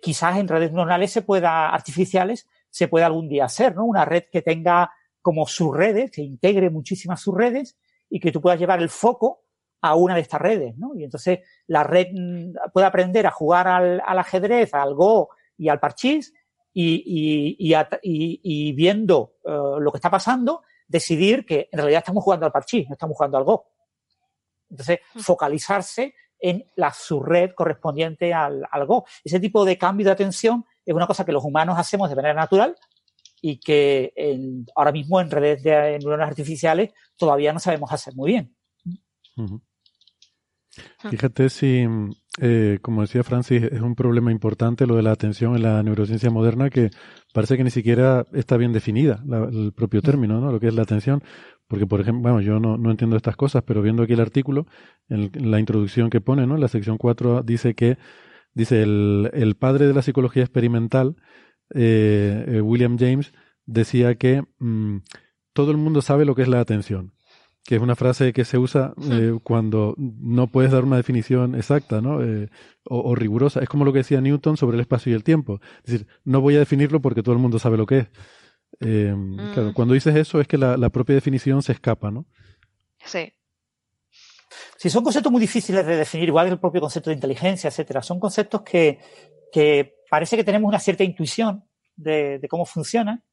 [0.02, 3.84] quizás en redes neuronales se pueda, artificiales, se pueda algún día hacer, ¿no?
[3.84, 4.90] Una red que tenga
[5.22, 7.76] como subredes, que integre muchísimas subredes
[8.08, 9.42] y que tú puedas llevar el foco
[9.80, 10.94] a una de estas redes, ¿no?
[10.94, 15.80] Y entonces la red mm, puede aprender a jugar al, ajedrez, al Go y al
[15.80, 16.32] parchís
[16.78, 17.56] y,
[18.42, 19.50] y, viendo eh,
[19.80, 23.38] lo que está pasando, decidir que en realidad estamos jugando al parchís, no estamos jugando
[23.38, 23.66] al Go.
[24.68, 25.20] Entonces, mm.
[25.20, 29.06] focalizarse en la subred correspondiente al, al Go.
[29.24, 32.34] Ese tipo de cambio de atención es una cosa que los humanos hacemos de manera
[32.34, 32.76] natural,
[33.40, 34.12] y que
[34.74, 38.56] ahora mismo en redes de neuronas artificiales todavía no sabemos hacer muy bien.
[41.10, 41.86] Fíjate si,
[42.38, 46.30] eh, como decía Francis, es un problema importante lo de la atención en la neurociencia
[46.30, 46.90] moderna que
[47.32, 50.52] parece que ni siquiera está bien definida el propio término, ¿no?
[50.52, 51.22] Lo que es la atención.
[51.66, 54.66] Porque, por ejemplo, bueno, yo no, no entiendo estas cosas, pero viendo aquí el artículo,
[55.08, 56.54] en, la introducción que pone, ¿no?
[56.54, 57.98] En la sección 4 dice que,
[58.54, 61.16] dice, el, el padre de la psicología experimental,
[61.74, 63.32] eh, eh, William James,
[63.64, 64.98] decía que mm,
[65.54, 67.15] todo el mundo sabe lo que es la atención
[67.66, 72.00] que es una frase que se usa eh, cuando no puedes dar una definición exacta
[72.00, 72.22] ¿no?
[72.22, 72.48] Eh,
[72.84, 73.60] o, rigurosa.
[73.60, 75.60] Es como lo que decía Newton sobre el espacio y el tiempo.
[75.84, 78.06] Es decir, no voy a definirlo porque todo el mundo sabe lo que es.
[78.80, 79.12] Eh,
[79.52, 79.72] claro, mm.
[79.74, 82.26] cuando dices eso es que la, propia definición se escapa, ¿no?
[83.04, 83.32] Sí.
[84.76, 88.02] Sí, son conceptos muy difíciles de definir, igual que el propio concepto de inteligencia, etcétera.
[88.02, 89.00] Son conceptos que,
[89.50, 91.64] que parece que tenemos una cierta intuición
[91.96, 93.24] de, de cómo funcionan,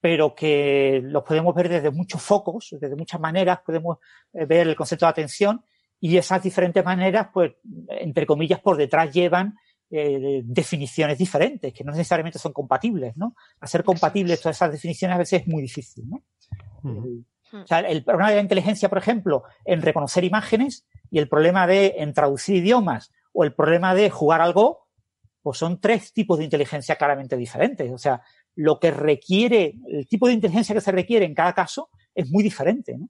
[0.00, 3.98] pero que los podemos ver desde muchos focos, desde muchas maneras, podemos
[4.32, 5.62] eh, ver el concepto de atención
[6.00, 7.52] y esas diferentes maneras, pues,
[7.88, 9.56] entre comillas, por detrás llevan
[9.90, 13.34] eh, definiciones diferentes, que no necesariamente son compatibles, ¿no?
[13.60, 16.22] Hacer compatibles todas esas definiciones a veces es muy difícil, ¿no?
[16.82, 17.24] Hmm.
[17.52, 21.66] o sea, el problema de la inteligencia, por ejemplo, en reconocer imágenes y el problema
[21.66, 24.86] de en traducir idiomas o el problema de jugar algo,
[25.42, 27.90] pues son tres tipos de inteligencia claramente diferentes.
[27.90, 28.20] O sea,
[28.58, 32.42] lo que requiere, el tipo de inteligencia que se requiere en cada caso es muy
[32.42, 33.08] diferente, ¿no?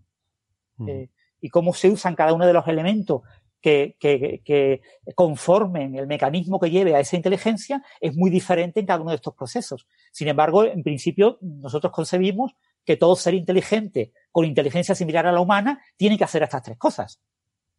[0.77, 0.89] Mm.
[0.91, 1.11] Eh,
[1.41, 3.23] y cómo se usan cada uno de los elementos
[3.59, 4.83] que, que, que,
[5.15, 9.17] conformen el mecanismo que lleve a esa inteligencia es muy diferente en cada uno de
[9.17, 9.87] estos procesos.
[10.13, 12.55] Sin embargo, en principio, nosotros concebimos
[12.85, 16.77] que todo ser inteligente con inteligencia similar a la humana tiene que hacer estas tres
[16.77, 17.23] cosas.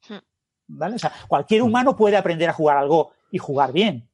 [0.07, 0.17] Hmm.
[0.69, 0.95] ¿Vale?
[0.95, 4.08] O sea, cualquier humano puede aprender a jugar algo y jugar bien.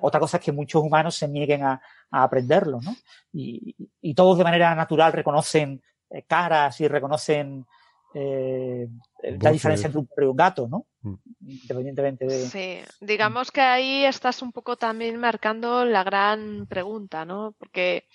[0.00, 1.80] Otra cosa es que muchos humanos se nieguen a,
[2.10, 2.94] aprenderlo, ¿no?
[3.32, 7.66] Y, todos de manera natural reconocen eh, caras y reconocen
[8.14, 8.88] eh,
[9.40, 10.86] la diferencia entre un perro y un gato, ¿no?
[11.02, 11.14] Mm.
[11.46, 12.46] Independientemente de...
[12.46, 17.54] Sí, digamos que ahí estás un poco también marcando la gran pregunta, ¿no?
[17.58, 18.06] Porque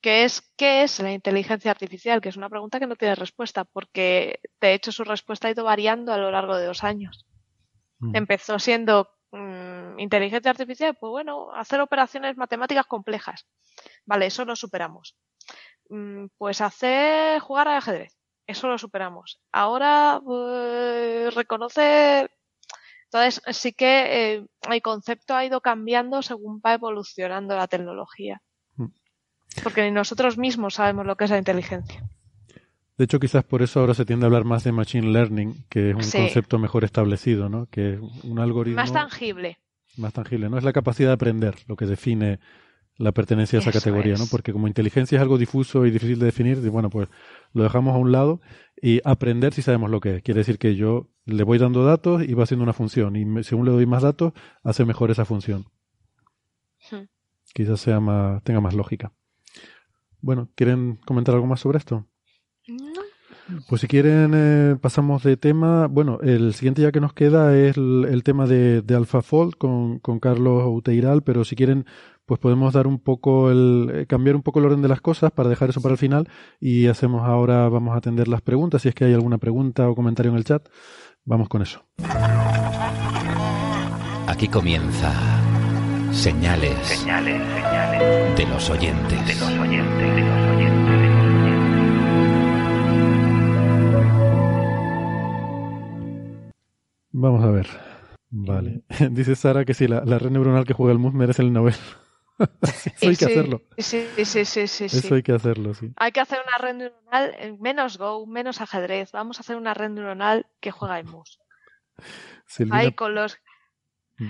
[0.00, 2.20] ¿qué es, ¿qué es la inteligencia artificial?
[2.20, 5.64] Que es una pregunta que no tiene respuesta, porque de hecho su respuesta ha ido
[5.64, 7.26] variando a lo largo de los años.
[7.98, 8.16] Mm.
[8.16, 13.46] Empezó siendo Mm, inteligencia artificial, pues bueno, hacer operaciones matemáticas complejas.
[14.04, 15.16] Vale, eso lo superamos.
[15.88, 18.16] Mm, pues hacer jugar al ajedrez,
[18.46, 19.40] eso lo superamos.
[19.52, 22.30] Ahora pues, reconocer.
[23.04, 28.42] Entonces sí que eh, el concepto ha ido cambiando según va evolucionando la tecnología.
[28.76, 28.86] Mm.
[29.62, 32.02] Porque ni nosotros mismos sabemos lo que es la inteligencia.
[33.00, 35.88] De hecho, quizás por eso ahora se tiende a hablar más de machine learning, que
[35.88, 37.64] es un concepto mejor establecido, ¿no?
[37.70, 39.56] Que es un algoritmo más tangible.
[39.96, 40.58] Más tangible, ¿no?
[40.58, 42.40] Es la capacidad de aprender lo que define
[42.98, 44.26] la pertenencia a esa categoría, ¿no?
[44.30, 47.08] Porque como inteligencia es algo difuso y difícil de definir, bueno, pues
[47.54, 48.42] lo dejamos a un lado
[48.82, 50.22] y aprender si sabemos lo que es.
[50.22, 53.64] Quiere decir que yo le voy dando datos y va haciendo una función y según
[53.64, 55.64] le doy más datos, hace mejor esa función.
[56.90, 57.06] Hmm.
[57.54, 59.10] Quizás sea más, tenga más lógica.
[60.20, 62.06] Bueno, ¿quieren comentar algo más sobre esto?
[63.68, 65.86] Pues si quieren eh, pasamos de tema.
[65.86, 70.20] Bueno, el siguiente ya que nos queda es el, tema de, de AlphaFold con, con
[70.20, 71.86] Carlos Uteiral, pero si quieren
[72.30, 75.32] pues podemos dar un poco el eh, cambiar un poco el orden de las cosas
[75.32, 76.28] para dejar eso para el final
[76.60, 79.96] y hacemos ahora vamos a atender las preguntas si es que hay alguna pregunta o
[79.96, 80.68] comentario en el chat.
[81.24, 81.84] Vamos con eso.
[84.28, 85.12] Aquí comienza
[86.12, 89.26] señales, señales, señales de los oyentes.
[89.26, 90.49] De los oyentes, de los oyentes.
[97.12, 97.68] Vamos a ver.
[98.30, 98.82] Vale.
[99.10, 101.74] Dice Sara que si la, red neuronal que juega el MUS merece el Nobel.
[102.62, 103.62] Eso hay que hacerlo.
[103.76, 105.92] Sí, sí, sí, sí, Eso hay que hacerlo, sí.
[105.96, 109.12] Hay que hacer una red neuronal menos Go, menos ajedrez.
[109.12, 111.40] Vamos a hacer una red neuronal que juega el MUS.
[112.70, 113.36] Ahí con los
[114.18, 114.28] mm.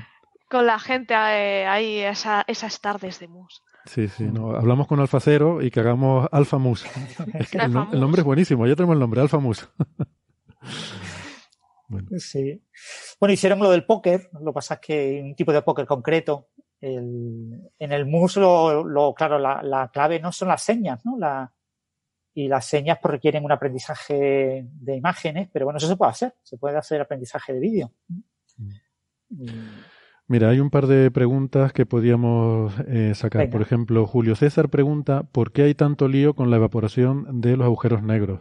[0.50, 3.62] con la gente hay esa, esas tardes de MUS.
[3.86, 6.84] Sí, sí, no, hablamos con Alfa Cero y que hagamos Alfa Mus.
[7.52, 9.68] el, nombre es buenísimo, ya tenemos el nombre, Alfa Mus.
[11.90, 12.08] Bueno.
[12.18, 12.62] Sí.
[13.18, 16.48] Bueno, hicieron lo del póker, lo que pasa es que un tipo de póker concreto.
[16.80, 21.18] El, en el MUS, lo, claro, la, clave no son las señas, ¿no?
[21.18, 21.52] La,
[22.32, 26.34] y las señas pues, requieren un aprendizaje de imágenes, pero bueno, eso se puede hacer,
[26.42, 27.92] se puede hacer aprendizaje de vídeo.
[29.28, 29.50] Mm.
[30.26, 33.50] Mira, hay un par de preguntas que podíamos eh, sacar.
[33.50, 37.66] Por ejemplo, Julio César pregunta, ¿por qué hay tanto lío con la evaporación de los
[37.66, 38.40] agujeros negros?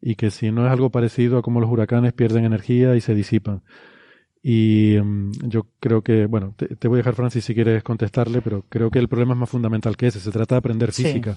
[0.00, 3.14] Y que si no es algo parecido a cómo los huracanes pierden energía y se
[3.14, 3.62] disipan.
[4.42, 8.64] Y mm, yo creo que, bueno, te, voy a dejar, Francis, si quieres contestarle, pero
[8.68, 10.20] creo que el problema es más fundamental que ese.
[10.20, 11.36] Se trata de aprender física.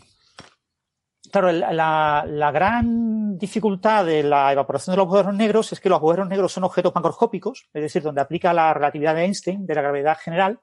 [1.32, 5.98] Claro, la, la, gran dificultad de la evaporación de los agujeros negros es que los
[5.98, 9.82] agujeros negros son objetos macroscópicos, es decir, donde aplica la relatividad de Einstein, de la
[9.82, 10.60] gravedad general.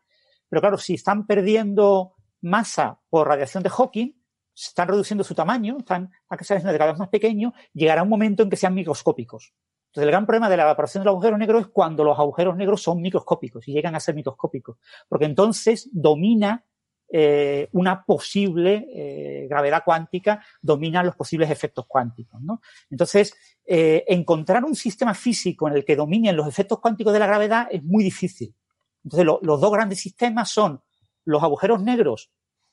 [0.49, 4.20] Pero claro, si están perdiendo masa por radiación de Hawking,
[4.69, 8.57] están reduciendo su tamaño, están haciendo cada vez más pequeños, llegará un momento en que
[8.57, 9.55] sean microscópicos.
[9.91, 12.57] Entonces, el gran problema de la evaporación de los agujeros negros es cuando los agujeros
[12.57, 14.79] negros son microscópicos y llegan a ser microscópicos,
[15.09, 16.65] porque entonces domina
[17.13, 22.41] eh, una posible eh, gravedad cuántica, domina los posibles efectos cuánticos.
[22.41, 22.61] ¿no?
[22.89, 23.35] Entonces,
[23.67, 27.67] eh, encontrar un sistema físico en el que dominen los efectos cuánticos de la gravedad
[27.69, 28.55] es muy difícil.
[29.03, 30.83] Entonces, los dos grandes sistemas son
[31.25, 32.31] los agujeros negros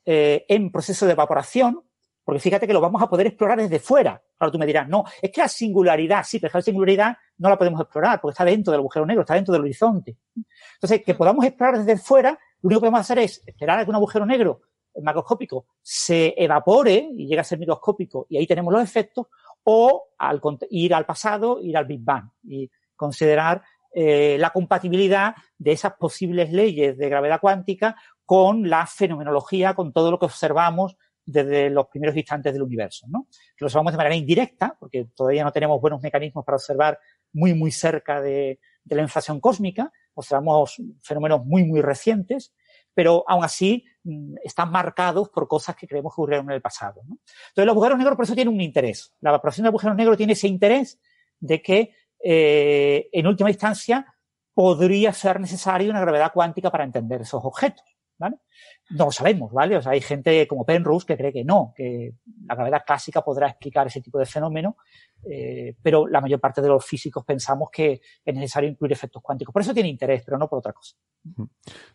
[0.09, 1.83] en proceso de evaporación,
[2.23, 4.21] porque fíjate que lo vamos a poder explorar desde fuera.
[4.39, 7.57] Ahora tú me dirás, no, es que la singularidad, sí, pero la singularidad no la
[7.57, 10.17] podemos explorar porque está dentro del agujero negro, está dentro del horizonte.
[10.75, 13.89] Entonces, que podamos explorar desde fuera lo único que podemos hacer es esperar a que
[13.89, 14.61] un agujero negro
[15.01, 19.27] macroscópico se evapore y llegue a ser microscópico y ahí tenemos los efectos,
[19.63, 23.61] o al, ir al pasado, ir al Big Bang y considerar
[23.93, 27.95] eh, la compatibilidad de esas posibles leyes de gravedad cuántica
[28.27, 33.07] con la fenomenología, con todo lo que observamos desde los primeros instantes del universo.
[33.09, 33.27] ¿no?
[33.57, 36.99] Lo observamos de manera indirecta, porque todavía no tenemos buenos mecanismos para observar
[37.31, 42.53] muy, muy cerca de, de la inflación cósmica, observamos fenómenos muy, muy recientes,
[42.93, 47.03] pero aún así mm, están marcados por cosas que creemos que ocurrieron en el pasado.
[47.05, 47.19] ¿no?
[47.49, 49.13] Entonces, los agujeros negros por eso tienen un interés.
[49.21, 50.99] La evaporación de agujeros negros tiene ese interés
[51.39, 54.05] de que, eh, en última instancia,
[54.53, 57.85] podría ser necesaria una gravedad cuántica para entender esos objetos.
[58.17, 58.37] ¿Vale?
[58.89, 59.77] No sabemos, ¿vale?
[59.77, 62.13] O sea, hay gente como Penrose que cree que no, que
[62.45, 64.77] la gravedad clásica podrá explicar ese tipo de fenómeno,
[65.29, 69.51] eh, pero la mayor parte de los físicos pensamos que es necesario incluir efectos cuánticos.
[69.51, 70.95] Por eso tiene interés, pero no por otra cosa.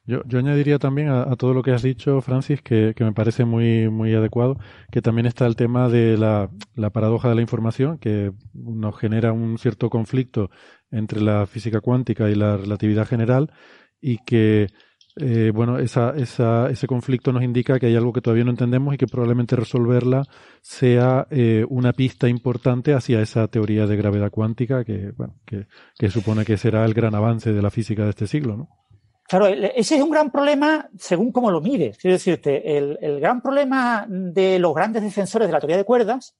[0.05, 3.45] Yo, yo añadiría también a, todo lo que has dicho, Francis, que, que, me parece
[3.45, 4.59] muy, muy adecuado,
[4.91, 9.33] que también está el tema de la, la paradoja de la información, que nos genera
[9.33, 10.51] un cierto conflicto
[10.91, 13.53] entre la física cuántica y la relatividad general,
[14.01, 14.67] y que
[15.17, 18.95] eh, bueno, esa, esa, ese conflicto nos indica que hay algo que todavía no entendemos
[18.95, 20.25] y que probablemente resolverla
[20.63, 26.45] sea eh, una pista importante hacia esa teoría de gravedad cuántica que, bueno, que, supone
[26.45, 28.69] que será el gran avance de la física de este siglo, ¿no?
[29.29, 31.97] Claro, ese es un gran problema según cómo lo mires.
[31.97, 36.35] Quiero decirte, el gran problema de los grandes defensores de la teoría de cuerdas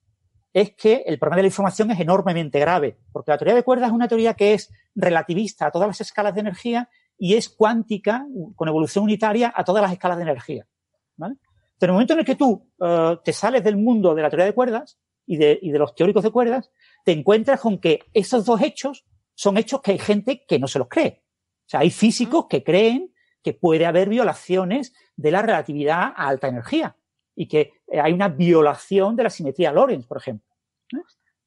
[0.53, 3.89] es que el problema de la información es enormemente grave, porque la teoría de cuerdas
[3.89, 6.89] es una teoría que es relativista a todas las escalas de energía
[7.23, 10.67] y es cuántica con evolución unitaria a todas las escalas de energía.
[11.15, 11.35] ¿vale?
[11.79, 14.45] en el momento en el que tú uh, te sales del mundo de la teoría
[14.45, 16.69] de cuerdas y de, y de los teóricos de cuerdas,
[17.05, 19.05] te encuentras con que esos dos hechos
[19.35, 21.23] son hechos que hay gente que no se los cree.
[21.65, 26.49] O sea, hay físicos que creen que puede haber violaciones de la relatividad a alta
[26.49, 26.97] energía
[27.37, 30.53] y que eh, hay una violación de la simetría Lorentz, por ejemplo.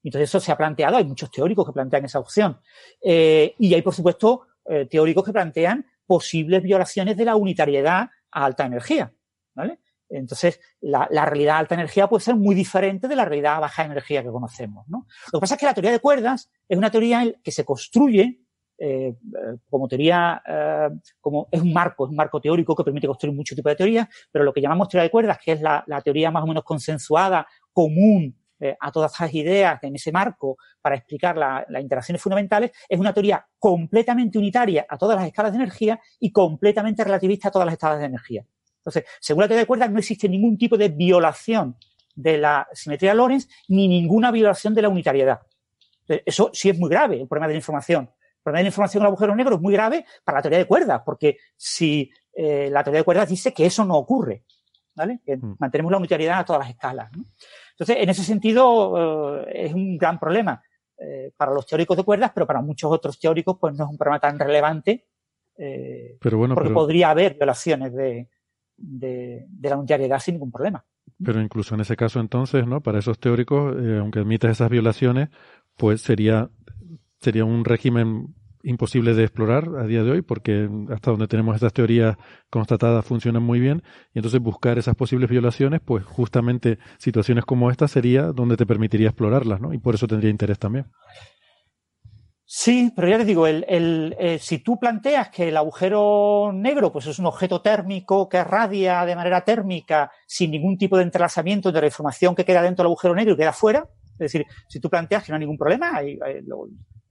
[0.02, 2.58] Entonces eso se ha planteado, hay muchos teóricos que plantean esa opción.
[3.02, 8.44] Eh, y hay, por supuesto, eh, teóricos que plantean posibles violaciones de la unitariedad a
[8.44, 9.12] alta energía,
[9.54, 9.80] ¿vale?
[10.08, 13.84] Entonces, la, realidad a alta energía puede ser muy diferente de la realidad a baja
[13.84, 15.06] energía que conocemos, ¿no?
[15.32, 18.40] Lo que pasa es que la teoría de cuerdas es una teoría que se construye
[18.78, 19.16] eh,
[19.70, 20.90] como teoría, eh,
[21.20, 24.08] como es un marco, es un marco teórico que permite construir muchos tipos de teorías,
[24.30, 26.62] pero lo que llamamos teoría de cuerdas, que es la, la teoría más o menos
[26.62, 32.70] consensuada, común eh, a todas estas ideas en ese marco para explicar las interacciones fundamentales,
[32.88, 37.50] es una teoría completamente unitaria a todas las escalas de energía y completamente relativista a
[37.50, 38.46] todas las escalas de energía.
[38.78, 41.76] Entonces, según la teoría de cuerdas, no existe ningún tipo de violación
[42.14, 45.40] de la simetría de Lorentz ni ninguna violación de la unitariedad.
[46.08, 48.04] Eso sí es muy grave, el problema de la información.
[48.04, 50.58] El problema de la información en el agujero negro es muy grave para la teoría
[50.60, 54.44] de cuerdas, porque si eh, la teoría de cuerdas dice que eso no ocurre,
[54.94, 55.20] ¿vale?
[55.26, 55.56] Que mm.
[55.58, 57.10] mantenemos la unitariedad a todas las escalas.
[57.12, 57.24] ¿no?
[57.78, 60.62] Entonces, en ese sentido, eh, es un gran problema
[60.96, 63.98] eh, para los teóricos de cuerdas, pero para muchos otros teóricos, pues no es un
[63.98, 65.04] problema tan relevante.
[65.58, 68.28] Eh, pero bueno, porque podría haber violaciones de,
[68.78, 70.82] de, la unitariedad sin ningún problema.
[71.22, 72.80] Pero incluso en ese caso, entonces, ¿no?
[72.80, 75.28] Para esos teóricos, aunque admites esas violaciones,
[75.76, 76.48] pues sería,
[77.20, 78.34] sería un régimen
[78.66, 82.16] imposible de explorar a día de hoy porque hasta donde tenemos estas teorías
[82.50, 83.82] constatadas funcionan muy bien
[84.12, 89.08] y entonces buscar esas posibles violaciones pues justamente situaciones como esta sería donde te permitiría
[89.08, 89.72] explorarlas ¿no?
[89.72, 90.86] y por eso tendría interés también.
[92.48, 96.92] Sí, pero ya te digo, el, el, eh, si tú planteas que el agujero negro
[96.92, 101.72] pues es un objeto térmico que radia de manera térmica sin ningún tipo de entrelazamiento
[101.72, 104.80] de la información que queda dentro del agujero negro y queda fuera, es decir, si
[104.80, 106.18] tú planteas que no hay ningún problema, hay,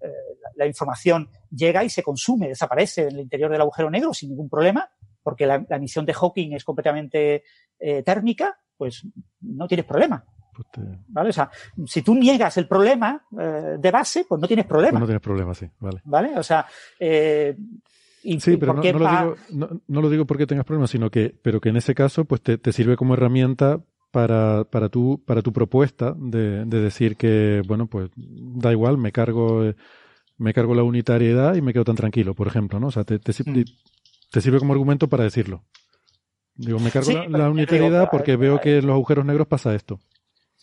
[0.02, 0.08] eh,
[0.56, 4.50] la, información llega y se consume, desaparece en el interior del agujero negro sin ningún
[4.50, 4.90] problema,
[5.24, 7.44] porque la, emisión de Hawking es completamente
[7.80, 9.08] eh, térmica, pues
[9.42, 10.24] no tienes problema.
[10.56, 11.30] Pues ¿Vale?
[11.30, 11.50] O sea,
[11.86, 14.92] si tú niegas el problema eh, de base, pues no tienes problema.
[14.92, 16.02] Pues no tienes problema, sí, vale.
[16.06, 16.38] ¿Vale?
[16.38, 16.66] O sea,
[17.00, 17.58] eh,
[18.40, 19.36] sí, pero no, lo digo,
[19.88, 22.72] no, lo digo porque tengas problemas, sino que, pero que en ese caso, pues te,
[22.72, 23.82] sirve como herramienta
[24.16, 29.74] para, para, tu, para tu propuesta de, decir que, bueno, pues da igual, me cargo,
[30.38, 32.88] me cargo la unitariedad y me quedo tan tranquilo, por ejemplo, ¿no?
[32.88, 33.66] O sea, te, te, mm.
[34.40, 35.66] sirve como argumento para decirlo.
[36.56, 40.00] Digo, me cargo la, unitariedad porque veo que en los agujeros negros pasa esto.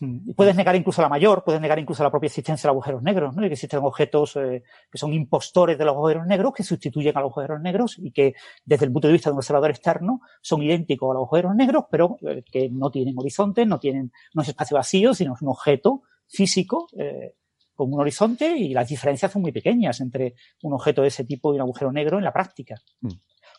[0.03, 0.31] Mm.
[0.31, 3.05] Y puedes negar incluso la mayor, puedes negar incluso la propia existencia de los agujeros
[3.05, 3.45] negros, ¿no?
[3.45, 7.21] Y que existen objetos eh, que son impostores de los agujeros negros que sustituyen a
[7.21, 8.35] los agujeros negros y que
[8.65, 11.85] desde el punto de vista de un observador externo son idénticos a los agujeros negros,
[11.89, 15.51] pero eh, que no tienen horizonte, no tienen, no es espacio vacío, sino es un
[15.51, 17.37] objeto físico eh,
[17.73, 21.53] con un horizonte y las diferencias son muy pequeñas entre un objeto de ese tipo
[21.53, 22.75] y un agujero negro en la práctica.
[23.03, 23.11] Mm.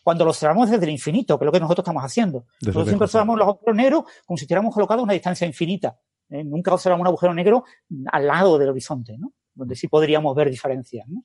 [0.02, 2.44] Cuando lo observamos desde el infinito, que es lo que nosotros estamos haciendo.
[2.60, 5.98] nosotros siempre observamos los agujeros negros como si estuviéramos colocados a una distancia infinita.
[6.30, 6.44] ¿Eh?
[6.44, 7.64] Nunca observamos un agujero negro
[8.12, 9.32] al lado del horizonte, ¿no?
[9.54, 11.20] Donde sí podríamos ver diferencias, ¿no?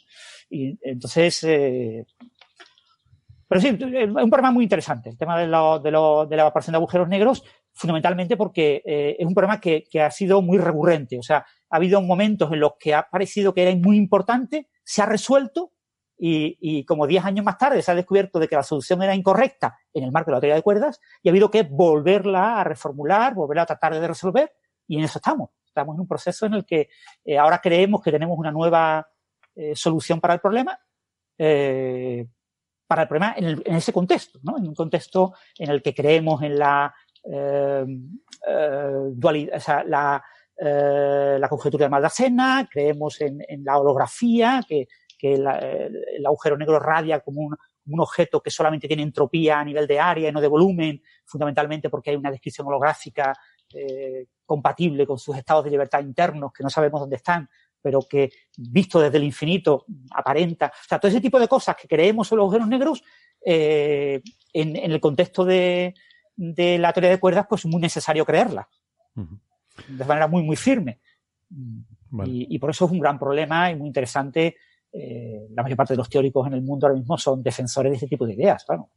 [0.50, 2.06] Y entonces, eh,
[3.50, 6.44] pero sí, es un problema muy interesante, el tema de, lo, de, lo, de la
[6.44, 7.44] evaporación de agujeros negros,
[7.74, 11.18] fundamentalmente porque eh, es un problema que, que, ha sido muy recurrente.
[11.18, 15.02] O sea, ha habido momentos en los que ha parecido que era muy importante, se
[15.02, 15.72] ha resuelto
[16.16, 19.16] y, y como 10 años más tarde se ha descubierto de que la solución era
[19.16, 22.64] incorrecta en el marco de la teoría de cuerdas y ha habido que volverla a
[22.64, 24.52] reformular, volverla a tratar de resolver
[24.90, 25.52] y en eso estamos.
[25.66, 26.90] Estamos en un proceso en el que
[27.24, 29.08] eh, ahora creemos que tenemos una nueva
[29.56, 30.78] eh, solución para el problema,
[31.38, 32.28] eh,
[32.88, 34.58] para el problema en, ese contexto, ¿no?
[34.58, 36.94] En un contexto en el que creemos en la
[39.14, 40.24] dualidad, la,
[40.58, 44.88] la conjetura de Maldacena, creemos en, la holografía, que,
[45.20, 47.56] que el agujero negro radia como un,
[47.90, 51.90] un objeto que solamente tiene entropía a nivel de área y no de volumen, fundamentalmente
[51.90, 53.34] porque hay una descripción holográfica
[53.74, 57.48] eh, compatible con sus estados de libertad internos que no sabemos dónde están,
[57.82, 60.68] pero que visto desde el infinito aparenta.
[60.68, 63.04] O sea, todo ese tipo de cosas que creemos sobre los agujeros negros,
[63.46, 64.22] eh,
[64.54, 65.94] en, el contexto de,
[66.36, 68.68] la teoría de cuerdas, pues es muy necesario creerlas.
[69.16, 71.00] De manera muy, muy firme.
[72.26, 74.56] Y, por eso es un gran problema y muy interesante.
[74.92, 77.96] Eh, la mayor parte de los teóricos en el mundo ahora mismo son defensores de
[77.98, 78.90] este tipo de ideas, claro.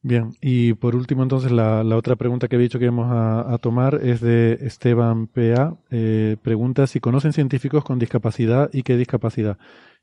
[0.00, 3.96] Bien, y por último entonces la, otra pregunta que había dicho que íbamos a, tomar
[4.02, 5.76] es de Esteban P.A.
[5.90, 9.58] Eh, pregunta si conocen científicos con discapacidad y qué discapacidad.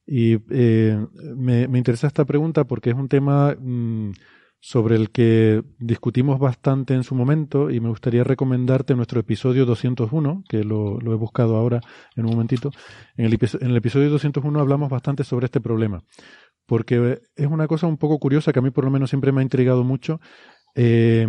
[0.06, 0.98] Y eh,
[1.36, 4.12] me, interesa esta pregunta porque es un tema mm,
[4.60, 10.44] sobre el que discutimos bastante en su momento y me gustaría recomendarte nuestro episodio 201,
[10.50, 11.80] que lo, he buscado ahora
[12.18, 12.72] en un momentito.
[13.16, 16.04] En el, en el episodio 201 hablamos bastante sobre este problema
[16.66, 19.42] porque es una cosa un poco curiosa que a mí por lo menos siempre me
[19.42, 20.20] ha intrigado mucho.
[20.76, 21.28] Eh,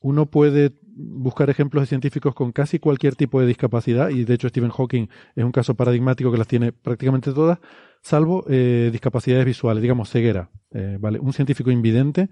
[0.00, 4.48] uno puede buscar ejemplos de científicos con casi cualquier tipo de discapacidad, y de hecho
[4.48, 7.58] Stephen Hawking es un caso paradigmático que las tiene prácticamente todas,
[8.02, 10.50] salvo eh, discapacidades visuales, digamos ceguera.
[10.72, 11.18] Eh, ¿vale?
[11.18, 12.28] Un científico invidente,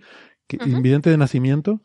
[0.64, 1.82] invidente de nacimiento,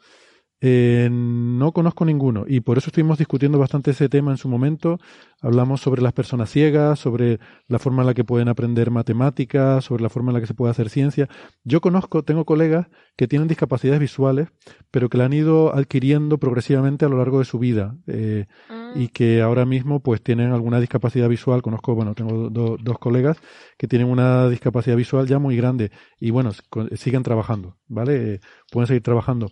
[0.62, 5.00] eh, no conozco ninguno y por eso estuvimos discutiendo bastante ese tema en su momento.
[5.42, 10.04] Hablamos sobre las personas ciegas, sobre la forma en la que pueden aprender matemáticas, sobre
[10.04, 11.30] la forma en la que se puede hacer ciencia.
[11.64, 14.50] Yo conozco, tengo colegas que tienen discapacidades visuales,
[14.92, 18.48] pero que la han ido adquiriendo progresivamente a lo largo de su vida eh,
[18.96, 19.08] y mm.
[19.14, 21.62] que ahora mismo pues tienen alguna discapacidad visual.
[21.62, 23.38] Conozco, bueno, tengo dos colegas
[23.78, 26.52] que tienen una discapacidad visual ya muy grande y bueno,
[26.98, 28.34] siguen trabajando, ¿vale?
[28.34, 29.52] Eh, pueden seguir trabajando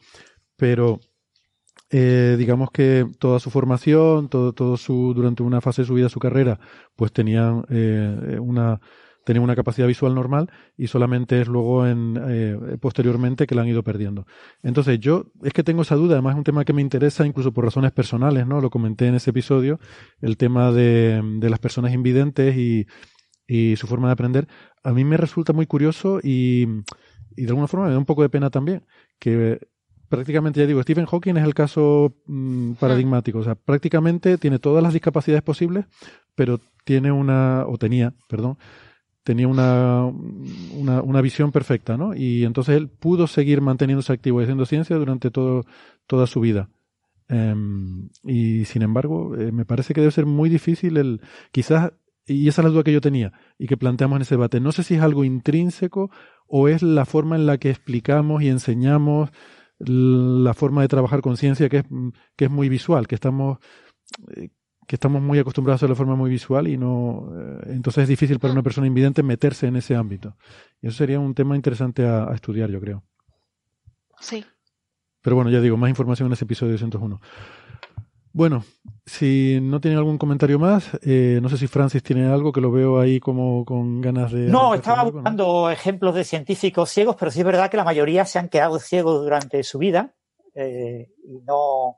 [0.57, 0.99] pero
[1.89, 6.09] eh, digamos que toda su formación, todo, todo su, durante una fase de su vida,
[6.09, 6.59] su carrera,
[6.97, 8.81] pues tenían eh, una,
[9.23, 13.69] tenían una capacidad visual normal y solamente es luego en, eh, posteriormente que la han
[13.69, 14.25] ido perdiendo.
[14.63, 17.53] Entonces yo es que tengo esa duda, además es un tema que me interesa incluso
[17.53, 18.59] por razones personales, ¿no?
[18.59, 19.79] Lo comenté en ese episodio,
[20.19, 22.85] el tema de, de las personas invidentes y,
[23.47, 24.47] y su forma de aprender.
[24.83, 26.67] A mí me resulta muy curioso y,
[27.37, 28.85] y de alguna forma me da un poco de pena también
[29.19, 29.59] que
[30.09, 33.39] prácticamente, ya digo, Stephen Hawking es el caso mm, paradigmático.
[33.39, 35.85] O sea, prácticamente tiene todas las discapacidades posibles,
[36.35, 38.57] pero tiene una, o tenía, perdón,
[39.23, 42.15] tenía una, una, visión perfecta, ¿no?
[42.15, 45.65] Y entonces él pudo seguir manteniéndose activo y haciendo ciencia durante todo,
[46.05, 46.69] toda su vida.
[47.27, 51.19] Em, y sin embargo, eh, me parece que debe ser muy difícil el,
[51.51, 51.91] quizás,
[52.25, 54.61] y esa es la duda que yo tenía y que planteamos en ese debate.
[54.61, 56.09] No sé si es algo intrínseco
[56.47, 59.31] o es la forma en la que explicamos y enseñamos
[59.79, 61.85] la forma de trabajar con ciencia que es,
[62.35, 63.59] que es muy visual, que estamos,
[64.35, 64.49] eh,
[64.87, 68.39] que estamos muy acostumbrados a la forma muy visual y no, eh, entonces es difícil
[68.39, 70.35] para una persona invidente meterse en ese ámbito.
[70.81, 73.03] Y eso sería un tema interesante a, estudiar, yo creo.
[74.19, 74.43] Sí.
[75.21, 77.19] Pero bueno, ya digo, más información en ese episodio 201.
[78.37, 78.63] Bueno,
[79.03, 82.71] si no tienen algún comentario más, eh, no sé si Francis tiene algo que lo
[82.71, 84.41] veo ahí como con ganas de.
[84.41, 88.37] No, estaba buscando ejemplos de científicos ciegos, pero sí es verdad que la mayoría se
[88.37, 90.13] han quedado ciegos durante su vida.
[90.53, 91.97] Eh, y no.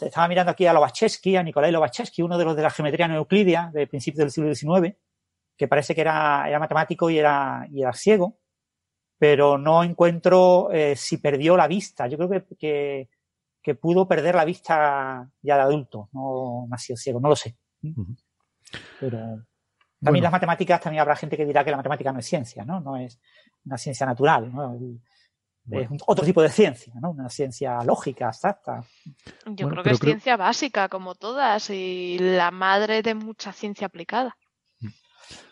[0.00, 3.14] estaba mirando aquí a Lobachevsky, a Nikolai Lobachevsky, uno de los de la geometría no
[3.14, 4.96] euclidia de principios del siglo XIX,
[5.56, 8.40] que parece que era, era matemático y era, y era ciego,
[9.16, 12.08] pero no encuentro eh, si perdió la vista.
[12.08, 13.08] Yo creo que que
[13.74, 17.56] pudo perder la vista ya de adulto, no nació ciego, no lo sé.
[19.00, 19.44] Pero
[20.04, 22.80] también las matemáticas, también habrá gente que dirá que la matemática no es ciencia, ¿no?
[22.80, 23.18] No es
[23.64, 24.78] una ciencia natural, ¿no?
[25.70, 27.12] Es otro tipo de ciencia, ¿no?
[27.12, 28.84] Una ciencia lógica, exacta.
[29.46, 34.36] Yo creo que es ciencia básica, como todas, y la madre de mucha ciencia aplicada.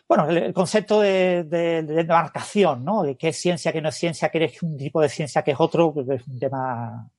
[0.07, 3.03] Bueno, el, concepto de, de, demarcación, ¿no?
[3.03, 5.53] De qué es ciencia, qué no es ciencia, qué es un tipo de ciencia, qué
[5.53, 7.11] es otro, pues es un tema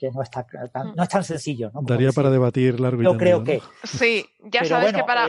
[0.00, 1.70] que no, está tan, no es tan sencillo.
[1.74, 1.82] ¿no?
[1.82, 3.60] Daría para debatir largo y Yo creo que.
[3.84, 5.28] Sí, ya sabes que para,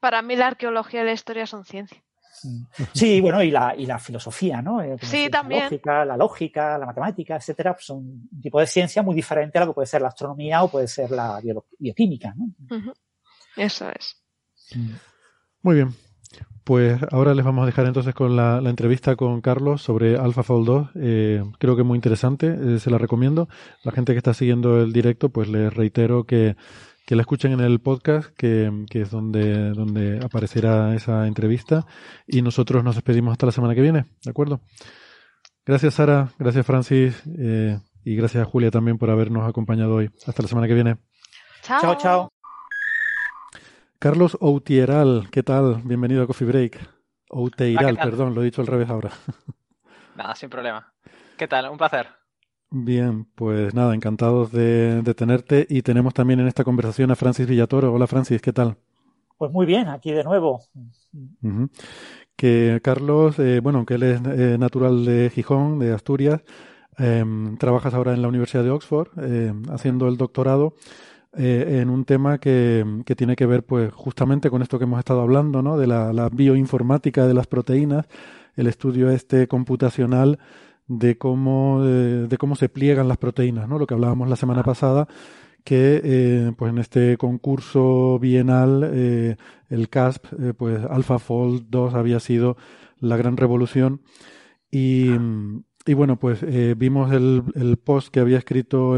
[0.00, 2.02] para mí la arqueología y la historia son ciencia.
[2.42, 2.62] Mm.
[2.94, 4.80] Sí, bueno, y la, y la filosofía, ¿no?
[4.80, 5.64] Eh, sí, también.
[5.64, 9.58] La lógica, la lógica, la matemática, etcétera, pues son un tipo de ciencia muy diferente
[9.58, 11.38] a lo que puede ser la astronomía o puede ser la
[11.78, 12.94] bioquímica, ¿no?
[13.54, 14.16] Eso es.
[15.60, 15.94] Muy bien.
[16.72, 20.88] Pues ahora les vamos a dejar entonces con la, entrevista con Carlos sobre AlphaFold 2.
[20.94, 23.46] Eh, creo que muy interesante, eh, se la recomiendo.
[23.84, 26.56] La gente que está siguiendo el directo, pues les reitero que,
[27.04, 31.84] que la escuchen en el podcast, que, es donde, donde aparecerá esa entrevista.
[32.26, 34.62] Y nosotros nos despedimos hasta la semana que viene, ¿de acuerdo?
[35.66, 40.08] Gracias Sara, gracias Francis eh, y gracias a Julia también por habernos acompañado hoy.
[40.26, 40.96] Hasta la semana que viene.
[41.60, 42.32] Chao, chao.
[44.02, 45.80] Carlos Outieral, ¿qué tal?
[45.84, 46.76] Bienvenido a Coffee Break.
[47.30, 49.12] Outeiral, perdón, lo he dicho al revés ahora.
[50.16, 50.92] Nada, sin problema.
[51.36, 51.70] ¿Qué tal?
[51.70, 52.08] Un placer.
[52.68, 57.92] Bien, pues nada, encantados de, tenerte y tenemos también en esta conversación a Francis Villatoro.
[57.92, 58.76] Hola Francis, ¿qué tal?
[59.38, 60.58] Pues muy bien, aquí de nuevo.
[62.34, 66.42] Que Carlos, eh, bueno, que él es eh, natural de Gijón, de Asturias,
[66.98, 70.74] em, trabajas ahora en la Universidad de Oxford eh, haciendo el doctorado
[71.36, 74.98] eh, en un tema que, que, tiene que ver pues justamente con esto que hemos
[74.98, 75.78] estado hablando, ¿no?
[75.78, 78.06] de la, bioinformática de las proteínas,
[78.54, 80.38] el estudio este computacional
[80.88, 83.78] de cómo, de, cómo se pliegan las proteínas, ¿no?
[83.78, 85.08] lo que hablábamos la semana pasada,
[85.64, 89.36] que eh, pues en este concurso bienal eh,
[89.70, 92.56] el CASP, eh, pues AlphaFold 2 había sido
[93.00, 94.02] la gran revolución
[94.70, 95.10] y,
[95.86, 98.96] y bueno, pues eh, vimos el, el post que había escrito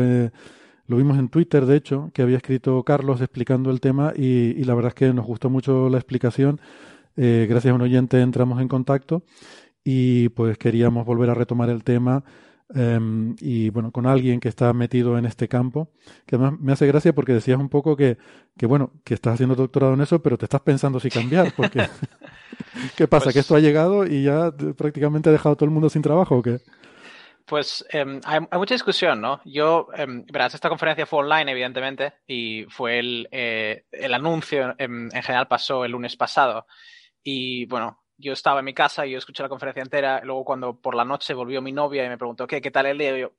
[0.87, 4.75] lo vimos en Twitter, de hecho, que había escrito Carlos explicando el tema y, la
[4.75, 6.61] verdad es que nos gustó mucho la explicación.
[7.17, 9.23] Eh, gracias a un oyente entramos en contacto
[9.85, 12.25] y pues queríamos volver a retomar el tema
[12.75, 15.91] em, y bueno, con alguien que está metido en este campo,
[16.27, 18.19] que además me hace gracia porque decías un poco que,
[18.57, 21.87] que bueno, que estás haciendo doctorado en eso, pero te estás pensando si cambiar, porque
[22.97, 23.27] ¿qué pasa?
[23.31, 26.03] ¿Que pues esto ha llegado y ya prácticamente ha dejado a todo el mundo sin
[26.03, 26.61] trabajo o qué?
[27.47, 29.41] Pues em, hay, mucha discusión, ¿no?
[29.45, 35.11] Yo, em, verás, esta conferencia fue online, evidentemente, y fue el, eh, el anuncio, en,
[35.11, 36.67] general pasó el lunes pasado.
[37.23, 40.23] Y bueno, yo estaba en mi casa y yo escuché la conferencia entera.
[40.25, 42.99] Luego, cuando por la noche volvió mi novia y me preguntó, ¿qué, qué tal el
[42.99, 43.17] día?
[43.17, 43.33] Y yo,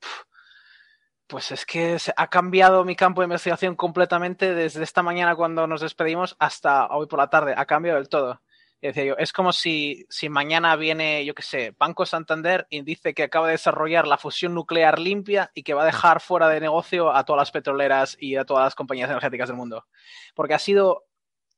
[1.27, 5.65] pues es que se ha cambiado mi campo de investigación completamente desde esta mañana cuando
[5.67, 7.55] nos despedimos hasta hoy por la tarde.
[7.57, 8.41] Ha cambiado del todo
[8.81, 13.23] decía es como si, si mañana viene, yo qué sé, Banco Santander y dice que
[13.23, 17.13] acaba de desarrollar la fusión nuclear limpia y que va a dejar fuera de negocio
[17.13, 19.85] a todas las petroleras y a todas las compañías energéticas del mundo.
[20.33, 21.05] Porque ha sido,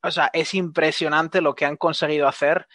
[0.03, 2.67] o sea, es impresionante lo que han conseguido hacer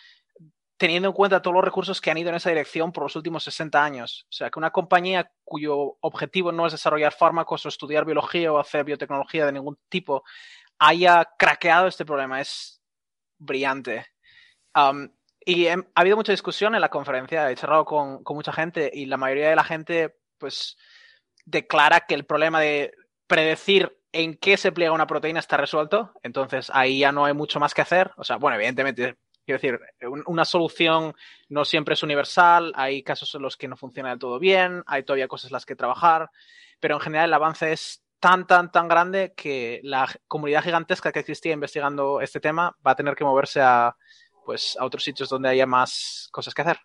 [0.83, 3.45] teniendo en cuenta todos los recursos que han ido en esa dirección por los últimos
[3.45, 4.27] 60 años.
[4.29, 8.59] O sea, que una compañía cuyo objetivo no es desarrollar fármacos o estudiar biología o
[8.59, 10.25] hacer biotecnología de ningún tipo
[10.81, 12.83] haya craqueado este problema es
[13.39, 14.07] brillante.
[14.75, 15.11] Um,
[15.45, 19.07] y ha habido mucha discusión en la conferencia, he charlado con, con, mucha gente y
[19.07, 20.77] la mayoría de la gente pues
[21.45, 22.95] declara que el problema de
[23.27, 27.59] predecir en qué se pliega una proteína está resuelto, entonces ahí ya no hay mucho
[27.59, 28.13] más que hacer.
[28.17, 29.81] O sea, bueno, evidentemente, quiero decir,
[30.27, 31.15] una solución
[31.49, 35.03] no siempre es universal, hay casos en los que no funciona del todo bien, hay
[35.03, 36.31] todavía cosas en las que trabajar,
[36.79, 41.21] pero en general el avance es tan, tan, tan grande que la comunidad gigantesca que
[41.21, 43.97] existía investigando este tema va a tener que moverse a
[44.45, 46.79] pues a otros sitios donde haya más cosas que hacer.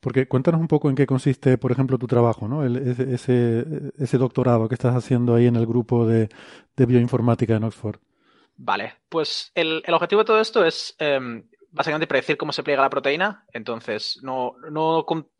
[0.00, 2.64] Porque cuéntanos un poco en qué consiste, por ejemplo, tu trabajo, ¿no?
[2.64, 6.28] ese, ese, doctorado que estás haciendo ahí en el grupo de,
[6.76, 8.00] bioinformática en Oxford.
[8.56, 12.90] Vale, pues el, objetivo de todo esto es em, básicamente predecir cómo se pliega la
[12.90, 13.44] proteína.
[13.52, 14.56] Entonces, no,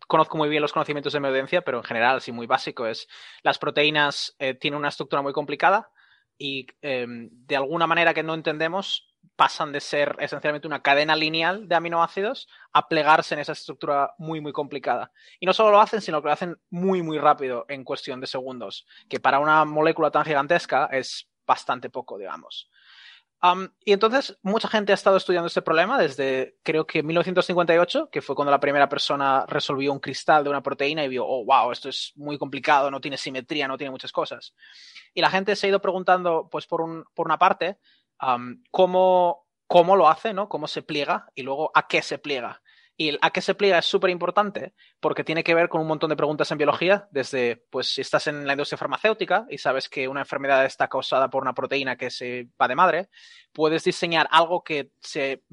[0.07, 3.09] conozco muy bien los conocimientos de mi audiencia, pero en general, así muy básico, es
[3.43, 5.91] las proteínas eh, tienen una estructura muy complicada
[6.37, 11.69] y em, de alguna manera que no entendemos pasan de ser esencialmente una cadena lineal
[11.69, 15.13] de aminoácidos a plegarse en esa estructura muy, muy complicada.
[15.39, 18.27] Y no solo lo hacen, sino que lo hacen muy, muy rápido en cuestión de
[18.27, 22.71] segundos, que para una molécula tan gigantesca es bastante poco, digamos
[23.85, 28.37] y entonces mucha gente ha estado estudiando este problema desde creo que 1958, que fue
[28.37, 31.89] cuando la primera persona resolvió un cristal de una proteína y vio, oh, wow, esto
[31.89, 34.55] es muy complicado, no tiene simetría, no tiene muchas cosas.
[35.15, 37.79] Y la gente se ha ido preguntando, pues por, un, por una parte,
[38.71, 40.49] cómo, cómo lo hace, ¿no?
[40.49, 42.63] Cómo se pliega y luego a qué se pliega.
[42.97, 46.11] Y a qué se pliega es súper importante porque tiene que ver con un montón
[46.11, 50.07] de preguntas en biología, desde, pues, si estás en la industria farmacéutica y sabes que
[50.07, 53.09] una enfermedad está causada por una proteína que se va de madre,
[53.55, 55.45] puedes diseñar algo que se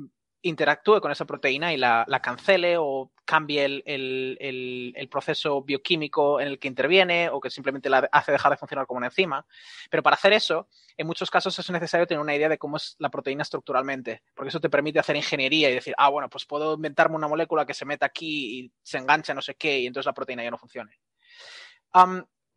[0.42, 6.68] interactúe con esa proteína y la, cancele o cambie el, proceso bioquímico en el que
[6.68, 9.46] interviene o que simplemente la hace dejar de funcionar como una enzima.
[9.90, 12.96] Pero para hacer eso, en muchos casos es necesario tener una idea de cómo es
[13.00, 16.76] la proteína estructuralmente, porque eso te permite hacer ingeniería y decir, ah, bueno, pues puedo
[16.76, 20.06] inventarme una molécula que se meta aquí y se engancha no sé qué y entonces
[20.06, 21.00] la proteína ya no funcione.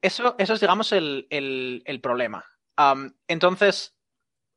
[0.01, 2.45] eso, eso es, digamos, el, problema.
[3.27, 3.95] entonces,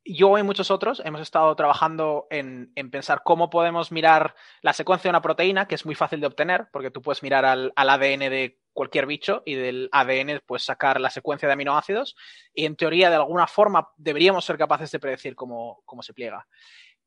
[0.06, 5.12] yo y muchos otros hemos estado trabajando en, pensar cómo podemos mirar la secuencia de
[5.12, 8.60] una proteína, que es muy fácil de obtener, porque tú puedes mirar al, ADN de
[8.74, 12.16] cualquier bicho y del ADN puedes sacar la secuencia de aminoácidos
[12.54, 16.48] y en teoría de alguna forma deberíamos ser capaces de predecir cómo, cómo se pliega.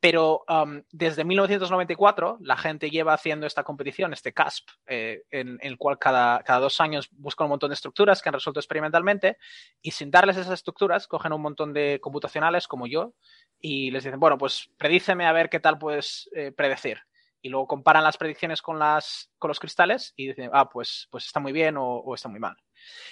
[0.08, 5.76] Pero um, desde 1994 la gente lleva haciendo esta competición, este CASP, eh, en, el
[5.76, 9.36] cual cada, cada, dos años buscan un montón de estructuras que han resuelto experimentalmente
[9.82, 13.14] y sin darles esas estructuras cogen un montón de computacionales como yo
[13.60, 17.00] y les dicen, bueno, pues predíceme a ver qué tal puedes eh, predecir.
[17.42, 21.26] Y luego comparan las predicciones con, las, con los cristales y dicen, ah, pues, pues
[21.26, 22.54] está muy bien o, está muy mal.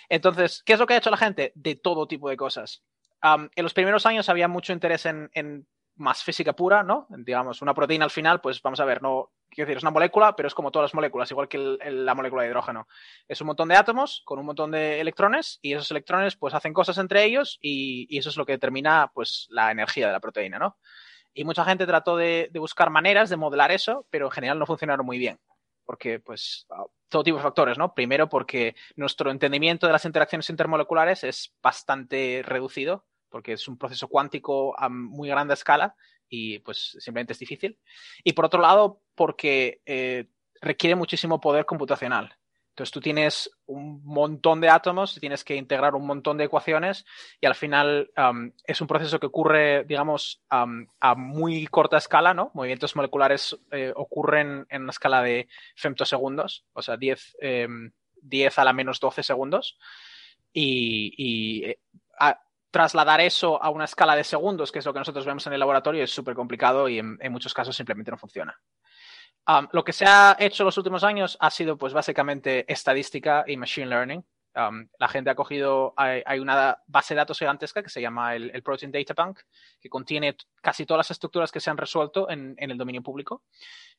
[0.09, 1.51] Entonces, ¿qué es lo que ha hecho la gente?
[1.57, 2.85] De todo tipo de cosas.
[3.21, 5.67] Um, en los primeros años había mucho interés en, en
[5.97, 7.07] más física pura, ¿no?
[7.09, 10.35] Digamos, una proteína al final, pues vamos a ver, no, quiero decir, es una molécula,
[10.37, 12.87] pero es como todas las moléculas, igual que la molécula de hidrógeno.
[13.29, 16.73] Es un montón de átomos con un montón de electrones y esos electrones pues hacen
[16.73, 20.59] cosas entre ellos y, eso es lo que determina pues la energía de la proteína,
[20.59, 20.77] ¿no?
[21.33, 25.05] Y mucha gente trató de, buscar maneras de modelar eso, pero en general no funcionaron
[25.05, 25.41] muy bien.
[25.85, 26.67] Porque, pues,
[27.09, 27.93] todo tipo de factores, ¿no?
[27.93, 33.05] Primero, porque nuestro entendimiento de las interacciones intermoleculares es bastante reducido
[33.35, 35.97] porque es un proceso cuántico a muy grande escala
[36.29, 37.77] y pues simplemente es difícil.
[38.23, 40.29] Y por otro lado, porque eh,
[40.61, 42.37] requiere muchísimo poder computacional.
[42.69, 47.05] Entonces tú tienes un montón de átomos, tienes que integrar un montón de ecuaciones
[47.41, 48.13] y al final
[48.69, 52.53] es un proceso que ocurre, digamos, a muy corta escala, ¿no?
[52.55, 57.93] Movimientos moleculares eh, ocurren en una escala de femtosegundos, o sea, 10, 10 em,
[58.57, 59.77] a la menos 12 segundos.
[60.53, 61.81] Y, y eh,
[62.75, 65.61] trasladar eso a una escala de segundos, que es lo que nosotros vemos en el
[65.61, 68.61] laboratorio, es súper complicado y en, muchos casos simplemente no funciona.
[69.71, 73.57] lo que se ha hecho en los últimos años ha sido, pues, básicamente estadística y
[73.57, 74.25] machine learning.
[74.99, 78.91] la gente ha cogido, hay, una base de datos gigantesca que se llama el, Protein
[78.91, 79.39] Data Bank,
[79.81, 83.45] que contiene casi todas las estructuras que se han resuelto en, en el dominio público.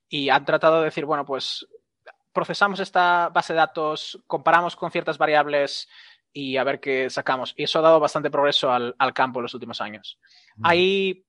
[0.10, 1.66] Y han tratado de decir, bueno, pues
[2.34, 5.88] procesamos esta base de datos, comparamos con ciertas variables,
[6.36, 7.54] y a ver qué sacamos.
[7.56, 10.20] Y eso ha dado bastante progreso al, campo en los últimos años.
[10.62, 11.26] Hay,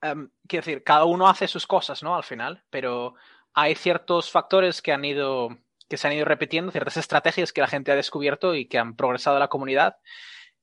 [0.00, 2.16] em, quiero decir, cada uno hace sus cosas, ¿no?
[2.16, 3.14] Al final, pero
[3.52, 7.68] hay ciertos factores que han ido que se han ido repitiendo, ciertas estrategias que la
[7.68, 9.98] gente ha descubierto y que han progresado en la comunidad.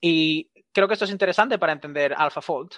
[0.02, 2.72] Y creo que esto es interesante para entender AlphaFold.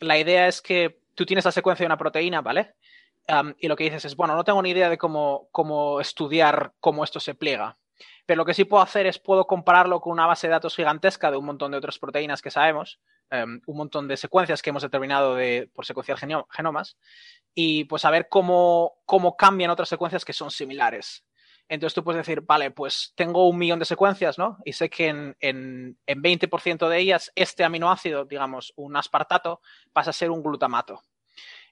[0.00, 2.74] la idea es que tú tienes la secuencia de una proteína, ¿vale?
[3.58, 7.02] y lo que dices es, bueno, no tengo ni idea de cómo, cómo estudiar cómo
[7.02, 7.78] esto se pliega.
[8.26, 11.30] Pero lo que sí puedo hacer es puedo compararlo con una base de datos gigantesca
[11.30, 13.00] de un montón de otras proteínas que sabemos,
[13.30, 16.98] em, un montón de secuencias que hemos determinado de, por secuenciar genomas,
[17.54, 21.24] y pues a ver cómo, cómo cambian otras secuencias que son similares.
[21.68, 24.58] Entonces tú puedes decir, vale, pues tengo un millón de secuencias, ¿no?
[24.64, 29.60] Y sé que en, en, en 20% de ellas este aminoácido, digamos, un aspartato,
[29.92, 31.02] pasa a ser un glutamato.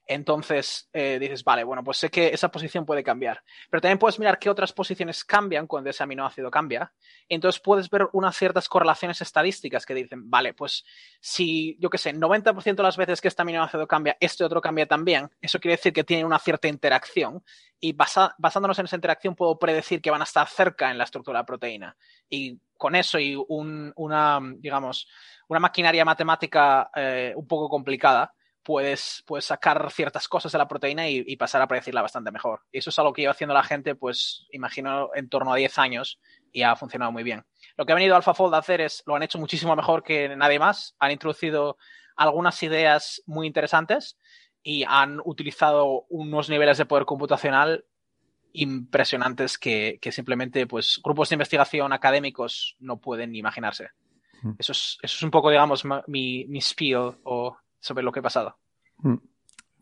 [0.06, 3.42] Entonces eh, dices, vale, bueno, pues sé que esa posición puede cambiar.
[3.70, 6.92] Pero también puedes mirar qué otras posiciones cambian cuando ese aminoácido cambia.
[7.28, 10.84] Entonces puedes ver unas ciertas correlaciones estadísticas que dicen, vale, pues
[11.20, 14.86] si, yo qué sé, 90% de las veces que este aminoácido cambia, este otro cambia
[14.86, 17.42] también, eso quiere decir que tienen una cierta interacción.
[17.80, 21.38] Y basándonos en esa interacción puedo predecir que van a estar cerca en la estructura
[21.38, 21.96] de la proteína.
[22.28, 25.08] Y con eso y una, digamos,
[25.48, 28.34] una maquinaria matemática eh, un poco complicada,
[28.64, 32.62] puedes, puedes sacar ciertas cosas de la proteína y, pasar a predecirla bastante mejor.
[32.72, 35.78] Y eso es algo que lleva haciendo la gente, pues imagino, en torno a 10
[35.78, 36.18] años
[36.50, 37.44] y ha funcionado muy bien.
[37.76, 40.58] Lo que ha venido AlphaFold a hacer es, lo han hecho muchísimo mejor que nadie
[40.58, 41.76] más, han introducido
[42.16, 44.18] algunas ideas muy interesantes
[44.62, 47.84] y han utilizado unos niveles de poder computacional
[48.52, 53.90] impresionantes que, simplemente pues, grupos de investigación académicos no pueden imaginarse.
[54.42, 54.52] Mm.
[54.58, 58.22] Eso es, eso es un poco, digamos, mi, mi spiel o sobre lo que ha
[58.22, 58.56] pasado.
[58.98, 59.16] Mm.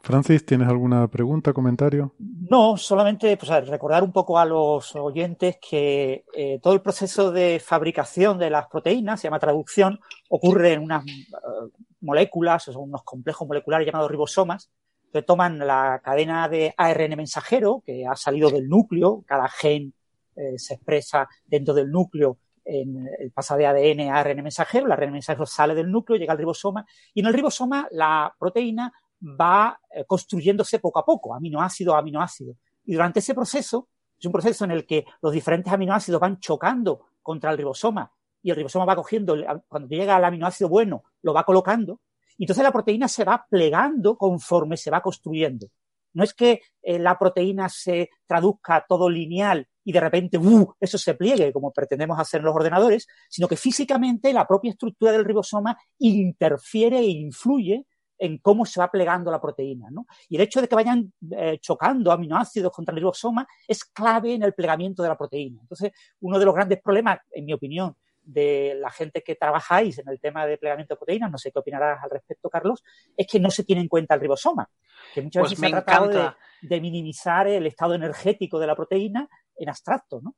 [0.00, 2.12] Francis, ¿tienes alguna pregunta, comentario?
[2.18, 7.62] No, solamente pues, recordar un poco a los oyentes que eh, todo el proceso de
[7.64, 11.70] fabricación de las proteínas, se llama traducción, ocurre en unas uh,
[12.00, 14.70] moléculas, o unos complejos moleculares llamados ribosomas,
[15.12, 19.94] que toman la cadena de ARN mensajero que ha salido del núcleo, cada gen
[20.34, 24.92] eh, se expresa dentro del núcleo en el paso de ADN a ARN mensajero, el
[24.92, 26.84] ARN mensajero sale del núcleo, llega al ribosoma
[27.14, 32.56] y en el ribosoma la proteína va eh, construyéndose poco a poco, aminoácido a aminoácido.
[32.84, 37.06] Y durante ese proceso, es un proceso en el que los diferentes aminoácidos van chocando
[37.22, 38.12] contra el ribosoma
[38.42, 39.36] y el ribosoma va cogiendo,
[39.68, 42.00] cuando llega al aminoácido bueno, lo va colocando,
[42.36, 45.68] y entonces la proteína se va plegando conforme se va construyendo.
[46.14, 50.74] No es que eh, la proteína se traduzca todo lineal y de repente ¡uh!
[50.80, 55.12] eso se pliegue, como pretendemos hacer en los ordenadores, sino que físicamente la propia estructura
[55.12, 57.86] del ribosoma interfiere e influye
[58.18, 59.88] en cómo se va plegando la proteína.
[59.90, 60.06] ¿no?
[60.28, 64.44] Y el hecho de que vayan eh, chocando aminoácidos contra el ribosoma es clave en
[64.44, 65.60] el plegamiento de la proteína.
[65.60, 65.90] Entonces,
[66.20, 70.20] uno de los grandes problemas, en mi opinión, de la gente que trabajáis en el
[70.20, 72.84] tema de plegamiento de proteínas, no sé qué opinarás al respecto, Carlos,
[73.16, 74.68] es que no se tiene en cuenta el ribosoma,
[75.12, 79.28] que muchas pues veces se ha tratado de, minimizar el estado energético de la proteína
[79.64, 80.34] en abstracto, ¿no?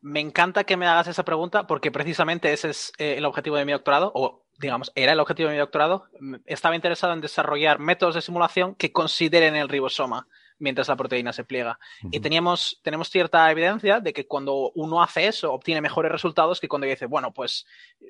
[0.00, 3.64] Me encanta que me hagas esa pregunta porque precisamente ese es eh, el objetivo de
[3.64, 6.04] mi doctorado, o digamos, era el objetivo de mi doctorado.
[6.46, 10.28] Estaba interesado en desarrollar métodos de simulación que consideren el ribosoma
[10.60, 11.78] mientras la proteína se pliega.
[12.10, 16.68] Y teníamos, tenemos cierta evidencia de que cuando uno hace eso, obtiene mejores resultados que
[16.68, 17.64] cuando dice, bueno, pues,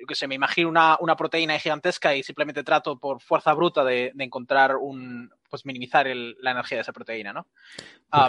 [0.06, 4.12] que se me imagino una, una, proteína gigantesca y simplemente trato por fuerza bruta de
[4.18, 7.46] encontrar un, pues minimizar la energía de esa proteína, ¿no?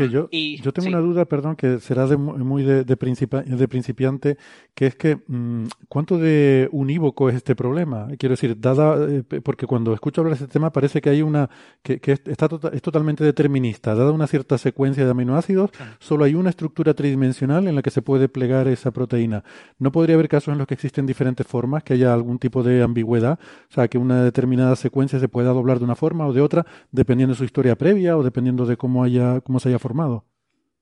[0.09, 4.37] yo, yo tengo una duda, perdón, que será de, muy de, de, principiante,
[4.73, 8.07] que es que mm, ¿cuánto de unívoco es este problema?
[8.17, 11.49] Quiero decir, dada, eh, porque cuando escucho hablar de este tema parece que hay una,
[11.81, 16.35] que, que está tota, es totalmente determinista, dada una cierta secuencia de aminoácidos, solo hay
[16.35, 19.43] una estructura tridimensional en la que se puede plegar esa proteína.
[19.77, 22.83] ¿No podría haber casos en los que existen diferentes formas, que haya algún tipo de
[22.83, 23.39] ambigüedad?
[23.69, 26.65] O sea, que una determinada secuencia se pueda doblar de una forma o de otra,
[27.09, 30.25] dependiendo de su historia previa o dependiendo de cómo, haya, cómo se haya formado?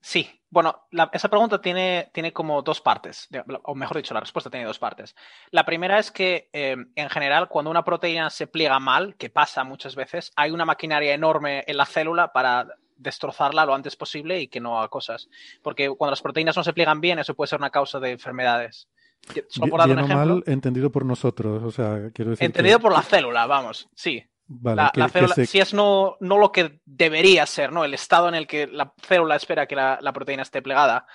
[0.02, 3.30] Sí, bueno, esa pregunta tiene, tiene, como dos partes,
[3.62, 5.16] o mejor dicho, la respuesta tiene dos partes.
[5.50, 9.64] La primera es que, eh, en general, cuando una proteína se pliega mal, que pasa
[9.64, 12.68] muchas veces, hay una maquinaria enorme en la célula para
[12.98, 15.30] destrozarla lo antes posible y que no haga cosas.
[15.62, 18.86] Porque cuando las proteínas no se pliegan bien, eso puede ser una causa de enfermedades.
[19.48, 23.88] Solo por mal entendido por nosotros, o sea, quiero decir Entendido por la célula, vamos,
[23.94, 27.84] sí la, célula, si es no, no, lo que debería ser, ¿no?
[27.84, 31.06] El estado en el que la célula espera que la, proteína esté plegada,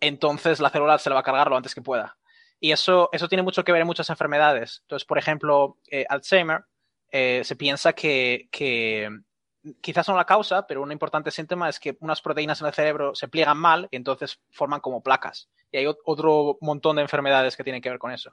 [0.00, 2.16] entonces la célula se la va a cargar lo antes que pueda.
[2.58, 4.80] Y eso, eso tiene mucho que ver en muchas enfermedades.
[4.82, 6.64] Entonces, por ejemplo, eh, Alzheimer,
[7.10, 9.08] eh, se piensa que, que
[9.80, 13.14] quizás no la causa, pero un importante síntoma es que unas proteínas en el cerebro
[13.14, 15.48] se pliegan mal y entonces forman como placas.
[15.70, 18.32] Y hay otro montón de enfermedades que tienen que ver con eso.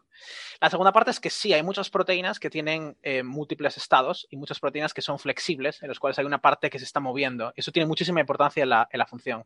[0.59, 4.37] La segunda parte es que sí, hay muchas proteínas que tienen eh, múltiples estados y
[4.37, 7.51] muchas proteínas que son flexibles, en los cuales hay una parte que se está moviendo.
[7.55, 9.45] Eso tiene muchísima importancia en la, función.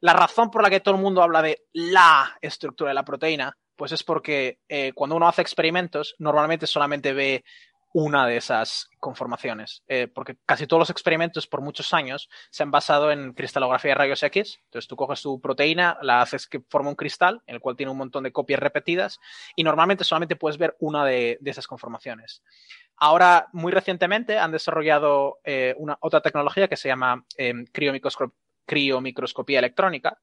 [0.00, 3.56] La razón por la que todo el mundo habla de la estructura de la proteína,
[3.74, 7.44] pues es porque eh, cuando uno hace experimentos, normalmente solamente ve
[7.92, 12.70] una de esas conformaciones, eh, porque casi todos los experimentos por muchos años se han
[12.70, 14.60] basado en cristalografía de rayos X.
[14.64, 17.92] Entonces tú coges tu proteína, la haces que forma un cristal, en el cual tiene
[17.92, 19.18] un montón de copias repetidas,
[19.54, 22.42] y normalmente solamente puedes ver una de, esas conformaciones.
[22.96, 27.54] Ahora, muy recientemente, han desarrollado eh, una, otra tecnología que se llama eh,
[28.66, 30.18] criomicroscopía electrónica,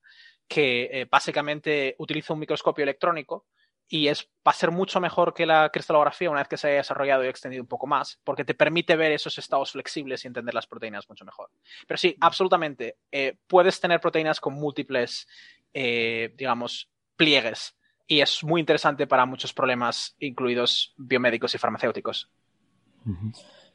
[0.48, 3.46] que básicamente utiliza un microscopio electrónico
[3.94, 6.78] y es, va a ser mucho mejor que la cristalografía una vez que se haya
[6.78, 10.56] desarrollado y extendido un poco más, porque te permite ver esos estados flexibles y entender
[10.56, 11.52] las proteínas mucho mejor.
[11.86, 15.28] Pero sí, absolutamente, eh, puedes tener proteínas con múltiples,
[15.76, 17.76] eh, digamos, pliegues
[18.08, 22.32] y es muy interesante para muchos problemas, incluidos biomédicos y farmacéuticos.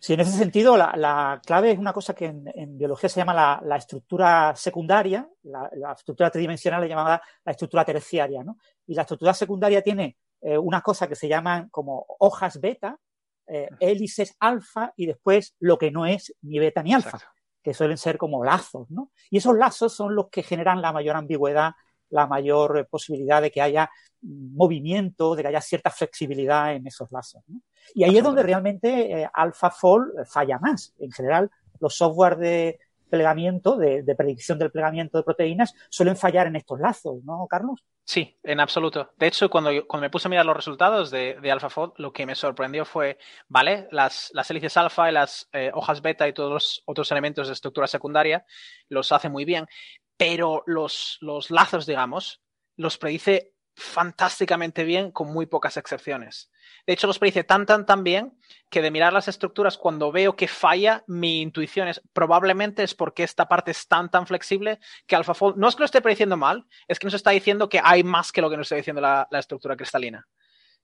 [0.01, 3.77] Sí, en ese sentido, la, clave es una cosa que en, biología se llama la,
[3.77, 8.59] estructura secundaria, la, estructura tridimensional es llamada la estructura terciaria, ¿no?
[8.87, 12.97] Y la estructura secundaria tiene eh, unas cosas que se llaman como hojas beta,
[13.49, 17.19] eh, hélices alfa y después lo que no es ni beta ni alfa,
[17.63, 19.11] que suelen ser como lazos, ¿no?
[19.31, 21.73] Y esos lazos son los que generan la mayor ambigüedad,
[22.11, 23.91] la mayor posibilidad de que haya
[24.23, 27.43] movimiento, de que haya cierta flexibilidad en esos lazos.
[27.47, 27.61] ¿no?
[27.95, 30.95] Y ahí es donde realmente eh, AlphaFold falla más.
[30.99, 31.51] En general,
[31.81, 32.79] los software de
[33.09, 37.85] plegamiento, de, predicción del plegamiento de proteínas, suelen fallar en estos lazos, ¿no, Carlos?
[38.05, 39.11] Sí, en absoluto.
[39.17, 42.27] De hecho, cuando, cuando me puse a mirar los resultados de, de AlphaFold, lo que
[42.27, 43.19] me sorprendió fue,
[43.49, 47.49] vale, las, las hélices alfa y las eh, hojas beta y todos los otros elementos
[47.49, 48.45] de estructura secundaria
[48.89, 49.67] los hace muy bien,
[50.17, 52.43] pero los, los lazos, digamos,
[52.77, 56.51] los predice fantásticamente bien con muy pocas excepciones.
[56.87, 58.37] De hecho, los predice tan, tan, tan bien
[58.71, 63.23] que de mirar las estructuras, cuando veo que falla, mi intuición es probablemente es porque
[63.23, 66.67] esta parte es tan, tan flexible que AlphaFold no es que lo esté prediciendo mal,
[66.89, 69.29] es que nos está diciendo que hay más que lo que nos está diciendo la,
[69.33, 70.27] estructura cristalina.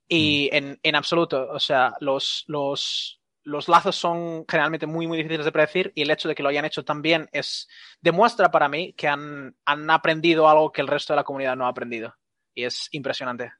[0.06, 0.56] Y mm.
[0.56, 5.52] en, en, absoluto, o sea, los, los, los lazos son generalmente muy, muy difíciles de
[5.52, 7.68] predecir y el hecho de que lo hayan hecho tan bien es,
[8.00, 11.66] demuestra para mí que han, han aprendido algo que el resto de la comunidad no
[11.66, 12.14] ha aprendido.
[12.54, 13.52] Y es impresionante.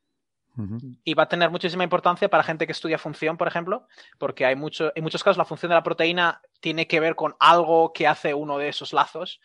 [1.03, 3.89] Y va a tener muchísima importancia para gente que estudia función, por ejemplo,
[4.19, 7.35] porque hay mucho, en muchos casos la función de la proteína tiene que ver con
[7.41, 9.41] algo que hace uno de esos lazos.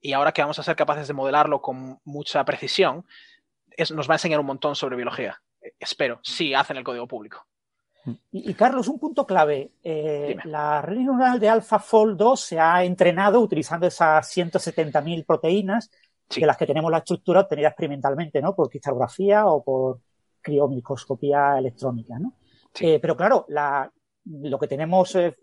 [0.00, 3.04] Y ahora que vamos a ser capaces de modelarlo con mucha precisión,
[3.94, 5.42] nos va a enseñar un montón sobre biología.
[5.78, 7.46] Espero, si hacen el código público.
[8.30, 9.72] Y, Carlos, un punto clave.
[9.82, 15.90] Eh, la red neuronal de AlphaFold 2 se ha entrenado utilizando esas 170.000 proteínas
[16.40, 18.54] de las que tenemos la estructura obtenida experimentalmente, ¿no?
[18.54, 20.00] Por cristalografía o por
[20.40, 22.34] criomicroscopía electrónica, ¿no?
[22.80, 23.46] Eh, pero claro,
[24.24, 25.36] lo que tenemos eh,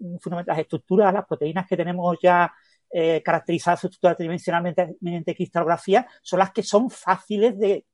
[0.45, 2.51] las estructuras, las proteínas que tenemos ya
[2.93, 7.85] eh, caracterizadas estructuras tridimensionalmente mediante cristalografía son las que son fáciles de,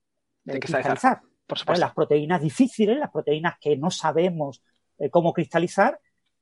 [0.44, 1.22] cristalizar.
[1.78, 4.64] Las proteínas difíciles, las proteínas que no sabemos
[4.98, 6.00] eh, cómo cristalizar,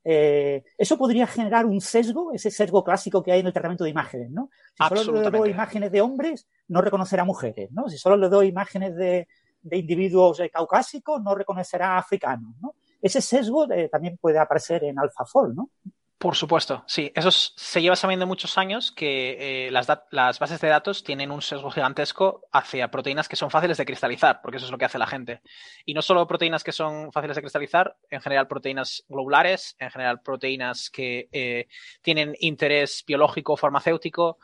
[0.08, 3.90] eh, eso podría generar un sesgo, ese sesgo clásico que hay en el tratamiento de
[3.90, 4.52] imágenes, ¿no?
[4.78, 7.90] Si solo le doy imágenes de hombres, no reconocerá mujeres, ¿no?
[7.90, 9.28] Si solo le doy imágenes de,
[9.72, 12.76] individuos eh, caucásicos, no reconocerá africanos, ¿no?
[13.02, 15.70] Ese sesgo también puede aparecer en AlphaFold, ¿no?
[16.18, 17.12] Por supuesto, sí.
[17.14, 21.70] Eso se lleva sabiendo muchos años que eh, las, bases de datos tienen un sesgo
[21.70, 25.08] gigantesco hacia proteínas que son fáciles de cristalizar, porque eso es lo que hace la
[25.08, 25.42] gente.
[25.86, 30.22] Y no solo proteínas que son fáciles de cristalizar, en general proteínas globulares, en general
[30.22, 31.68] proteínas que eh,
[32.02, 34.40] tienen interés biológico o farmacéutico.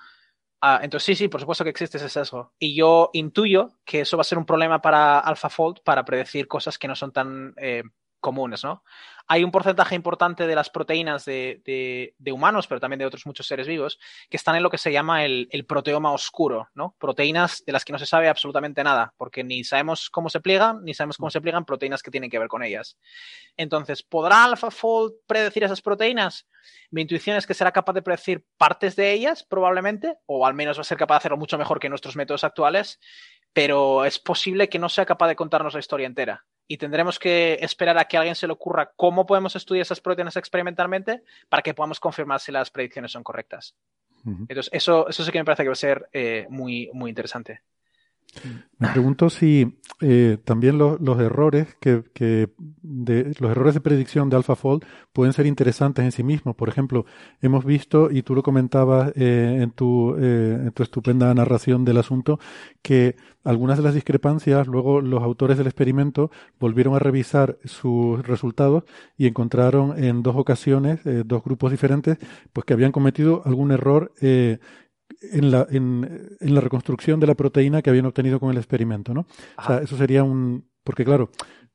[0.59, 2.53] Ah, entonces, sí, sí, por supuesto que existe ese sesgo.
[2.59, 6.77] Y yo intuyo que eso va a ser un problema para AlphaFold para predecir cosas
[6.77, 7.83] que no son tan eh,
[8.21, 8.83] comunes, ¿no?
[9.27, 13.67] Hay un porcentaje importante de las proteínas de, humanos, pero también de otros muchos seres
[13.67, 13.99] vivos,
[14.29, 16.95] que están en lo que se llama el, proteoma oscuro, ¿no?
[16.99, 20.83] Proteínas de las que no se sabe absolutamente nada, porque ni sabemos cómo se pliegan,
[20.83, 22.97] ni sabemos cómo se pliegan proteínas que tienen que ver con ellas.
[23.57, 26.47] Entonces, ¿podrá AlphaFold predecir esas proteínas?
[26.89, 30.77] Mi intuición es que será capaz de predecir partes de ellas, probablemente, o al menos
[30.77, 32.99] va a ser capaz de hacerlo mucho mejor que nuestros métodos actuales,
[33.53, 37.57] pero es posible que no sea capaz de contarnos la historia entera y tendremos que
[37.59, 41.61] esperar a que a alguien se le ocurra cómo podemos estudiar esas proteínas experimentalmente para
[41.61, 43.75] que podamos confirmar si las predicciones son correctas.
[44.25, 47.61] Entonces, eso, eso sí que me parece que va a ser eh, muy, muy interesante.
[48.81, 52.01] Me pregunto si eh, también los errores que,
[52.81, 54.83] de, los errores de predicción de AlphaFold
[55.13, 56.55] pueden ser interesantes en sí mismos.
[56.55, 57.05] Por ejemplo,
[57.41, 61.99] hemos visto y tú lo comentabas eh, en, tu, eh, en tu estupenda narración del
[61.99, 62.39] asunto
[62.81, 68.83] que algunas de las discrepancias luego los autores del experimento volvieron a revisar sus resultados
[69.15, 72.17] y encontraron en dos ocasiones dos grupos diferentes
[72.53, 74.11] pues que habían cometido algún error
[75.21, 79.13] en la, en, en, la reconstrucción de la proteína que habían obtenido con el experimento,
[79.13, 79.25] ¿no?
[79.57, 80.65] O sea, eso sería un...
[80.83, 81.29] Porque claro,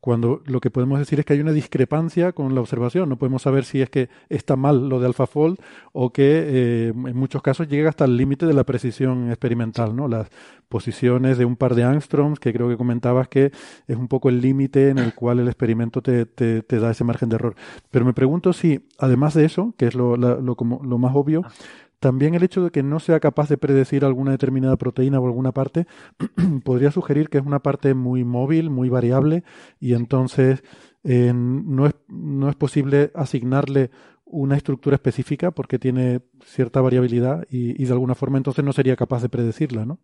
[0.07, 3.43] cuando lo que podemos decir es que hay una discrepancia con la observación, no podemos
[3.43, 5.59] saber si es que está mal lo de AlphaFold
[5.93, 10.07] o que eh, en muchos casos llega hasta el límite de la precisión experimental, ¿no?
[10.07, 10.29] Las
[10.69, 13.51] posiciones de un par de angstroms, que creo que comentabas que
[13.87, 17.03] es un poco el límite en el cual el experimento te, te, te, da ese
[17.03, 17.57] margen de error.
[17.91, 21.43] Pero me pregunto si, además de eso, que es lo, lo, como, lo más obvio,
[21.45, 21.51] ah.
[21.99, 25.53] También el hecho de que no sea capaz de predecir alguna determinada proteína o alguna
[25.53, 25.87] parte
[26.65, 29.45] podría sugerir que es una parte muy móvil, muy variable
[29.81, 30.63] y entonces
[31.05, 33.91] eh, no, es, no es posible asignarle
[34.27, 39.23] una estructura específica porque tiene cierta variabilidad y, de alguna forma entonces no sería capaz
[39.23, 40.01] de predecirla, ¿no?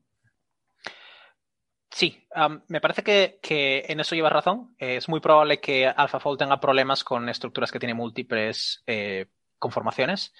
[1.91, 2.27] Sí,
[2.69, 4.75] me parece que, en eso lleva razón.
[4.79, 9.27] es muy probable que AlphaFold tenga problemas con estructuras que tienen múltiples eh,
[9.59, 10.33] conformaciones.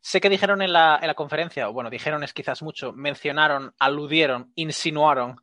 [0.00, 3.74] Sé que dijeron en la, en la conferencia, o bueno, dijeron es quizás mucho, mencionaron,
[3.78, 5.40] aludieron, insinuaron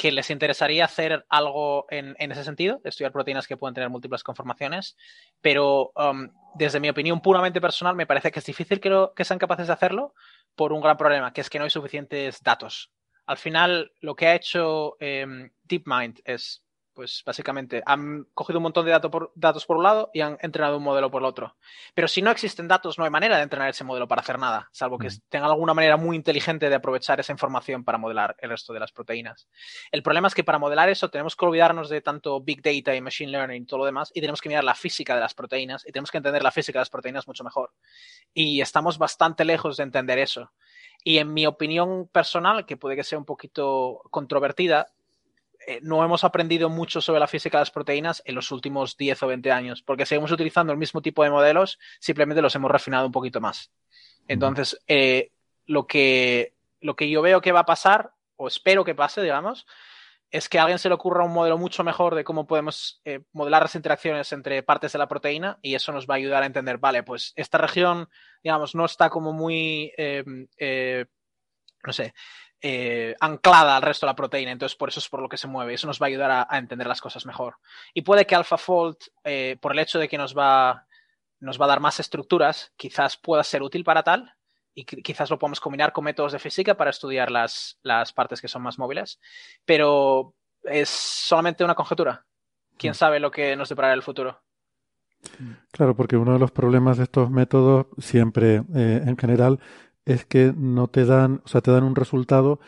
[0.00, 4.96] que les interesaría hacer algo en, ese sentido, estudiar proteínas que pueden tener múltiples conformaciones,
[5.42, 9.38] pero um, desde mi opinión puramente personal me parece que es difícil que, que sean
[9.38, 10.14] capaces de hacerlo
[10.54, 12.90] por un gran problema, que es que no hay suficientes datos.
[13.26, 16.64] Al final, lo que ha hecho em, DeepMind es
[17.00, 20.36] pues básicamente han cogido un montón de datos por, datos por un lado y han
[20.42, 21.56] entrenado un modelo por el otro.
[21.94, 24.68] Pero si no existen datos, no hay manera de entrenar ese modelo para hacer nada,
[24.70, 25.20] salvo que mm.
[25.30, 28.92] tenga alguna manera muy inteligente de aprovechar esa información para modelar el resto de las
[28.92, 29.48] proteínas.
[29.90, 33.00] El problema es que para modelar eso tenemos que olvidarnos de tanto Big Data y
[33.00, 35.88] Machine Learning y todo lo demás y tenemos que mirar la física de las proteínas
[35.88, 37.72] y tenemos que entender la física de las proteínas mucho mejor.
[38.34, 40.52] Y estamos bastante lejos de entender eso.
[41.02, 44.88] Y en mi opinión personal, que puede que sea un poquito controvertida,
[45.82, 49.26] no hemos aprendido mucho sobre la física de las proteínas en los últimos 10 o
[49.28, 53.12] 20 años, porque seguimos utilizando el mismo tipo de modelos, simplemente los hemos refinado un
[53.12, 53.70] poquito más.
[54.26, 55.32] Entonces, eh,
[55.66, 59.66] lo, que, lo que yo veo que va a pasar, o espero que pase, digamos,
[60.30, 63.22] es que a alguien se le ocurra un modelo mucho mejor de cómo podemos eh,
[63.32, 66.46] modelar las interacciones entre partes de la proteína y eso nos va a ayudar a
[66.46, 68.08] entender, vale, pues esta región,
[68.42, 69.92] digamos, no está como muy,
[71.84, 72.14] no sé,
[72.62, 75.48] eh, anclada al resto de la proteína, entonces por eso es por lo que se
[75.48, 75.74] mueve.
[75.74, 77.56] Eso nos va a ayudar a, entender las cosas mejor.
[77.94, 80.86] Y puede que AlphaFold, eh, por el hecho de que nos va,
[81.38, 84.34] nos va a dar más estructuras, quizás pueda ser útil para tal
[84.74, 88.48] y quizás lo podamos combinar con métodos de física para estudiar las, las partes que
[88.48, 89.20] son más móviles,
[89.64, 92.24] pero es solamente una conjetura.
[92.76, 92.94] ¿Quién mm.
[92.94, 94.40] sabe lo que nos deparará el futuro?
[95.72, 99.60] Claro, porque uno de los problemas de estos métodos siempre, eh, en general,
[100.12, 102.60] es que no te dan, o sea, te dan un resultado,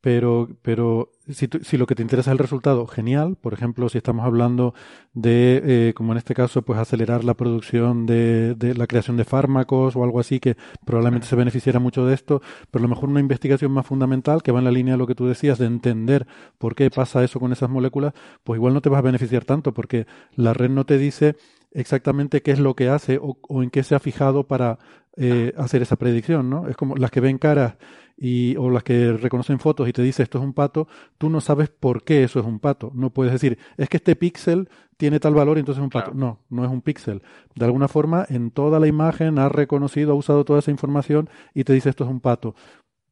[0.00, 3.36] pero, pero si, si lo que te interesa es el resultado, genial.
[3.40, 4.72] Por ejemplo, si estamos hablando
[5.12, 9.24] de, eh, como en este caso, pues acelerar la producción de, de, la creación de
[9.24, 13.08] fármacos o algo así, que probablemente se beneficiara mucho de esto, pero a lo mejor
[13.08, 15.66] una investigación más fundamental, que va en la línea de lo que tú decías, de
[15.66, 16.26] entender
[16.58, 18.14] por qué pasa eso con esas moléculas,
[18.44, 20.06] pues igual no te vas a beneficiar tanto, porque
[20.36, 21.36] la red no te dice
[21.72, 24.78] exactamente qué es lo que hace o, o en qué se ha fijado para
[25.20, 26.68] eh, hacer esa predicción, ¿no?
[26.68, 27.74] Es como las que ven caras
[28.16, 30.86] y, o las que reconocen fotos y te dice esto es un pato,
[31.18, 32.92] tú no sabes por qué eso es un pato.
[32.94, 36.12] No puedes decir, es que este píxel tiene tal valor y entonces es un pato.
[36.14, 37.22] No, no es un píxel.
[37.56, 41.64] De alguna forma, en toda la imagen ha reconocido, ha usado toda esa información y
[41.64, 42.54] te dice esto es un pato.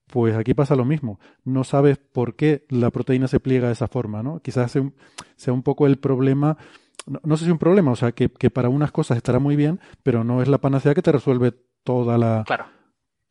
[0.07, 1.19] Pues aquí pasa lo mismo.
[1.45, 4.39] No sabes por qué la proteína se pliega de esa forma, ¿no?
[4.39, 4.95] Quizás sea un,
[5.35, 6.57] sea un poco el problema
[7.07, 9.57] no, sé si es un problema, o sea, que, que, para unas cosas estará muy
[9.57, 11.53] bien, pero no es la panacea que te resuelve
[11.85, 12.45] toda la,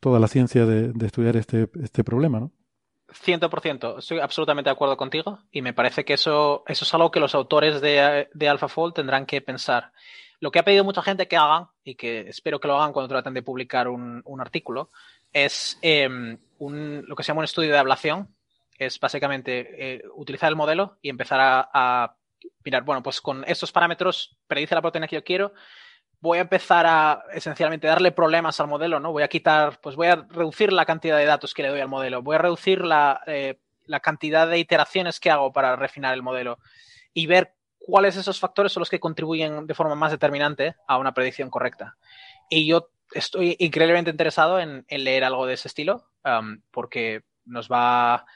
[0.00, 2.52] toda la ciencia de, estudiar este, este problema, ¿no?
[3.08, 7.20] 100%, estoy absolutamente de acuerdo contigo y me parece que eso, eso es algo que
[7.20, 9.92] los autores de, de AlphaFold tendrán que pensar.
[10.40, 13.08] Lo que ha pedido mucha gente que hagan, y que espero que lo hagan cuando
[13.08, 14.90] traten de publicar un, artículo,
[15.32, 18.34] es em, un, lo que se llama un estudio de ablación.
[18.78, 22.15] Es básicamente eh, utilizar el modelo y empezar a, a,
[22.64, 25.52] mirar, bueno, pues con estos parámetros predice la proteína que yo quiero,
[26.20, 29.12] voy a empezar a esencialmente darle problemas al modelo, ¿no?
[29.12, 31.88] Voy a quitar, pues voy a reducir la cantidad de datos que le doy al
[31.88, 36.22] modelo, voy a reducir la, eh, la cantidad de iteraciones que hago para refinar el
[36.22, 36.58] modelo
[37.12, 41.14] y ver cuáles esos factores son los que contribuyen de forma más determinante a una
[41.14, 41.96] predicción correcta.
[42.50, 48.26] Y yo estoy increíblemente interesado en, leer algo de ese estilo um, porque nos va,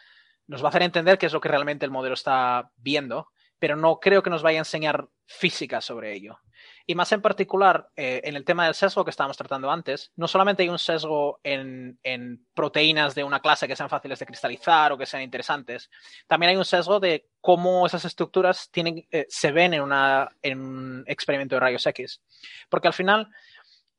[0.47, 3.28] nos va a hacer entender qué es lo que realmente el modelo está viendo,
[3.60, 6.40] pero no creo que nos vaya a enseñar física sobre ello.
[6.86, 10.26] Y más en particular, eh, en el tema del sesgo que estábamos tratando antes, no
[10.26, 11.98] solamente hay un sesgo en,
[12.54, 15.88] proteínas de una clase que sean fáciles de cristalizar o que sean interesantes,
[16.26, 20.58] también hay un sesgo de cómo esas estructuras tienen, eh, se ven en, una, en
[20.58, 22.22] un experimento de rayos X.
[22.68, 23.28] Porque al final,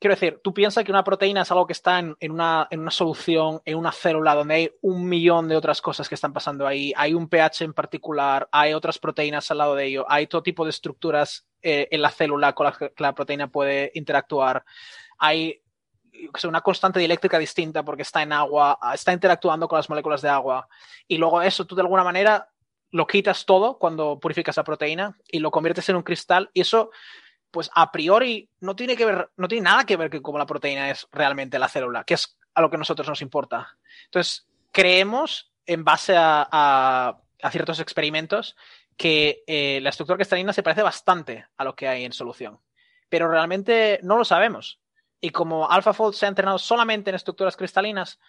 [0.02, 2.90] quiero decir, tú piensas que una proteína es algo que está en, una, en, una,
[2.90, 6.92] solución, en una célula donde hay un millón de otras cosas que están pasando ahí,
[6.98, 10.64] hay un pH en particular, hay otras proteínas al lado de ello, hay todo tipo
[10.64, 14.66] de estructuras eh, en la célula con la que la proteína puede interactuar.
[15.20, 15.62] Hay
[16.46, 20.68] una constante dieléctrica distinta porque está en agua, está interactuando con las moléculas de agua.
[21.08, 22.50] Y luego eso tú de alguna manera
[22.90, 26.50] lo quitas todo cuando purificas la proteína y lo conviertes en un cristal.
[26.56, 26.90] Y eso,
[27.52, 30.46] pues a priori, no tiene que ver, no tiene nada que ver con cómo la
[30.46, 33.78] proteína es realmente la célula, que es a lo que a nosotros nos importa.
[34.06, 37.18] Entonces, creemos en base a
[37.52, 38.56] ciertos experimentos
[39.02, 42.60] que eh, la estructura cristalina se parece bastante a lo que hay en solución.
[43.10, 44.80] Pero realmente no lo sabemos.
[45.20, 48.20] Y como AlphaFold se ha entrenado solamente en estructuras cristalinas,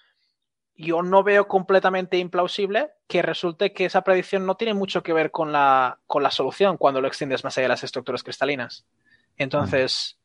[0.74, 5.30] yo no veo completamente implausible que resulte que esa predicción no tiene mucho que ver
[5.30, 8.86] con la, con la solución cuando lo extiendes más allá de las estructuras cristalinas.
[9.36, 10.18] Entonces,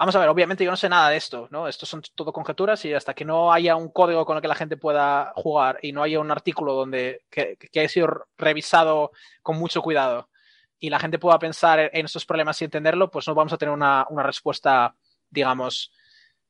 [0.00, 1.68] vamos a ver, obviamente yo no sé nada de esto, ¿no?
[1.68, 4.54] Esto son todo conjeturas y hasta que no haya un código con el que la
[4.54, 9.12] gente pueda jugar y no haya un artículo donde que, haya sido revisado
[9.42, 10.30] con mucho cuidado
[10.78, 13.74] y la gente pueda pensar en estos problemas y entenderlo, pues no vamos a tener
[13.74, 14.94] una, respuesta,
[15.28, 15.92] digamos,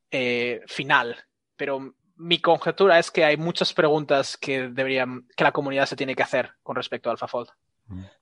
[0.09, 1.17] eh, final.
[1.57, 6.15] Pero mi conjetura es que hay muchas preguntas que deberían, que la comunidad se tiene
[6.15, 7.49] que hacer con respecto a AlphaFold.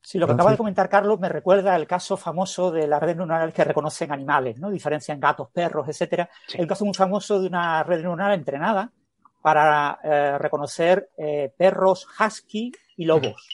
[0.02, 3.18] Sí, lo que acaba de comentar Carlos me recuerda el caso famoso de las redes
[3.18, 4.70] neuronales que reconocen animales, ¿no?
[4.70, 6.30] Diferencian gatos, perros, etcétera.
[6.54, 8.92] El caso muy famoso de una red neuronal entrenada
[9.42, 13.48] para eh, reconocer eh, perros husky y lobos.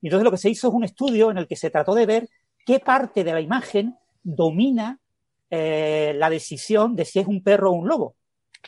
[0.00, 2.06] Y entonces lo que se hizo es un estudio en el que se trató de
[2.06, 2.28] ver
[2.64, 4.98] qué parte de la imagen domina
[5.48, 8.16] eh, la decisión de si es un perro o un lobo.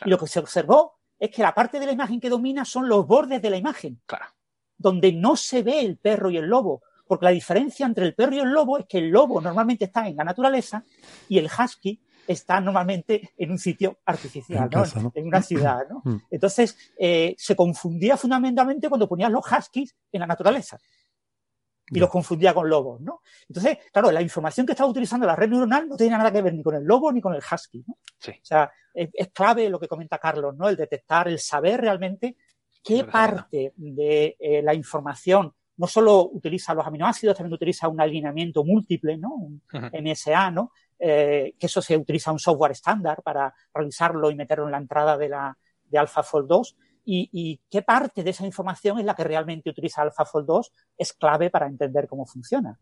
[0.05, 2.87] Y lo que se observó es que la parte de la imagen que domina son
[2.87, 4.01] los bordes de la imagen.
[4.05, 4.25] Claro
[4.79, 8.35] donde no se ve el perro y el lobo, porque la diferencia entre el perro
[8.35, 10.83] y el lobo es que el lobo normalmente está en la naturaleza
[11.27, 14.69] y el husky está normalmente en un sitio artificial,
[15.15, 15.81] en, una ciudad.
[15.89, 16.01] ¿no?
[16.05, 16.21] Mm.
[16.29, 20.79] Entonces, eh, se confundía fundamentalmente cuando ponías los huskies en la naturaleza
[21.91, 23.21] y los confundía con lobos, ¿no?
[23.47, 26.53] Entonces, claro, la información que estaba utilizando la red neuronal no tiene nada que ver
[26.53, 27.97] ni con el lobo ni con el husky, ¿no?
[28.19, 28.31] Sí.
[28.31, 30.69] O sea, es, es, clave lo que comenta Carlos, ¿no?
[30.69, 32.37] El detectar, el saber realmente
[32.83, 38.65] qué parte de eh, la información no solo utiliza los aminoácidos, también utiliza un alineamiento
[38.65, 39.33] múltiple, ¿no?
[39.33, 40.73] Un MSA, ¿no?
[40.99, 45.17] Eh, que eso se utiliza un software estándar para realizarlo y meterlo en la entrada
[45.17, 46.77] de, la, de AlphaFold 2.
[47.11, 51.49] Y, qué parte de esa información es la que realmente utiliza AlphaFold 2 es clave
[51.49, 52.77] para entender cómo funciona.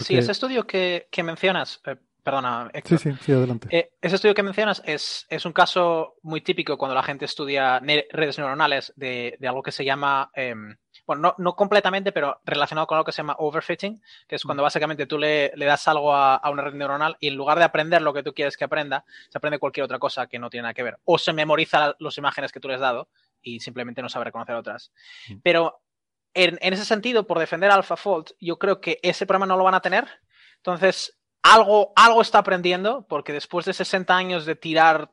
[0.00, 3.68] Sí, ese estudio que, mencionas, eh, Perdona, Sí, sí, sí, adelante.
[3.70, 7.80] Eh, ese estudio que mencionas es, es, un caso muy típico cuando la gente estudia
[7.80, 10.76] redes neuronales de, algo que se llama, em,
[11.06, 14.66] bueno, no, completamente, pero relacionado con algo que se llama overfitting, que es cuando mm.
[14.66, 18.12] básicamente tú le, das algo a, una red neuronal y en lugar de aprender lo
[18.12, 20.82] que tú quieres que aprenda, se aprende cualquier otra cosa que no tiene nada que
[20.82, 20.98] ver.
[21.04, 23.08] O se memoriza las imágenes que tú le has dado
[23.40, 24.92] y simplemente no sabe reconocer otras.
[25.28, 25.36] Mm.
[25.42, 25.80] Pero
[26.34, 29.74] en, en ese sentido, por defender AlphaFold, yo creo que ese problema no lo van
[29.74, 30.06] a tener.
[30.56, 31.17] Entonces,
[31.48, 35.10] algo, algo está aprendiendo, porque después de 60 años de tirar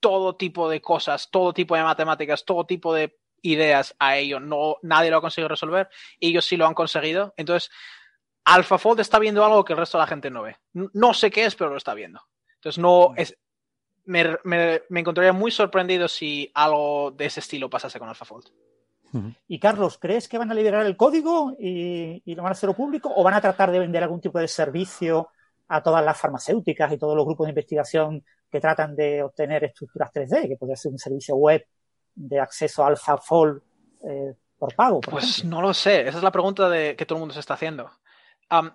[0.00, 4.76] todo tipo de cosas, todo tipo de matemáticas, todo tipo de ideas a ello, no,
[4.82, 5.88] nadie lo ha conseguido resolver,
[6.20, 7.34] ellos sí lo han conseguido.
[7.36, 7.70] Entonces,
[8.44, 10.56] AlphaFold está viendo algo que el resto de la gente no ve.
[10.72, 12.20] No sé qué es, pero lo está viendo.
[12.54, 13.38] Entonces, no es.
[14.04, 18.46] Me, me, encontraría muy sorprendido si algo de ese estilo pasase con AlphaFold.
[19.48, 22.74] Y Carlos, ¿crees que van a liberar el código y, y, lo van a hacer
[22.74, 25.30] público o van a tratar de vender algún tipo de servicio
[25.68, 30.12] a todas las farmacéuticas y todos los grupos de investigación que tratan de obtener estructuras
[30.12, 31.66] 3D, que podría ser un servicio web
[32.14, 33.60] de acceso a AlphaFold
[34.08, 35.00] eh, por pago.
[35.00, 37.54] pues no lo sé, esa es la pregunta de, que todo el mundo se está
[37.54, 37.90] haciendo.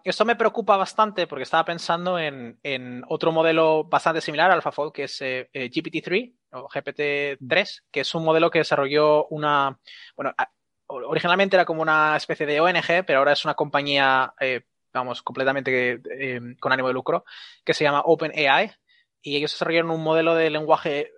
[0.04, 5.04] esto me preocupa bastante porque estaba pensando en, otro modelo bastante similar a AlphaFold, que
[5.04, 9.80] es eh, eh, GPT-3 o GPT-3, que es un modelo que desarrolló una,
[10.16, 10.34] bueno,
[10.88, 14.34] originalmente era como una especie de ONG, pero ahora es una compañía
[14.94, 17.26] vamos, completamente eh, con ánimo de lucro,
[17.64, 18.72] que se llama OpenAI.
[19.22, 21.12] Y ellos desarrollaron un modelo de lenguaje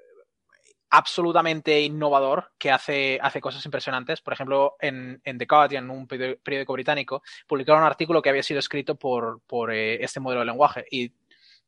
[0.94, 4.22] absolutamente innovador que hace, hace cosas impresionantes.
[4.22, 8.60] Por ejemplo, en, en The Guardian, un periódico británico, publicaron un artículo que había sido
[8.60, 10.86] escrito por, por eh, este modelo de lenguaje.
[10.92, 11.12] Y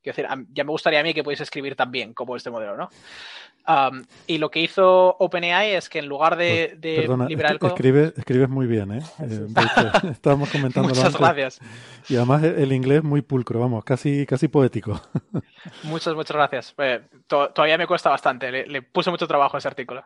[0.05, 2.77] Quiero decir, ya me gustaría a mí que pudiese escribir tan bien como este modelo,
[2.77, 2.89] ¿no?
[4.27, 8.11] y lo que hizo OpenAI es que en lugar de, pues, liberar el código...
[8.15, 9.01] escribes muy bien, ¿eh?
[9.19, 9.47] eh
[10.11, 11.59] estábamos comentando Muchas gracias.
[12.07, 15.01] Y además el inglés muy pulcro, vamos, casi, casi poético.
[15.83, 16.75] muchas, muchas gracias.
[16.77, 20.05] Eh, todavía me cuesta bastante, le, puse mucho trabajo a ese artículo.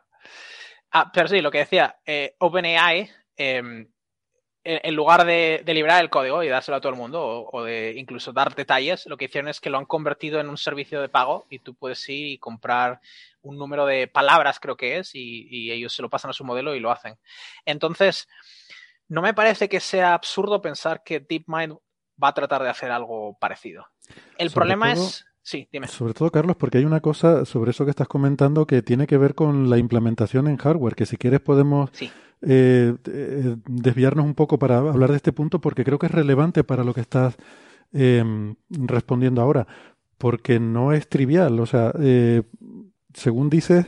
[0.93, 3.89] Ah, pero sí, lo que decía, eh, OpenAI em,
[4.64, 8.34] en lugar de, liberar el código y dárselo a todo el mundo o, de incluso
[8.34, 11.45] dar detalles, lo que hicieron es que lo han convertido en un servicio de pago
[11.49, 12.99] y tú puedes ir y comprar
[13.41, 16.76] un número de palabras, creo que es, y, ellos se lo pasan a su modelo
[16.76, 17.18] y lo hacen.
[17.65, 18.27] Entonces,
[19.07, 21.77] no me parece que sea absurdo pensar que DeepMind
[22.22, 23.88] va a tratar de hacer algo parecido.
[24.38, 25.26] El problema es...
[25.49, 25.88] Sí, dime.
[25.88, 29.17] Sobre todo, Carlos, porque hay una cosa sobre eso que estás comentando que tiene que
[29.17, 31.89] ver con la implementación en hardware, que si quieres podemos...
[31.93, 32.11] Sí
[32.41, 36.63] eh, eh, desviarnos un poco para hablar de este punto porque creo que es relevante
[36.63, 37.35] para lo que estás
[37.91, 39.67] em, respondiendo ahora,
[40.17, 41.59] porque no es trivial.
[41.59, 42.43] O sea, eh,
[43.13, 43.88] según dices,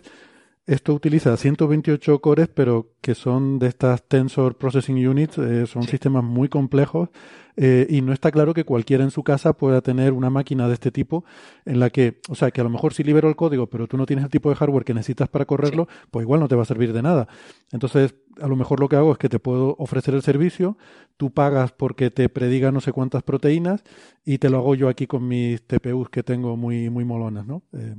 [0.67, 6.23] Esto utiliza 128 cores, pero que son de estas Tensor Processing Units, eh, son sistemas
[6.23, 7.09] muy complejos
[7.57, 10.75] eh, y no está claro que cualquiera en su casa pueda tener una máquina de
[10.75, 11.25] este tipo
[11.65, 13.97] en la que, o sea, que a lo mejor si libero el código, pero tú
[13.97, 16.61] no tienes el tipo de hardware que necesitas para correrlo, pues igual no te va
[16.61, 17.27] a servir de nada.
[17.71, 20.77] Entonces, a lo mejor lo que hago es que te puedo ofrecer el servicio,
[21.17, 23.83] tú pagas porque te prediga no sé cuántas proteínas
[24.23, 27.63] y te lo hago yo aquí con mis TPUs que tengo muy, muy molonas, ¿no?
[27.73, 27.95] Eh,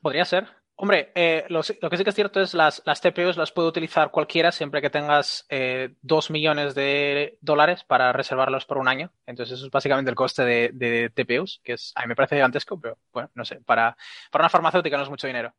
[0.00, 0.48] Podría ser.
[0.78, 4.10] Hombre, eh, lo, que sí que es cierto es las, las TPUs las puede utilizar
[4.10, 9.10] cualquiera siempre que tengas eh, dos millones de dólares para reservarlos por un año.
[9.24, 12.36] Entonces eso es básicamente el coste de, de, TPUs, que es, a mí me parece
[12.36, 13.96] gigantesco, pero bueno, no sé, para,
[14.30, 15.54] para una farmacéutica no es mucho dinero.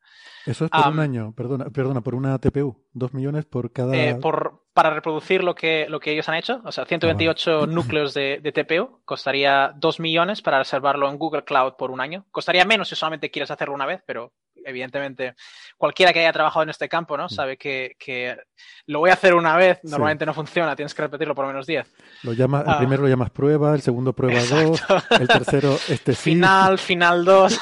[0.46, 3.96] Eso es por un año, perdona, perdona, por una TPU, dos millones por cada...
[3.96, 7.66] Eh, por, para reproducir lo que, lo que ellos han hecho, o sea, 128 ah,
[7.68, 12.28] núcleos de, de, TPU, costaría dos millones para reservarlo en Google Cloud por un año.
[12.30, 14.32] Costaría menos si solamente quieres hacerlo una vez, pero
[14.68, 15.36] evidentemente
[15.78, 17.26] cualquiera que haya trabajado en este campo, ¿no?
[17.26, 17.30] Mm.
[17.30, 18.38] Sabe que, que
[18.86, 21.66] lo voy a hacer una vez, normalmente no funciona, tienes que repetirlo por lo menos
[21.66, 21.88] 10.
[22.24, 22.78] Lo llama, el ah.
[22.78, 24.84] primero lo llamas prueba, el segundo prueba 2,
[25.20, 26.32] el tercero este sí.
[26.32, 27.60] Final, final 2.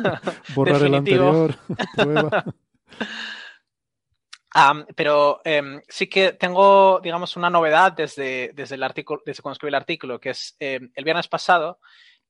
[0.54, 1.54] Borrar el anterior,
[1.96, 2.44] prueba.
[4.96, 9.68] pero em, sí que tengo, digamos, una novedad desde, desde el artículo, desde cuando escribí
[9.68, 11.78] el artículo, que es em, el viernes pasado,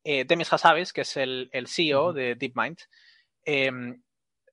[0.04, 2.78] eh, Demis Hassabis, que es el, el CEO de DeepMind,
[3.44, 4.02] em,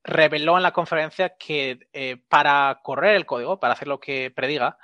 [0.05, 4.77] reveló en la conferencia que eh, para correr el código, para hacer lo que prediga,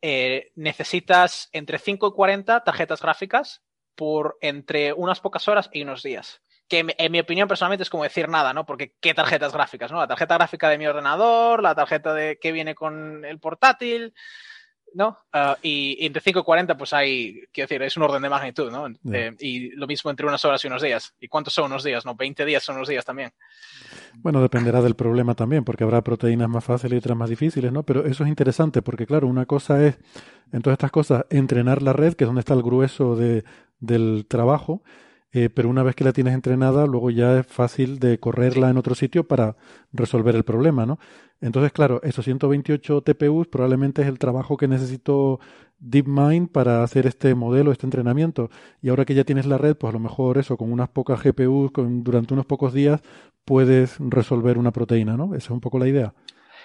[0.00, 3.62] eh, necesitas entre 5 y 40 tarjetas gráficas
[3.94, 6.42] por entre unas pocas horas y unos días.
[6.66, 8.64] Que en mi opinión personalmente es como decir nada, ¿no?
[8.64, 9.92] Porque ¿qué tarjetas gráficas?
[9.92, 9.98] ¿no?
[9.98, 14.14] La tarjeta gráfica de mi ordenador, la tarjeta de que viene con el portátil,
[14.94, 15.18] ¿no?
[15.32, 18.70] Ah, y, entre 5 y 40, pues hay, quiero decir, es un orden de magnitud,
[18.70, 18.86] ¿no?
[19.12, 21.14] Eh, y lo mismo entre unas horas y unos días.
[21.20, 22.06] ¿Y cuántos son unos días?
[22.06, 23.32] No, 20 días son unos días también.
[24.14, 27.82] Bueno, dependerá del problema también, porque habrá proteínas más fáciles y otras más difíciles, ¿no?
[27.82, 29.98] Pero eso es interesante, porque claro, una cosa es,
[30.52, 33.44] en todas estas cosas, entrenar la red, que es donde está el grueso de,
[33.80, 34.82] del trabajo,
[35.34, 38.76] eh, pero una vez que la tienes entrenada, luego ya es fácil de correrla en
[38.76, 39.56] otro sitio para
[39.92, 41.00] resolver el problema, ¿no?
[41.40, 45.40] Entonces, claro, esos 128 TPUs probablemente es el trabajo que necesitó
[45.80, 48.48] DeepMind para hacer este modelo, este entrenamiento.
[48.80, 51.20] Y ahora que ya tienes la red, pues a lo mejor eso, con unas pocas
[51.20, 53.00] GPUs, con, durante unos pocos días,
[53.44, 55.34] puedes resolver una proteína, ¿no?
[55.34, 56.14] Esa es un poco la idea.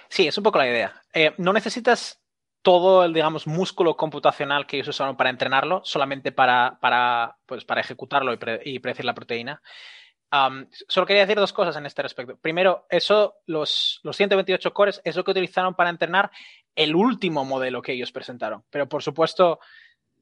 [0.08, 0.92] Sí, es un poco la idea.
[1.12, 2.19] Eh, no necesitas
[2.62, 7.80] todo el, digamos, músculo computacional que ellos usaron para entrenarlo, solamente para, para, pues, para
[7.80, 9.62] ejecutarlo y, predecir la proteína.
[10.88, 12.36] solo quería decir dos cosas en este respecto.
[12.36, 16.30] Primero, eso, los, los 128 cores, es lo que utilizaron para entrenar
[16.74, 18.64] el último modelo que ellos presentaron.
[18.70, 19.58] Pero, por supuesto,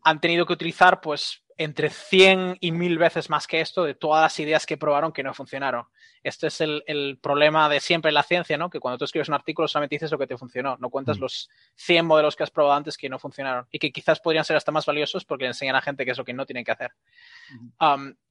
[0.02, 4.22] han tenido que utilizar, pues, entre 100 y 1000 veces más que esto de todas
[4.22, 5.86] las ideas que probaron que no funcionaron.
[6.28, 8.70] Este es el, problema de siempre en la ciencia, ¿no?
[8.70, 11.20] Que cuando tú escribes un artículo solamente dices lo que te funcionó, no cuentas mm.
[11.20, 14.56] los 100 modelos que has probado antes que no funcionaron y que quizás podrían ser
[14.56, 16.72] hasta más valiosos porque le enseñan a gente qué es lo que no tienen que
[16.72, 16.92] hacer.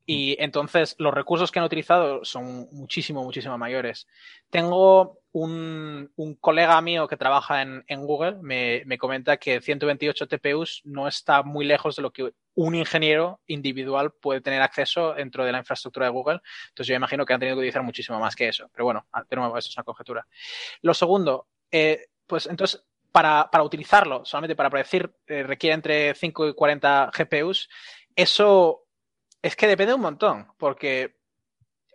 [0.10, 4.08] Y entonces los recursos que han utilizado son muchísimo, muchísimo mayores.
[4.50, 6.10] Tengo un,
[6.40, 11.66] colega mío que trabaja en, Google, me, me comenta que 128 TPUs no está muy
[11.66, 16.14] lejos de lo que un ingeniero individual puede tener acceso dentro de la infraestructura de
[16.14, 16.40] Google.
[16.70, 18.70] Entonces yo imagino que han tenido que utilizar muchísimo más que eso.
[18.72, 20.26] Pero bueno, de nuevo, eso es una conjetura.
[20.84, 22.82] Lo segundo, eh, pues entonces,
[23.12, 27.68] para, utilizarlo, solamente para predecir, eh, requiere entre 5 y 40 GPUs.
[28.16, 28.87] Eso
[29.48, 31.16] es que depende un montón, porque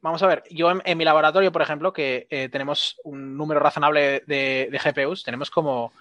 [0.00, 4.22] vamos a ver, yo en, mi laboratorio, por ejemplo, que eh, tenemos un número razonable
[4.26, 5.92] de, GPUs, tenemos como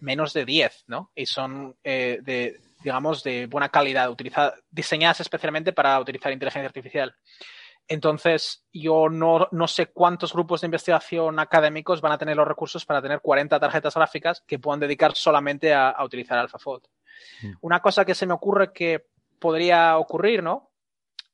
[0.00, 1.12] menos de 10, ¿no?
[1.14, 4.10] Y son de digamos, de buena calidad,
[4.70, 7.14] diseñadas especialmente para utilizar inteligencia artificial.
[7.88, 13.02] Entonces, yo no, sé cuántos grupos de investigación académicos van a tener los recursos para
[13.02, 16.84] tener 40 tarjetas gráficas que puedan dedicar solamente a, utilizar AlphaFold.
[17.42, 17.52] Mm.
[17.62, 19.06] Una cosa que se me ocurre que
[19.40, 20.70] podría ocurrir, ¿no?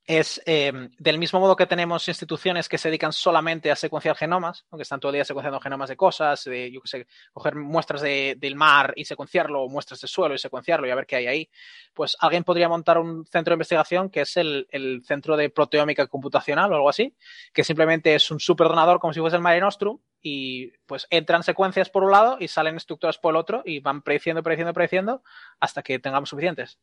[0.07, 4.65] es eh, del mismo modo que tenemos instituciones que se dedican solamente a secuenciar genomas,
[4.73, 8.01] que están todo el día secuenciando genomas de cosas, de, yo qué sé, coger muestras
[8.01, 11.27] del mar y secuenciarlo, o muestras de suelo y secuenciarlo y a ver qué hay
[11.27, 11.49] ahí,
[11.93, 14.65] pues alguien podría montar un centro de investigación que es el,
[15.03, 17.13] Centro de Proteómica Computacional o algo así,
[17.53, 21.89] que simplemente es un superordenador como si fuese el Mare Nostrum y pues entran secuencias
[21.89, 25.23] por un lado y salen estructuras por el otro y van prediciendo, prediciendo, prediciendo
[25.59, 26.79] hasta que tengamos suficientes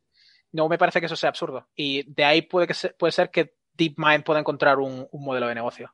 [0.54, 1.66] no me parece que eso sea absurdo.
[1.74, 5.92] Y de ahí puede, que puede ser que DeepMind pueda encontrar un, modelo de negocio.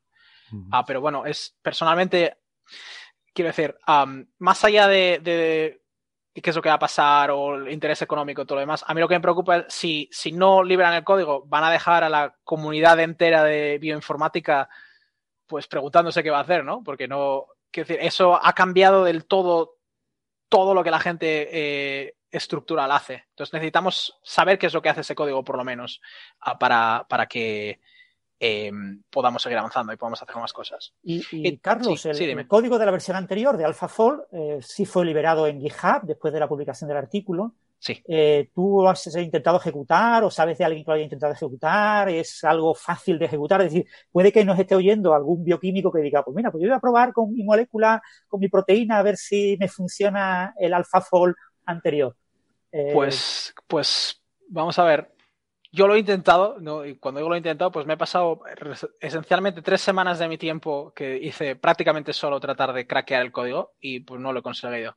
[0.70, 2.36] Ah, pero bueno, es personalmente,
[3.32, 3.74] quiero decir,
[4.38, 5.80] más allá de,
[6.34, 8.84] qué es lo que va a pasar o el interés económico y todo lo demás,
[8.86, 11.70] a mí lo que me preocupa es si, si no liberan el código, van a
[11.70, 14.68] dejar a la comunidad entera de bioinformática
[15.46, 16.82] pues preguntándose qué va a hacer, ¿no?
[16.82, 19.78] Porque no, quiero decir, eso ha cambiado del todo
[20.50, 23.24] todo lo que la gente eh, estructural hace.
[23.30, 26.00] Entonces necesitamos saber qué es lo que hace ese código, por lo menos,
[26.40, 27.80] ah, para, para que
[28.38, 30.94] em, podamos seguir avanzando y podamos hacer más cosas.
[31.02, 35.60] Y, Carlos, el, código de la versión anterior de AlphaFold eh, sí fue liberado en
[35.60, 37.54] GitHub después de la publicación del artículo.
[37.82, 37.98] Sí.
[38.06, 42.10] Eh, ¿Tú has intentado ejecutar o sabes de alguien que lo haya intentado ejecutar?
[42.10, 43.62] ¿Es algo fácil de ejecutar?
[43.62, 46.68] Es decir, puede que nos esté oyendo algún bioquímico que diga, pues mira, pues yo
[46.68, 50.74] voy a probar con mi molécula, con mi proteína, a ver si me funciona el
[50.74, 51.34] AlphaFold
[51.66, 52.16] anterior.
[52.72, 55.12] Eh, pues, pues, vamos a ver.
[55.72, 56.84] Yo lo he intentado, ¿no?
[56.84, 58.42] y cuando digo lo he intentado, pues me he pasado
[59.00, 63.74] esencialmente tres semanas de mi tiempo que hice prácticamente solo tratar de craquear el código
[63.80, 64.96] y pues no lo he conseguido.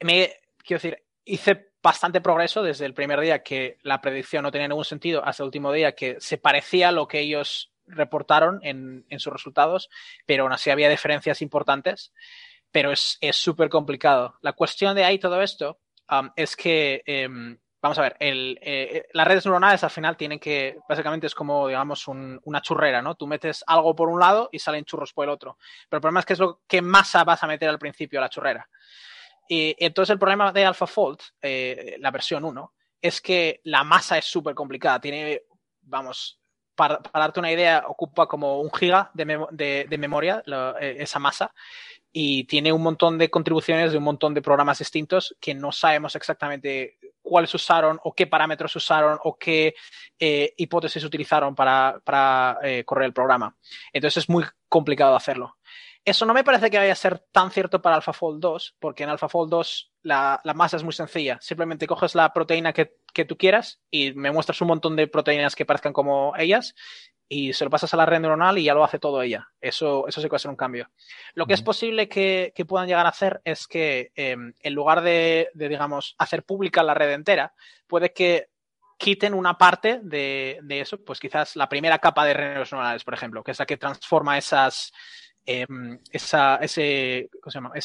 [0.00, 4.68] me, quiero decir, hice bastante progreso desde el primer día que la predicción no tenía
[4.68, 9.06] ningún sentido hasta el último día que se parecía a lo que ellos reportaron en,
[9.18, 9.88] sus resultados,
[10.26, 12.12] pero aún así había diferencias importantes,
[12.70, 14.36] pero es súper complicado.
[14.42, 15.78] La cuestión de ahí todo esto
[16.10, 20.38] um, es que, em, vamos a ver, el, eh, las redes neuronales al final tienen
[20.38, 23.14] que, básicamente es como, digamos, una churrera, ¿no?
[23.14, 25.58] Tú metes algo por un lado y salen churros por el otro,
[25.88, 28.22] pero el problema es que es lo que masa vas a meter al principio a
[28.22, 28.68] la churrera.
[29.48, 34.26] Y entonces el problema de AlphaFold, eh, la versión 1, es que la masa es
[34.26, 35.00] súper complicada.
[35.00, 35.42] Tiene,
[35.80, 36.38] vamos,
[36.74, 40.42] para, darte una idea, ocupa como un giga de, memoria
[40.80, 41.52] eh, esa masa
[42.20, 46.16] y tiene un montón de contribuciones de un montón de programas distintos que no sabemos
[46.16, 49.76] exactamente cuáles usaron o qué parámetros usaron o qué
[50.18, 53.56] eh, hipótesis utilizaron para, para correr el programa.
[53.92, 55.57] Entonces es muy complicado hacerlo.
[56.04, 59.10] Eso no me parece que vaya a ser tan cierto para AlphaFold 2, porque en
[59.10, 61.38] AlphaFold 2 la, masa es muy sencilla.
[61.40, 62.94] Simplemente coges la proteína que,
[63.26, 66.74] tú quieras y me muestras un montón de proteínas que parezcan como ellas
[67.28, 69.48] y se lo pasas a la red neuronal y ya lo hace todo ella.
[69.60, 70.88] Eso, eso sí que va a ser un cambio.
[71.34, 75.50] Lo que es posible que, puedan llegar a hacer es que em, en lugar de,
[75.54, 77.52] digamos, hacer pública la red entera,
[77.86, 78.48] puede que
[78.98, 83.14] quiten una parte de, de, eso, pues quizás la primera capa de redes neuronales, por
[83.14, 84.92] ejemplo, que es la que transforma esas,
[85.46, 87.28] Em, ese,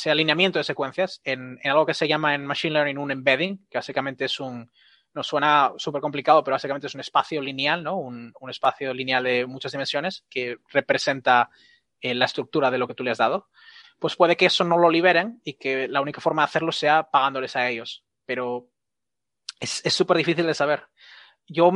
[0.09, 4.25] alineamiento de secuencias en, algo que se llama en Machine Learning un embedding, que básicamente
[4.25, 4.69] es un,
[5.13, 7.97] nos suena súper complicado, pero básicamente es un espacio lineal, ¿no?
[7.97, 11.49] Un, espacio lineal de muchas dimensiones que representa
[12.01, 13.47] eh, la estructura de lo que tú le has dado.
[13.97, 17.09] Pues puede que eso no lo liberen y que la única forma de hacerlo sea
[17.11, 18.03] pagándoles a ellos.
[18.25, 18.67] Pero
[19.59, 20.87] es súper difícil de saber.
[21.47, 21.71] Yo,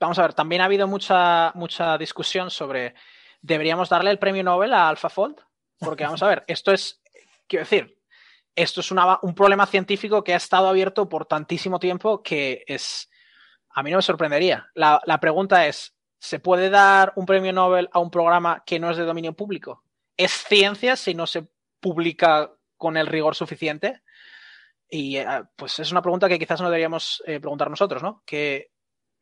[0.00, 2.94] vamos a ver, también ha habido mucha, mucha discusión sobre
[3.42, 5.36] deberíamos darle el premio Nobel a AlphaFold.
[5.78, 7.02] Porque vamos a ver, esto es,
[7.48, 7.98] quiero decir,
[8.54, 13.10] esto es un problema científico que ha estado abierto por tantísimo tiempo que es,
[13.70, 14.68] a mí no me sorprendería.
[14.74, 18.96] La, pregunta es, ¿se puede dar un premio Nobel a un programa que no es
[18.96, 19.84] de dominio público?
[20.16, 21.48] ¿Es ciencia si no se
[21.80, 24.02] publica con el rigor suficiente?
[24.90, 25.26] Y eh,
[25.56, 28.22] pues es una pregunta que quizás no deberíamos eh, preguntar nosotros, ¿no?
[28.26, 28.72] Que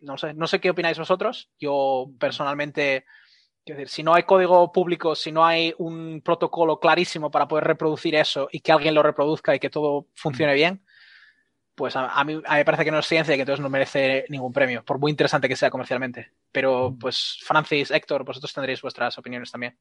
[0.00, 1.50] no sé, no sé qué opináis vosotros.
[1.58, 3.04] Yo personalmente
[3.64, 8.14] decir, si no hay código público, si no hay un protocolo clarísimo para poder reproducir
[8.14, 10.82] eso y que alguien lo reproduzca y que todo funcione bien,
[11.74, 14.52] pues a, mí, me parece que no es ciencia y que entonces no merece ningún
[14.52, 16.32] premio, por muy interesante que sea comercialmente.
[16.50, 19.78] Pero, pues, Francis, Héctor, vosotros tendréis vuestras opiniones también.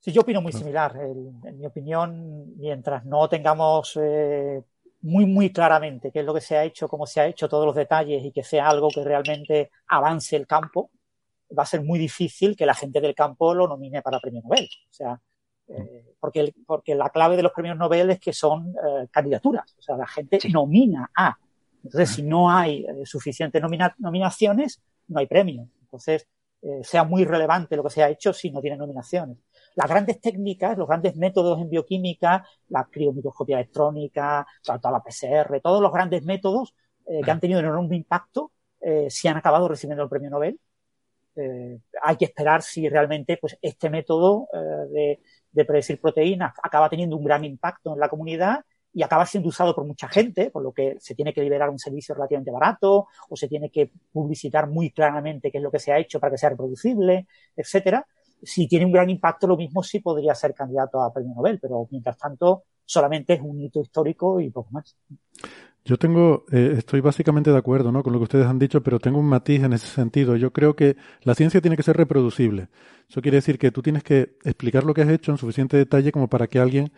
[0.00, 0.96] Sí, yo opino muy similar.
[0.96, 4.62] en mi opinión, mientras no tengamos eh,
[5.02, 7.66] muy, muy claramente qué es lo que se ha hecho, cómo se ha hecho, todos
[7.66, 10.90] los detalles y que sea algo que realmente avance el campo,
[11.56, 14.68] va a ser muy difícil que la gente del campo lo nomine para premio Nobel.
[14.90, 15.20] O sea,
[15.68, 19.74] eh, porque, porque la clave de los premios Nobel es que son eh, candidaturas.
[19.78, 21.36] O sea, la gente nomina a.
[21.84, 23.62] Entonces, si no hay eh, suficientes
[23.98, 25.68] nominaciones, no hay premio.
[25.82, 26.26] Entonces,
[26.82, 29.38] sea muy relevante lo que se ha hecho si no tiene nominaciones.
[29.76, 35.80] Las grandes técnicas, los grandes métodos en bioquímica, la criomicroscopía electrónica, toda la PCR, todos
[35.80, 36.74] los grandes métodos
[37.06, 38.50] que han tenido un enorme impacto,
[39.08, 40.58] si han acabado recibiendo el premio Nobel
[41.38, 45.18] eh, hay que esperar si realmente pues, este método eh,
[45.52, 49.74] de, predecir proteínas acaba teniendo un gran impacto en la comunidad y acaba siendo usado
[49.74, 53.36] por mucha gente, por lo que se tiene que liberar un servicio relativamente barato o
[53.36, 56.38] se tiene que publicitar muy claramente qué es lo que se ha hecho para que
[56.38, 58.06] sea reproducible, etcétera.
[58.42, 61.86] Si tiene un gran impacto, lo mismo sí podría ser candidato a premio Nobel, pero
[61.90, 64.96] mientras tanto solamente es un hito histórico y poco más.
[65.84, 68.02] Yo tengo, eh, estoy básicamente de acuerdo ¿no?
[68.02, 70.36] con lo que ustedes han dicho, pero tengo un matiz en ese sentido.
[70.36, 72.68] Yo creo que la ciencia tiene que ser reproducible.
[73.08, 76.12] Eso quiere decir que tú tienes que explicar lo que has hecho en suficiente detalle
[76.12, 76.92] como para que alguien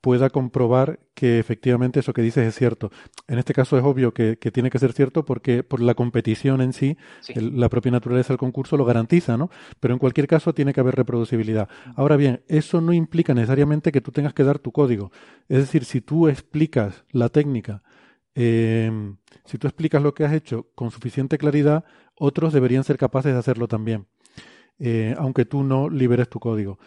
[0.00, 2.90] pueda comprobar que efectivamente eso que dices es cierto.
[3.26, 6.72] En este caso es obvio que, tiene que ser cierto porque por la competición en
[6.72, 6.96] sí,
[7.34, 9.50] la propia naturaleza del concurso lo garantiza, ¿no?
[9.80, 11.68] Pero en cualquier caso tiene que haber reproducibilidad.
[11.96, 15.10] Ahora bien, eso no implica necesariamente que tú tengas que dar tu código.
[15.48, 17.82] Es decir, si tú explicas la técnica,
[18.34, 18.90] eh,
[19.44, 23.38] si tú explicas lo que has hecho con suficiente claridad, otros deberían ser capaces de
[23.38, 24.06] hacerlo también,
[24.78, 26.78] eh, aunque tú no liberes tu código.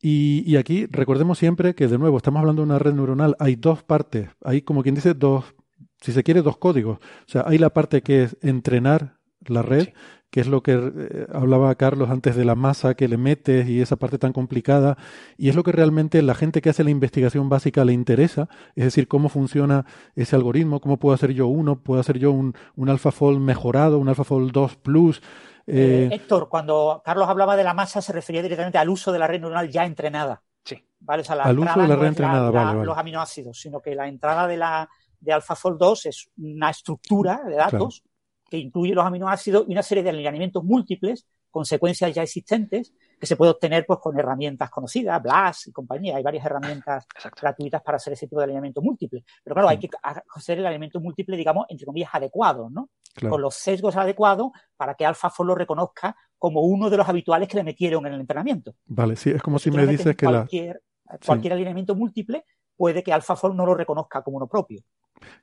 [0.00, 3.36] Y, aquí recordemos siempre que, de nuevo, estamos hablando de una red neuronal.
[3.40, 5.54] Hay dos partes, hay como quien dice dos,
[6.00, 6.98] si se quiere, dos códigos.
[6.98, 9.88] O sea, hay la parte que es entrenar la red,
[10.30, 13.80] que es lo que eh, hablaba Carlos antes de la masa que le metes y
[13.80, 14.98] esa parte tan complicada,
[15.36, 18.84] y es lo que realmente la gente que hace la investigación básica le interesa, es
[18.84, 22.88] decir, cómo funciona ese algoritmo, cómo puedo hacer yo uno, puedo hacer yo un, un
[22.88, 25.22] AlphaFold mejorado, un AlphaFold 2 Plus,
[25.68, 29.18] eh, eh, Héctor, cuando Carlos hablaba de la masa, se refería directamente al uso de
[29.18, 30.42] la red neuronal ya entrenada.
[30.64, 30.82] Sí.
[31.00, 31.22] ¿vale?
[31.28, 34.88] al uso de la red entrenada, vale, Los aminoácidos, sino que la entrada de, la,
[35.20, 38.02] de AlphaFold 2 es una estructura de datos
[38.48, 43.26] que incluye los aminoácidos y una serie de alineamientos múltiples con secuencias ya existentes que
[43.26, 46.16] se puede obtener pues con herramientas conocidas, BLAST y compañía.
[46.16, 47.06] Hay varias herramientas
[47.40, 49.24] gratuitas para hacer ese tipo de alineamiento múltiple.
[49.42, 49.88] Pero claro, hay que
[50.34, 52.90] hacer el alineamiento múltiple, digamos, entre comillas, adecuado, ¿no?
[53.28, 57.56] Con los sesgos adecuados para que AlphaFold lo reconozca como uno de los habituales que
[57.56, 58.74] le metieron en el entrenamiento.
[58.86, 60.82] Vale, sí, es como si me dices que cualquier,
[61.26, 62.44] cualquier alineamiento múltiple
[62.76, 64.82] puede que AlphaFold no lo reconozca como uno propio.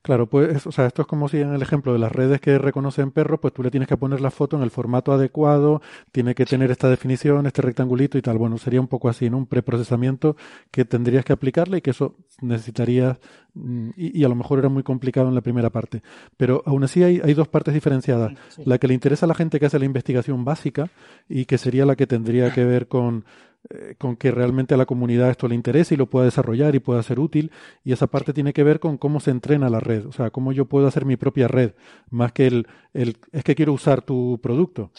[0.01, 2.57] Claro, pues, o sea, esto es como si en el ejemplo de las redes que
[2.57, 5.81] reconocen perros, pues tú le tienes que poner la foto en el formato adecuado,
[6.11, 8.37] tiene que tener esta definición, este rectangulito y tal.
[8.37, 9.37] Bueno, sería un poco así, ¿no?
[9.37, 10.35] Un preprocesamiento
[10.71, 13.17] que tendrías que aplicarle y que eso necesitarías,
[13.53, 16.01] mm, y, a lo mejor era muy complicado en la primera parte.
[16.37, 18.33] Pero aún así hay, hay dos partes diferenciadas.
[18.63, 20.89] La que le interesa a la gente que hace la investigación básica
[21.29, 23.25] y que sería la que tendría que ver con
[23.69, 26.79] eh, con que realmente a la comunidad esto le interese y lo pueda desarrollar y
[26.79, 27.51] pueda ser útil.
[27.83, 30.51] Y esa parte tiene que ver con cómo se entrena la red, o sea, cómo
[30.51, 31.73] yo puedo hacer mi propia red,
[32.09, 34.91] más que el, el es que quiero usar tu producto.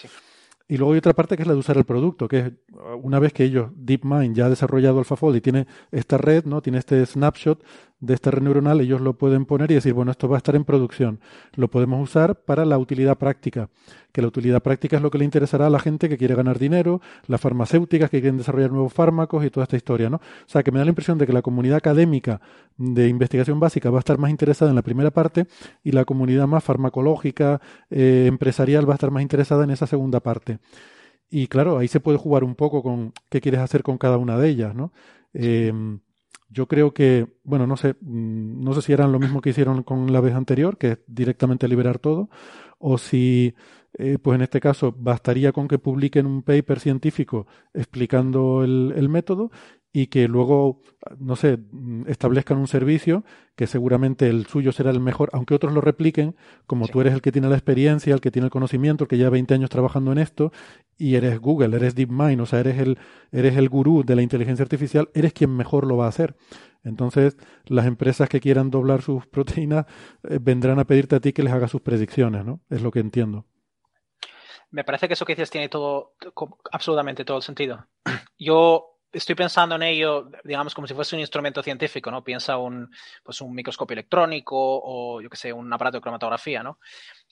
[0.69, 2.53] Y luego hay otra parte que es la de usar el producto, que es
[3.01, 6.61] una vez que ellos, DeepMind, ya ha desarrollado AlphaFold y tiene esta red, ¿no?
[6.61, 7.63] Tiene este snapshot
[8.01, 10.55] de esta red neuronal, ellos lo pueden poner y decir, bueno, esto va a estar
[10.55, 11.21] en producción.
[11.55, 13.71] Lo podemos usar para la utilidad práctica,
[14.13, 16.59] que la utilidad práctica es lo que le interesará a la gente que quiere ganar
[16.59, 20.17] dinero, las farmacéuticas que quieren desarrollar nuevos fármacos y toda esta historia, ¿no?
[20.17, 22.41] O sea, que me da la impresión de que la comunidad académica
[22.77, 25.47] de investigación básica va a estar más interesada en la primera parte
[25.83, 27.61] y la comunidad más farmacológica,
[27.91, 30.59] eh, empresarial va a estar más interesada en esa segunda parte.
[31.31, 34.39] Y claro, ahí se puede jugar un poco con qué quieres hacer con cada una
[34.39, 34.93] de ellas, ¿no?
[35.33, 36.01] Em,
[36.49, 39.83] yo creo que, bueno, no sé, mm, no sé si eran lo mismo que hicieron
[39.83, 42.31] con la vez anterior, que es directamente liberar todo,
[42.79, 43.55] o si,
[43.99, 49.09] eh, pues en este caso, bastaría con que publiquen un paper científico explicando el, el
[49.09, 49.51] método
[49.97, 50.83] y que luego,
[51.19, 51.59] no sé,
[52.07, 53.25] establezcan un servicio
[53.55, 56.37] que seguramente el suyo será el mejor, aunque otros lo repliquen,
[56.67, 59.17] como tú eres el que tiene la experiencia, el que tiene el conocimiento, el que
[59.17, 60.53] lleva 20 años trabajando en esto,
[60.99, 62.99] y eres Google, eres DeepMind, o sea, eres el,
[63.33, 66.37] eres el gurú de la inteligencia artificial, eres quien mejor lo va a hacer.
[66.85, 69.87] Entonces, las empresas que quieran doblar sus proteínas
[70.29, 72.61] eh, vendrán a pedirte a ti que les hagas sus predicciones, ¿no?
[72.69, 73.47] Es lo que entiendo.
[74.77, 76.17] Me parece que eso que dices tiene todo,
[76.71, 77.87] absolutamente todo el sentido.
[78.39, 82.23] Yo estoy pensando en ello, digamos, como si fuese un instrumento científico, ¿no?
[82.23, 82.95] Piensa un,
[83.25, 86.79] pues un microscopio electrónico o, yo qué sé, un aparato de cromatografía, ¿no?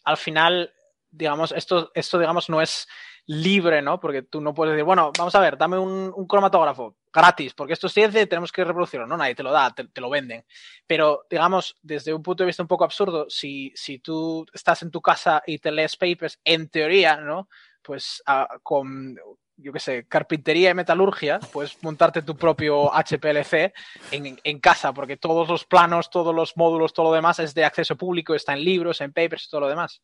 [0.04, 0.72] Al final,
[1.10, 2.88] digamos, esto, esto, digamos, no es
[3.26, 4.00] libre, ¿no?
[4.00, 7.86] Porque tú no puedes decir, bueno, vamos a ver, dame un, cromatógrafo gratis, porque esto
[7.86, 9.16] es ciencia tenemos que reproducirlo, ¿no?
[9.16, 10.44] Nadie te lo da, te, lo venden.
[10.86, 14.90] Pero, digamos, desde un punto de vista un poco absurdo, si, si tú estás en
[14.90, 17.48] tu casa y te lees papers, en teoría, ¿no?
[17.82, 19.16] Pues ah, con
[19.56, 23.72] yo qué sé, carpintería y metalurgia, puedes montarte tu propio HPLC
[24.10, 27.64] en, en, casa, porque todos los planos, todos los módulos, todo lo demás es de
[27.64, 30.02] acceso público, está en libros, en papers y todo lo demás.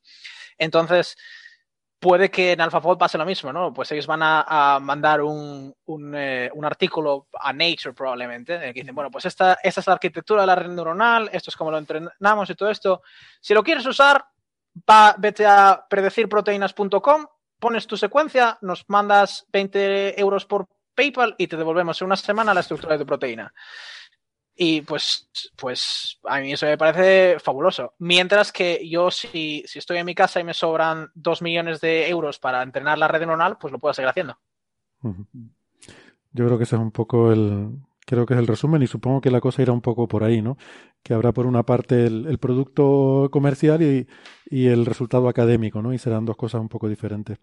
[0.56, 1.16] Entonces,
[2.00, 3.72] puede que en AlphaFold pase lo mismo, ¿no?
[3.72, 5.74] Pues ellos van a, mandar un,
[6.14, 10.40] eh, un, artículo a Nature probablemente, que dicen, bueno, pues esta, esta es la arquitectura
[10.40, 13.02] de la red neuronal, esto es como lo entrenamos y todo esto.
[13.40, 14.24] Si lo quieres usar,
[14.88, 17.26] va, vete a predecirproteínas.com
[17.60, 22.54] pones tu secuencia, nos mandas 20 euros por PayPal y te devolvemos en una semana
[22.54, 23.52] la estructura de tu proteína.
[24.62, 25.26] Y pues,
[25.56, 27.94] pues a mí eso me parece fabuloso.
[27.98, 32.06] Mientras que yo, si, si estoy en mi casa y me sobran 2 millones de
[32.10, 34.38] euros para entrenar la red neuronal, pues lo puedo seguir haciendo.
[35.02, 37.70] Yo creo que ese es un poco el,
[38.04, 40.42] creo que es el resumen y supongo que la cosa irá un poco por ahí,
[40.42, 40.58] ¿no?
[41.02, 44.06] Que habrá por una parte el, producto comercial y,
[44.44, 45.94] y, el resultado académico, ¿no?
[45.94, 47.38] Y serán dos cosas un poco diferentes.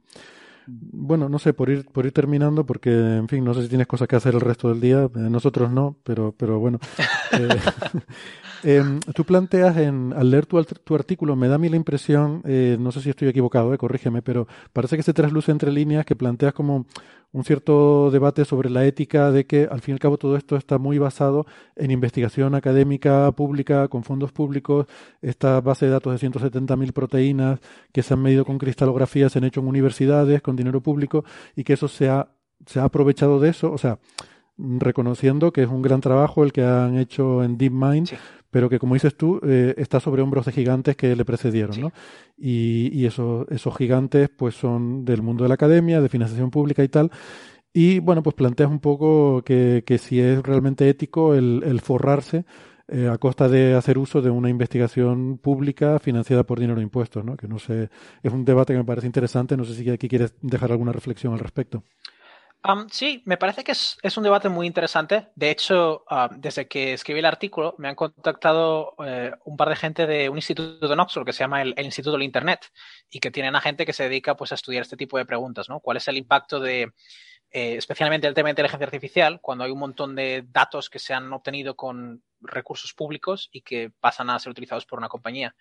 [0.67, 3.87] Bueno, no sé, por ir, por ir terminando, porque, en fin, no sé si tienes
[3.87, 6.79] cosas que hacer el resto del día, eh, nosotros no, pero, pero bueno.
[7.33, 7.49] Eh,
[8.63, 12.41] em, tú planteas, en, al leer tu, tu, artículo, me da a mí la impresión,
[12.45, 16.05] eh, no sé si estoy equivocado, eh, corrígeme, pero parece que se trasluce entre líneas
[16.05, 16.85] que planteas como
[17.31, 20.55] un cierto debate sobre la ética de que, al fin y al cabo, todo esto
[20.55, 21.45] está muy basado
[21.75, 24.87] en investigación académica pública, con fondos públicos,
[25.21, 27.59] esta base de datos de 170.000 proteínas
[27.91, 31.25] que se han medido con cristalografía, se han hecho en universidades, con dinero público,
[31.55, 32.29] y que eso se ha,
[32.65, 33.99] se ha aprovechado de eso, o sea,
[34.57, 38.09] reconociendo que es un gran trabajo el que han hecho en DeepMind,
[38.57, 41.91] pero que como dices tú, eh, está sobre hombros de gigantes que le precedieron, ¿no?
[42.35, 46.83] Y, y esos, esos gigantes pues son del mundo de la academia, de financiación pública
[46.83, 47.11] y tal.
[47.71, 52.45] Y bueno, pues planteas un poco que, que si es realmente ético el, el forrarse
[52.87, 57.23] eh, a costa de hacer uso de una investigación pública financiada por dinero de impuestos,
[57.23, 57.37] ¿no?
[57.37, 57.91] Que no sé,
[58.23, 59.55] es un debate que me parece interesante.
[59.55, 61.83] No sé si aquí quieres dejar alguna reflexión al respecto.
[62.91, 65.27] Sí, me parece que es, un debate muy interesante.
[65.35, 66.03] De hecho,
[66.37, 70.37] desde que escribí el artículo, me han contactado eh, un par de gente de un
[70.37, 72.71] instituto en Oxford que se llama el, el, Instituto del Internet
[73.09, 75.69] y que tienen a gente que se dedica pues, a estudiar este tipo de preguntas,
[75.69, 75.79] ¿no?
[75.79, 76.91] ¿Cuál es el impacto de,
[77.51, 81.13] eh, especialmente el tema de inteligencia artificial, cuando hay un montón de datos que se
[81.13, 85.55] han obtenido con recursos públicos y que pasan a ser utilizados por una compañía.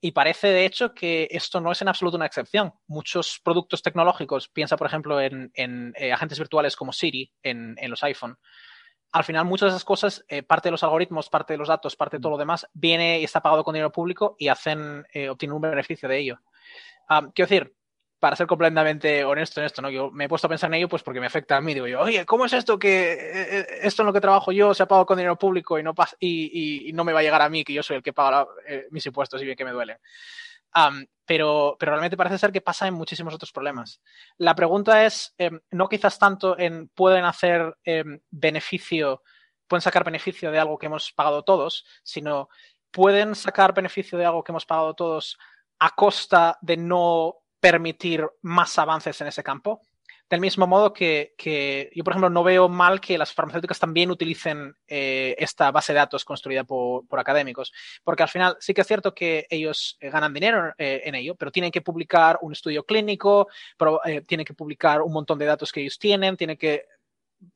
[0.00, 2.72] Y parece, de hecho, que esto no es en absoluto una excepción.
[2.86, 7.90] Muchos productos tecnológicos, piensa, por ejemplo, en, en eh, agentes virtuales como Siri en, en,
[7.90, 8.38] los iPhone.
[9.12, 11.96] Al final, muchas de esas cosas, eh, parte de los algoritmos, parte de los datos,
[11.96, 15.28] parte de todo lo demás, viene y está pagado con dinero público y hacen, eh,
[15.28, 16.38] obtienen un beneficio de ello.
[17.08, 17.74] Um, quiero decir,
[18.20, 19.90] para ser completamente honesto en esto, ¿no?
[19.90, 21.74] Yo me he puesto a pensar en ello pues porque me afecta a mí.
[21.74, 23.18] Digo yo, oye, ¿cómo es esto que eh,
[23.60, 25.94] eh, esto en lo que trabajo yo se ha pagado con dinero público y no,
[26.18, 28.46] y, y, no me va a llegar a mí, que yo soy el que paga
[28.66, 29.96] eh, mis impuestos y bien que me duelen?
[31.26, 34.02] Pero, pero realmente parece ser que pasa en muchísimos otros problemas.
[34.36, 39.22] La pregunta es, eh, no quizás tanto en pueden hacer eh, beneficio,
[39.68, 42.48] pueden sacar beneficio de algo que hemos pagado todos, sino
[42.90, 45.38] pueden sacar beneficio de algo que hemos pagado todos
[45.78, 49.82] a costa de no permitir más avances en ese campo.
[50.30, 51.34] Del mismo modo que,
[51.92, 55.98] yo, por ejemplo, no veo mal que las farmacéuticas también utilicen eh, esta base de
[55.98, 57.72] datos construida por, académicos,
[58.04, 61.34] porque al final sí que es cierto que ellos eh, ganan dinero eh, en ello,
[61.34, 65.72] pero tienen que publicar un estudio clínico, pero, tienen que publicar un montón de datos
[65.72, 66.86] que ellos tienen, tienen que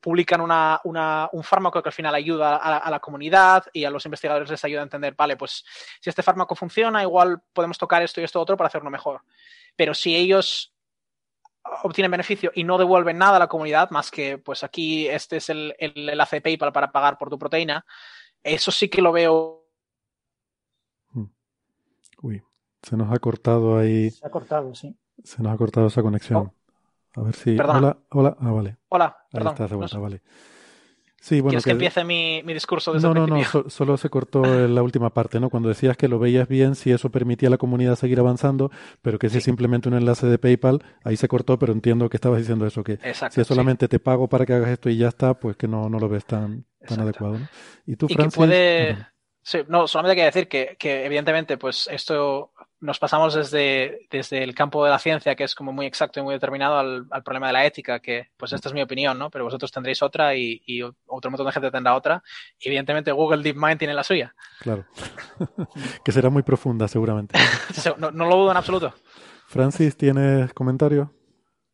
[0.01, 3.89] publican una, una, un fármaco que al final ayuda a, a, la comunidad y a
[3.89, 5.63] los investigadores les ayuda a entender, vale, pues
[6.01, 9.21] si este fármaco funciona, igual podemos tocar esto y esto otro para hacerlo mejor.
[9.75, 10.73] Pero si ellos
[11.83, 15.49] obtienen beneficio y no devuelven nada a la comunidad, más que pues aquí este es
[15.49, 17.85] el, el enlace de PayPal para pagar por tu proteína,
[18.43, 19.65] eso sí que lo veo.
[22.21, 22.41] Uy,
[22.81, 24.09] se nos ha cortado ahí.
[24.11, 24.95] Se ha cortado, sí.
[25.23, 26.51] Se nos ha cortado esa conexión.
[27.15, 27.19] Oh.
[27.21, 27.55] A ver si.
[27.55, 27.79] Perdona.
[27.79, 28.37] Hola, hola.
[28.39, 28.77] Ah, vale.
[28.89, 29.53] Hola, Ahí perdón.
[29.53, 30.03] estás de vuelta, No sé.
[30.03, 30.21] vale.
[31.25, 31.53] Sí, bueno.
[31.53, 34.75] ¿Quieres que, empiece mi, mi discurso desde No, no, no, so- solo se cortó en
[34.75, 35.49] la última parte, ¿no?
[35.49, 38.69] Cuando decías que lo veías bien si eso permitía a la comunidad seguir avanzando,
[39.01, 42.17] pero que si es simplemente un enlace de PayPal, ahí se cortó, pero entiendo que
[42.17, 43.53] estabas diciendo eso, que Exacto, si es sí.
[43.55, 46.07] solamente te pago para que hagas esto y ya está, pues que no, no lo
[46.09, 47.47] ves tan, tan adecuado, ¿no?
[47.87, 48.97] Y tú, y que Francis, puede.
[49.41, 52.51] Sí, no, solamente hay que decir que, que evidentemente, pues esto
[52.85, 56.23] nos pasamos desde, desde el campo de la ciencia, que es como muy exacto y
[56.23, 59.29] muy determinado, al, al problema de la ética, que pues esta es mi opinión, ¿no?
[59.29, 62.23] Pero vosotros tendréis otra y, y otro montón de gente tendrá otra.
[62.59, 64.33] Y evidentemente Google DeepMind tiene la suya.
[64.59, 64.85] claro,
[66.05, 67.37] que será muy profunda seguramente.
[67.97, 68.93] No, no lo dudo en absoluto.
[69.47, 71.07] Francis, ¿tienes comentarios?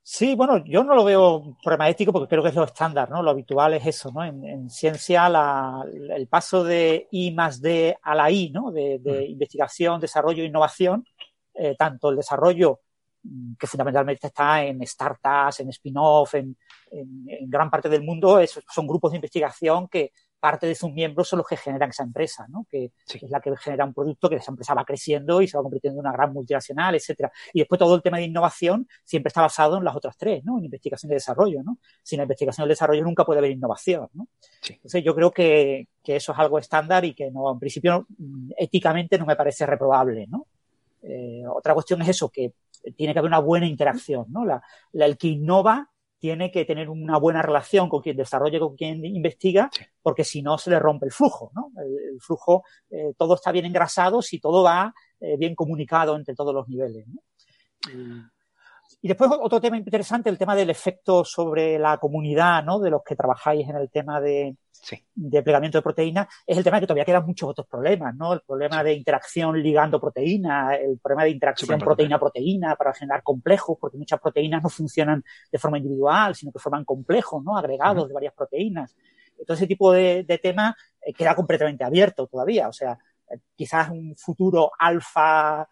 [0.03, 3.21] Sí, bueno, yo no lo veo problema ético porque creo que es lo estándar, ¿no?
[3.21, 4.23] Lo habitual es eso, ¿no?
[4.25, 8.71] En, en ciencia, la, el paso de I más D a la I, ¿no?
[8.71, 11.05] De, de investigación, desarrollo e innovación,
[11.53, 12.79] eh, tanto el desarrollo
[13.23, 16.57] mm, que fundamentalmente está en startups, en spin-off, en,
[16.91, 20.11] en, en, gran parte del mundo, es, son grupos de investigación que
[20.41, 22.65] parte de sus miembros son los que generan esa empresa, ¿no?
[22.69, 23.19] Que Sí.
[23.21, 26.01] es la que genera un producto que esa empresa va creciendo y se va convirtiendo
[26.01, 27.31] en una gran multinacional, etcétera.
[27.53, 30.57] Y después todo el tema de innovación siempre está basado en las otras tres, ¿no?
[30.57, 31.77] En investigación y desarrollo, ¿no?
[32.03, 34.27] Sin la investigación y el desarrollo nunca puede haber innovación, ¿no?
[34.61, 34.73] Sí.
[34.73, 38.51] Entonces yo creo que, que eso es algo estándar y que no, en principio, mm,
[38.57, 40.47] éticamente no me parece reprobable, ¿no?
[41.03, 42.53] Eh, otra cuestión es eso, que
[42.97, 44.43] tiene que haber una buena interacción, ¿no?
[44.43, 44.61] La,
[44.93, 45.87] la, el que innova
[46.21, 49.71] tiene que tener una buena relación con quien desarrolla, con quien investiga,
[50.03, 51.71] porque si no se le rompe el flujo, ¿no?
[51.83, 56.35] El, el flujo, eh, todo está bien engrasado si todo va eh, bien comunicado entre
[56.35, 57.21] todos los niveles, ¿no?
[57.91, 58.21] Y,
[59.03, 62.79] Y después otro tema interesante, el tema del efecto sobre la comunidad, ¿no?
[62.79, 64.55] De los que trabajáis en el tema de,
[65.15, 68.33] de plegamiento de proteínas, es el tema que todavía quedan muchos otros problemas, ¿no?
[68.33, 73.97] El problema de interacción ligando proteínas, el problema de interacción proteína-proteína para generar complejos, porque
[73.97, 77.57] muchas proteínas no funcionan de forma individual, sino que forman complejos, ¿no?
[77.57, 78.95] Agregados de varias proteínas.
[79.47, 82.67] Todo ese tipo de, de temas eh, queda completamente abierto todavía.
[82.67, 82.99] O sea,
[83.31, 85.67] eh, quizás un futuro alfa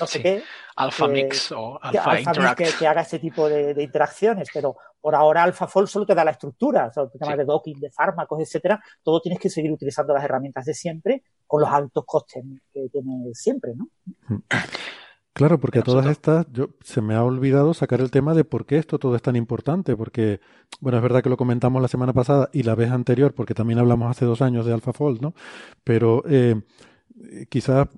[0.00, 0.42] no sé qué.
[0.76, 2.78] Alpha Mix o Alpha, Interact.
[2.78, 6.90] que, haga ese tipo de, interacciones, pero por ahora AlphaFold solo te da la estructura,
[6.94, 10.66] o el tema de docking, de fármacos, etcétera, todo tienes que seguir utilizando las herramientas
[10.66, 13.88] de siempre con los altos costes que tiene siempre, ¿no?
[15.32, 18.64] Claro, porque a todas estas yo, se me ha olvidado sacar el tema de por
[18.64, 20.40] qué esto todo es tan importante, porque,
[20.80, 23.78] bueno, es verdad que lo comentamos la semana pasada y la vez anterior, porque también
[23.78, 25.34] hablamos hace dos años de AlphaFold, ¿no?
[25.84, 26.62] Pero eh,
[27.50, 27.88] quizás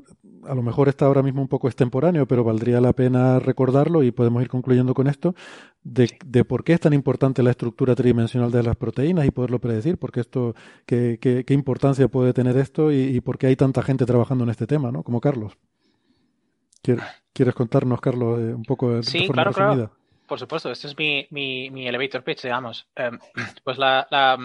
[0.49, 4.10] a lo mejor está ahora mismo un poco extemporáneo, pero valdría la pena recordarlo y
[4.10, 5.35] podemos ir concluyendo con esto,
[5.83, 9.59] de, de, por qué es tan importante la estructura tridimensional de las proteínas y poderlo
[9.59, 10.55] predecir, porque esto,
[10.86, 14.44] qué, qué, qué importancia puede tener esto y, y, por qué hay tanta gente trabajando
[14.44, 15.02] en este tema, ¿no?
[15.02, 15.57] Como Carlos.
[17.33, 19.93] ¿Quieres contarnos, Carlos, eh, un poco de sí, claro, Claro.
[20.27, 22.86] Por supuesto, este es mi, mi, mi elevator pitch, digamos.
[22.94, 23.18] Em,
[23.65, 24.39] pues la, la,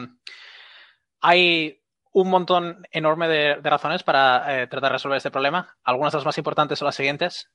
[1.20, 1.83] hay
[2.14, 5.76] un montón enorme de, razones para eh, tratar de resolver este problema.
[5.84, 7.50] Algunas de las más importantes son las siguientes.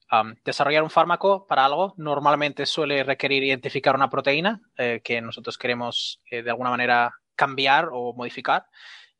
[0.45, 6.21] desarrollar un fármaco para algo normalmente suele requerir identificar una proteína eh, que nosotros queremos
[6.31, 8.67] eh, de alguna manera cambiar o modificar.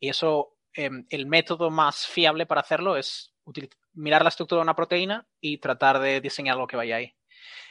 [0.01, 3.33] Y eso, em, el método más fiable para hacerlo es
[3.95, 7.15] mirar la estructura de una proteína y tratar de diseñar lo que vaya ahí.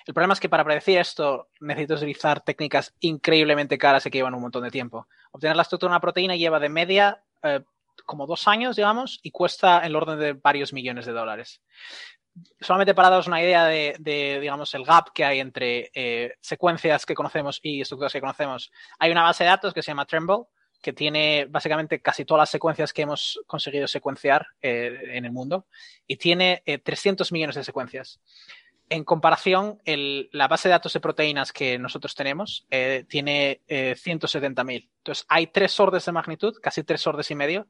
[0.05, 4.35] El problema es que para predecir esto necesito utilizar técnicas increíblemente caras y que llevan
[4.35, 5.09] un montón de tiempo.
[5.33, 7.61] Obtener la estructura de una proteína lleva de media eh,
[8.05, 11.61] como dos años, digamos, y cuesta en el orden de varios millones de dólares.
[12.61, 17.15] Solamente para daros una idea de, digamos, el gap que hay entre eh, secuencias que
[17.15, 20.43] conocemos y estructuras que conocemos, hay una base de datos que se llama Tremble,
[20.79, 25.65] que tiene básicamente casi todas las secuencias que hemos conseguido secuenciar eh, en el mundo
[26.05, 28.21] y tiene 300 millones de secuencias
[28.89, 34.89] en comparación, la base de datos de proteínas que nosotros tenemos eh, tiene eh, 170.000.
[34.97, 37.67] Entonces, hay tres órdenes de magnitud, casi tres órdenes y medio,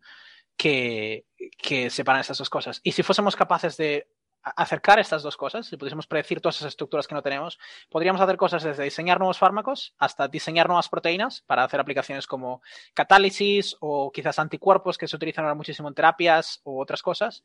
[0.55, 1.25] que,
[1.57, 2.79] que separan estas dos cosas.
[2.83, 4.07] Y si fuésemos capaces de
[4.43, 7.59] acercar estas dos cosas, si pudiésemos predecir todas esas estructuras que no tenemos,
[7.89, 12.61] podríamos hacer cosas desde diseñar nuevos fármacos hasta diseñar nuevas proteínas para hacer aplicaciones como
[12.93, 17.43] catálisis o quizás anticuerpos que se utilizan ahora muchísimo en terapias o otras cosas.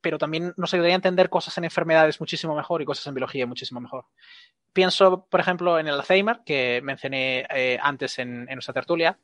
[0.00, 3.46] pero también nos ayudaría a entender cosas en enfermedades muchísimo mejor y cosas en biología
[3.46, 4.06] muchísimo mejor.
[4.72, 9.18] Pienso, por ejemplo, en el Alzheimer, que mencioné eh, antes en, nuestra tertulia.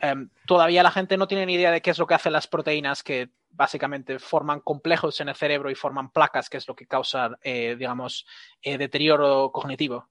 [0.00, 2.46] Em, todavía la gente no tiene ni idea de qué es lo que hacen las
[2.46, 6.86] proteínas que básicamente forman complejos en el cerebro y forman placas, que es lo que
[6.86, 8.26] causa, eh, digamos,
[8.62, 10.08] eh, deterioro cognitivo.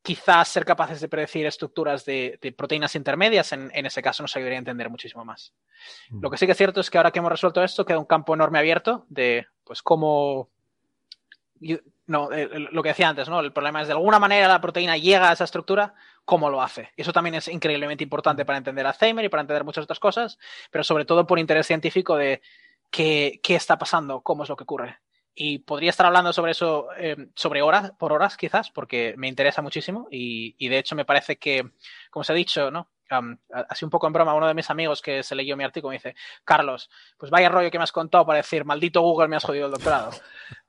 [0.00, 4.60] Quizás ser capaces de predecir estructuras de, proteínas intermedias, en, ese caso, nos ayudaría a
[4.60, 5.52] entender muchísimo más.
[6.08, 6.22] Mm.
[6.22, 8.06] Lo que sí que es cierto es que ahora que hemos resuelto esto, queda un
[8.06, 10.48] campo enorme abierto de pues cómo
[12.08, 13.38] no, eh, lo que decía antes, ¿no?
[13.40, 16.90] El problema es de alguna manera la proteína llega a esa estructura, ¿cómo lo hace?
[16.96, 20.38] Eso también es increíblemente importante para entender Alzheimer y para entender muchas otras cosas,
[20.70, 22.40] pero sobre todo por interés científico de
[22.90, 24.98] qué, qué está pasando, cómo es lo que ocurre.
[25.34, 29.62] Y podría estar hablando sobre eso eh, sobre horas, por horas quizás, porque me interesa
[29.62, 31.70] muchísimo y, y de hecho me parece que,
[32.10, 32.88] como se ha dicho, ¿no?
[33.68, 35.96] Así un poco en broma, uno de mis amigos que se leyó mi artículo me
[35.96, 36.14] dice,
[36.44, 39.66] Carlos, pues vaya rollo que me has contado para decir, maldito Google, me has jodido
[39.66, 40.10] el doctorado.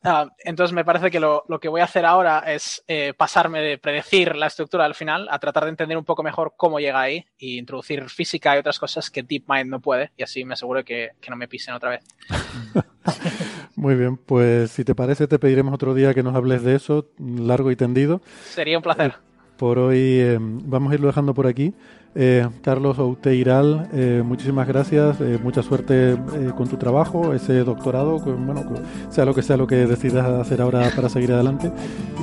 [0.40, 3.78] entonces me parece que lo, lo, que voy a hacer ahora es eh, pasarme de
[3.78, 7.26] predecir la estructura al final a tratar de entender un poco mejor cómo llega ahí
[7.38, 11.12] e introducir física y otras cosas que DeepMind no puede y así me aseguro que,
[11.20, 12.04] que no me pisen otra vez.
[13.76, 17.10] Muy bien, pues si te parece te pediremos otro día que nos hables de eso,
[17.18, 18.22] largo y tendido.
[18.44, 19.12] Sería un placer.
[19.12, 21.74] Eh, por hoy eh, vamos a irlo dejando por aquí.
[22.16, 26.18] Eh, Carlos Outeiral, eh, muchísimas gracias, eh, mucha suerte
[26.58, 28.64] con tu trabajo, ese doctorado, bueno,
[29.10, 31.72] sea lo que sea lo que decidas hacer ahora para seguir adelante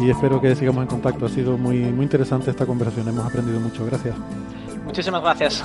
[0.03, 1.27] y espero que sigamos en contacto.
[1.27, 3.87] Ha sido muy, muy interesante esta conversación, hemos aprendido mucho.
[3.87, 4.17] Gracias.
[4.85, 5.65] Muchísimas gracias.